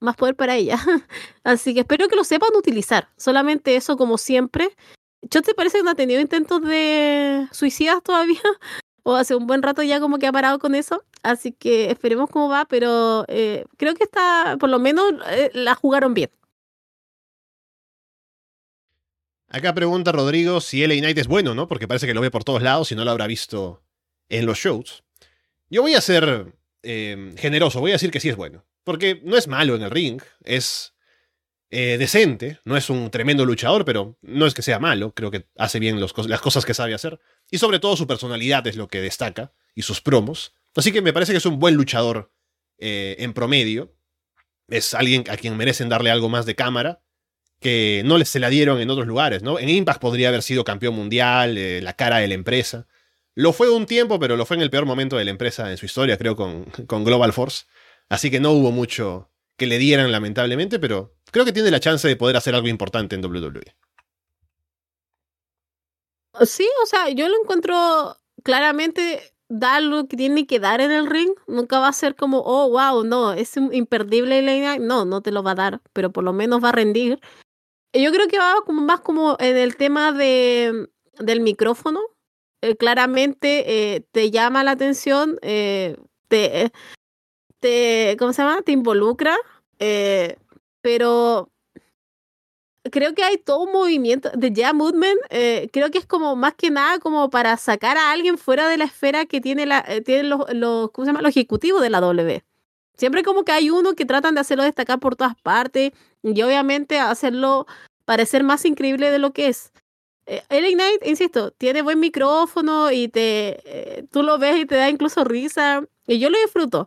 [0.00, 0.78] Más poder para ella.
[1.44, 3.08] Así que espero que lo sepan utilizar.
[3.16, 4.76] Solamente eso, como siempre.
[5.22, 8.40] ¿Yo te parece que no ha tenido intentos de suicidas todavía?
[9.02, 12.30] o hace un buen rato ya como que ha parado con eso, así que esperemos
[12.30, 16.30] cómo va, pero eh, creo que está, por lo menos eh, la jugaron bien.
[19.48, 21.68] Acá pregunta Rodrigo si LA Knight es bueno, ¿no?
[21.68, 23.82] Porque parece que lo ve por todos lados y no lo habrá visto
[24.30, 25.04] en los shows.
[25.68, 28.64] Yo voy a ser eh, generoso, voy a decir que sí es bueno.
[28.84, 30.91] Porque no es malo en el ring, es
[31.72, 35.78] decente, no es un tremendo luchador, pero no es que sea malo, creo que hace
[35.78, 37.18] bien las cosas que sabe hacer.
[37.50, 40.54] Y sobre todo su personalidad es lo que destaca y sus promos.
[40.74, 42.30] Así que me parece que es un buen luchador
[42.78, 43.94] eh, en promedio.
[44.68, 47.02] Es alguien a quien merecen darle algo más de cámara
[47.60, 49.58] que no les se la dieron en otros lugares, ¿no?
[49.58, 52.88] En Impact podría haber sido campeón mundial, eh, la cara de la empresa.
[53.34, 55.78] Lo fue un tiempo, pero lo fue en el peor momento de la empresa en
[55.78, 57.64] su historia, creo, con, con Global Force.
[58.08, 62.06] Así que no hubo mucho que le dieran, lamentablemente, pero creo que tiene la chance
[62.06, 63.74] de poder hacer algo importante en WWE.
[66.46, 71.06] Sí, o sea, yo lo encuentro claramente dar lo que tiene que dar en el
[71.06, 71.32] ring.
[71.46, 74.78] Nunca va a ser como, oh, wow, no, es imperdible Elena.
[74.78, 77.20] No, no te lo va a dar, pero por lo menos va a rendir.
[77.92, 80.88] Yo creo que va como más como en el tema de,
[81.18, 82.00] del micrófono.
[82.62, 85.96] Eh, claramente eh, te llama la atención, eh,
[86.28, 86.72] te,
[87.60, 88.62] te, ¿cómo se llama?
[88.62, 89.36] Te involucra
[89.80, 90.36] Eh,
[90.82, 91.50] pero
[92.90, 95.18] creo que hay todo un movimiento de ya Movement.
[95.30, 98.76] Eh, creo que es como más que nada como para sacar a alguien fuera de
[98.76, 102.42] la esfera que tiene la eh, tienen los, los, ¿cómo los ejecutivos de la W.
[102.96, 105.92] Siempre como que hay uno que tratan de hacerlo destacar por todas partes
[106.22, 107.66] y obviamente hacerlo
[108.04, 109.72] parecer más increíble de lo que es.
[110.26, 114.88] Eh, Knight, insisto, tiene buen micrófono y te eh, tú lo ves y te da
[114.88, 116.86] incluso risa y yo lo disfruto.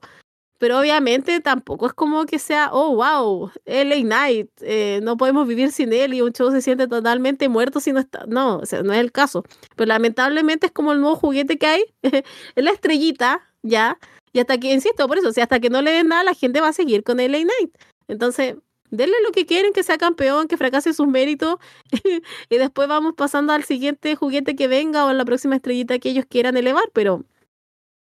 [0.57, 5.72] Pero obviamente tampoco es como que sea, oh, wow, LA Knight, eh, no podemos vivir
[5.72, 8.26] sin él y un show se siente totalmente muerto si no está.
[8.27, 9.44] No, o sea, no es el caso.
[9.76, 12.23] Pero lamentablemente es como el nuevo juguete que hay, es
[12.56, 13.98] la estrellita, ya.
[14.32, 16.34] Y hasta que, insisto, por eso, o sea, hasta que no le den nada, la
[16.34, 17.76] gente va a seguir con LA Knight.
[18.07, 18.56] Entonces,
[18.91, 21.57] denle lo que quieren, que sea campeón, que fracase sus méritos,
[22.49, 26.10] y después vamos pasando al siguiente juguete que venga o a la próxima estrellita que
[26.10, 27.23] ellos quieran elevar, pero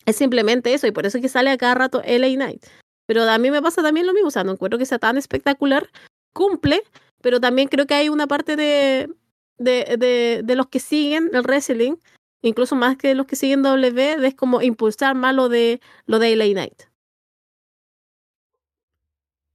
[0.06, 2.66] es simplemente eso, y por eso es que sale a cada rato LA Knight.
[3.06, 5.16] Pero a mí me pasa también lo mismo, o sea, no encuentro que sea tan
[5.16, 5.89] espectacular,
[6.32, 6.82] cumple,
[7.20, 9.10] pero también creo que hay una parte de,
[9.59, 11.97] de, de, de los que siguen el wrestling,
[12.43, 16.36] incluso más que los que siguen W, es como impulsar más lo de, lo de
[16.36, 16.82] LA Knight.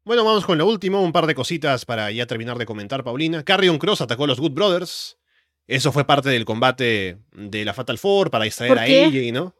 [0.05, 3.43] Bueno, vamos con lo último, un par de cositas para ya terminar de comentar, Paulina.
[3.43, 5.17] Carrion Cross atacó a los Good Brothers.
[5.65, 9.55] Eso fue parte del combate de la Fatal Four para distraer a AJ, ¿no?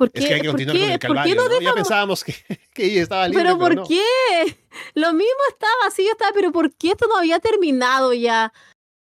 [0.00, 1.60] ¿Por Es que hay que continuar con el calvario, no ¿no?
[1.60, 2.34] Ya pensábamos que,
[2.72, 3.84] que ella estaba libre, ¿Pero por no.
[3.86, 4.00] qué?
[4.94, 8.50] Lo mismo estaba así, yo estaba, pero ¿por qué esto no había terminado ya?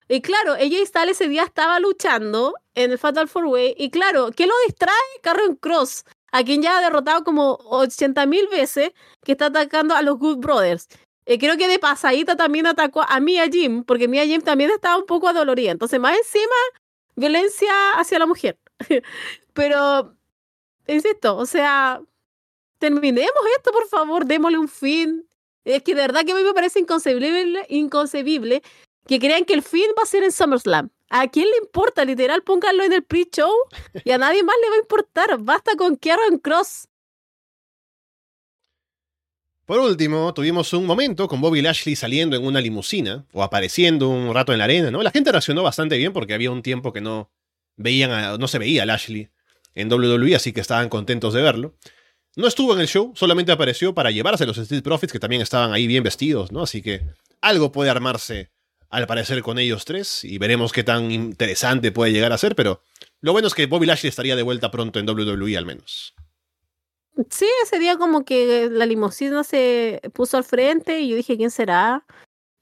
[0.08, 3.74] Y claro, ella y Styles ese día estaba luchando en el Fatal Four Way.
[3.76, 4.94] Y claro, ¿qué lo distrae?
[5.24, 8.92] Carrion Cross, a quien ya ha derrotado como 80 mil veces,
[9.26, 10.90] que está atacando a los Good Brothers.
[11.26, 15.00] Eh, creo que de pasadita también atacó a Mia Jim, porque Mia Jim también estaba
[15.00, 15.72] un poco adolorida.
[15.72, 16.54] Entonces, más encima,
[17.16, 18.60] violencia hacia la mujer.
[19.54, 20.16] pero,
[20.88, 22.02] insisto, o sea,
[22.80, 25.28] terminemos esto, por favor, démosle un fin.
[25.64, 28.62] Es que de verdad que a mí me parece inconcebible, inconcebible
[29.08, 30.90] que crean que el fin va a ser en SummerSlam.
[31.10, 32.04] ¿A quién le importa?
[32.04, 33.52] Literal, pónganlo en el pre-show
[34.04, 35.38] y a nadie más le va a importar.
[35.40, 36.88] Basta con Karen Cross.
[39.66, 44.34] Por último, tuvimos un momento con Bobby Lashley saliendo en una limusina o apareciendo un
[44.34, 45.02] rato en la arena, ¿no?
[45.02, 47.32] La gente reaccionó bastante bien porque había un tiempo que no
[47.78, 49.30] veían no se veía a Lashley
[49.76, 51.76] en WWE, así que estaban contentos de verlo.
[52.36, 55.72] No estuvo en el show, solamente apareció para llevarse los Street Profits que también estaban
[55.72, 56.64] ahí bien vestidos, ¿no?
[56.64, 57.02] Así que
[57.42, 58.50] algo puede armarse
[58.90, 62.82] al parecer con ellos tres y veremos qué tan interesante puede llegar a ser, pero
[63.22, 66.14] lo bueno es que Bobby Lashley estaría de vuelta pronto en WWE al menos.
[67.30, 71.52] Sí, ese día como que la limusina se puso al frente y yo dije, ¿quién
[71.52, 72.06] será?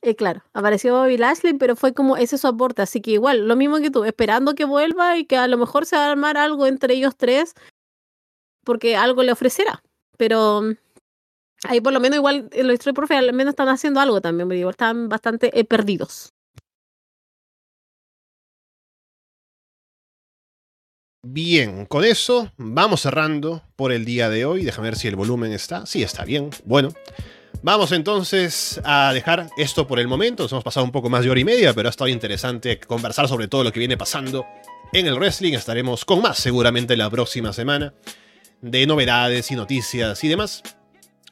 [0.04, 2.82] Eh, claro, apareció Bobby Lashley, pero fue como ese su aporte.
[2.82, 5.86] Así que igual, lo mismo que tú, esperando que vuelva y que a lo mejor
[5.86, 7.54] se va a armar algo entre ellos tres,
[8.64, 9.84] porque algo le ofrecerá.
[10.18, 10.72] Pero mm,
[11.66, 14.48] ahí por lo menos igual eh, los Street Profits al menos están haciendo algo también,
[14.48, 16.34] porque igual están bastante eh, perdidos.
[21.24, 24.66] Bien, con eso vamos cerrando por el día de hoy.
[24.66, 25.86] Déjame ver si el volumen está.
[25.86, 26.50] Sí, está bien.
[26.66, 26.90] Bueno,
[27.64, 30.44] vamos entonces a dejar esto por el momento.
[30.44, 33.28] Nos hemos pasado un poco más de hora y media, pero ha estado interesante conversar
[33.28, 34.46] sobre todo lo que viene pasando
[34.94, 35.54] en el wrestling.
[35.54, 37.94] Estaremos con más seguramente la próxima semana
[38.62, 40.64] de novedades y noticias y demás.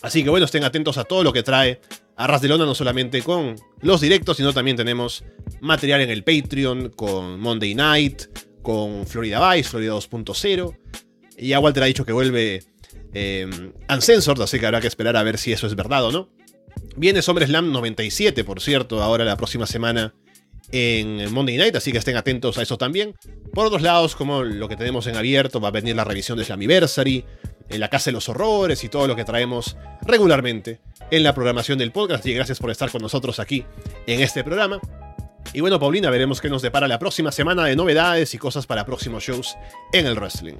[0.01, 1.81] Así que bueno, estén atentos a todo lo que trae
[2.15, 5.23] Arras de Lona, no solamente con los directos, sino también tenemos
[5.61, 8.23] material en el Patreon, con Monday Night,
[8.61, 10.77] con Florida Vice, Florida 2.0.
[11.37, 12.63] Y ya Walter ha dicho que vuelve
[13.13, 16.29] eh, Uncensored, así que habrá que esperar a ver si eso es verdad o no.
[16.95, 20.13] Viene SummerSlam 97, por cierto, ahora la próxima semana
[20.71, 23.15] en Monday Night, así que estén atentos a eso también.
[23.53, 26.45] Por otros lados, como lo que tenemos en abierto, va a venir la revisión de
[26.45, 27.25] Slammiversary,
[27.69, 30.81] en la Casa de los Horrores y todo lo que traemos regularmente
[31.11, 32.25] en la programación del podcast.
[32.25, 33.65] Y gracias por estar con nosotros aquí
[34.07, 34.79] en este programa.
[35.53, 38.85] Y bueno, Paulina, veremos qué nos depara la próxima semana de novedades y cosas para
[38.85, 39.55] próximos shows
[39.93, 40.57] en el wrestling.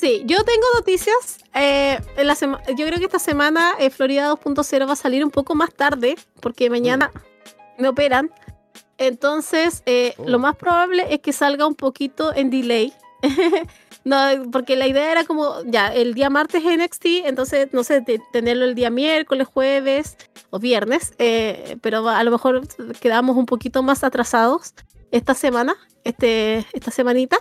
[0.00, 1.38] Sí, yo tengo noticias.
[1.52, 5.24] eh, en la sema- yo creo que esta semana eh, Florida 2.0 va a salir
[5.24, 7.10] un poco más tarde, porque mañana
[7.76, 8.30] me operan.
[8.98, 10.28] Entonces, eh, Oh.
[10.28, 12.92] lo más probable es que salga un poquito en delay.
[14.04, 14.16] no,
[14.52, 18.64] porque la idea era como, ya, el día martes NXT, entonces, no sé, te- tenerlo
[18.64, 20.16] el día miércoles, jueves
[20.50, 22.62] o viernes, eh, pero a lo mejor
[23.00, 24.72] quedamos un poquito más atrasados
[25.10, 25.74] esta semana,
[26.04, 27.36] este, esta semanita.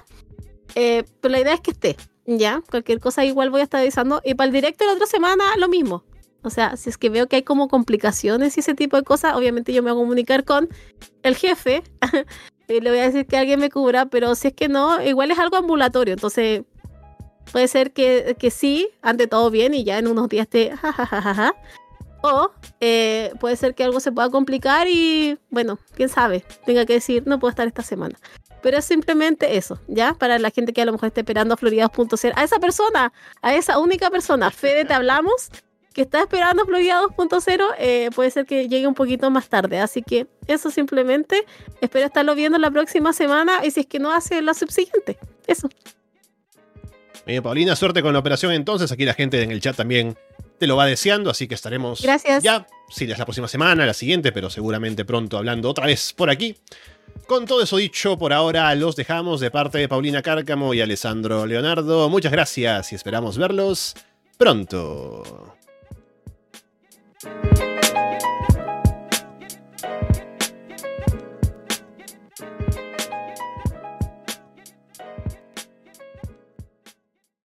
[0.75, 1.95] Eh, pero la idea es que esté,
[2.37, 2.61] ¿ya?
[2.69, 4.21] Cualquier cosa igual voy a estar avisando.
[4.23, 6.03] Y para el directo la otra semana, lo mismo.
[6.41, 9.35] O sea, si es que veo que hay como complicaciones y ese tipo de cosas,
[9.35, 10.69] obviamente yo me voy a comunicar con
[11.23, 11.83] el jefe.
[12.67, 15.31] y le voy a decir que alguien me cubra, pero si es que no, igual
[15.31, 16.13] es algo ambulatorio.
[16.13, 16.63] Entonces,
[17.51, 21.55] puede ser que, que sí, ante todo bien y ya en unos días esté jajajaja.
[22.21, 22.51] O
[22.81, 27.23] eh, puede ser que algo se pueda complicar y, bueno, quién sabe, tenga que decir,
[27.25, 28.19] no puedo estar esta semana.
[28.61, 30.13] Pero es simplemente eso, ¿ya?
[30.13, 32.33] Para la gente que a lo mejor esté esperando a Florida 2.0.
[32.35, 35.49] A esa persona, a esa única persona, Fede, te hablamos,
[35.93, 39.79] que está esperando Florida 2.0, eh, puede ser que llegue un poquito más tarde.
[39.79, 41.45] Así que eso simplemente,
[41.79, 45.17] espero estarlo viendo la próxima semana y si es que no hace la subsiguiente.
[45.47, 45.69] Eso.
[47.25, 48.91] Bien, Paulina, suerte con la operación entonces.
[48.91, 50.17] Aquí la gente en el chat también
[50.59, 52.43] te lo va deseando, así que estaremos Gracias.
[52.43, 56.29] ya, si es la próxima semana, la siguiente, pero seguramente pronto hablando otra vez por
[56.29, 56.57] aquí.
[57.27, 61.45] Con todo eso dicho, por ahora los dejamos de parte de Paulina Cárcamo y Alessandro
[61.45, 62.09] Leonardo.
[62.09, 63.95] Muchas gracias y esperamos verlos
[64.37, 65.55] pronto.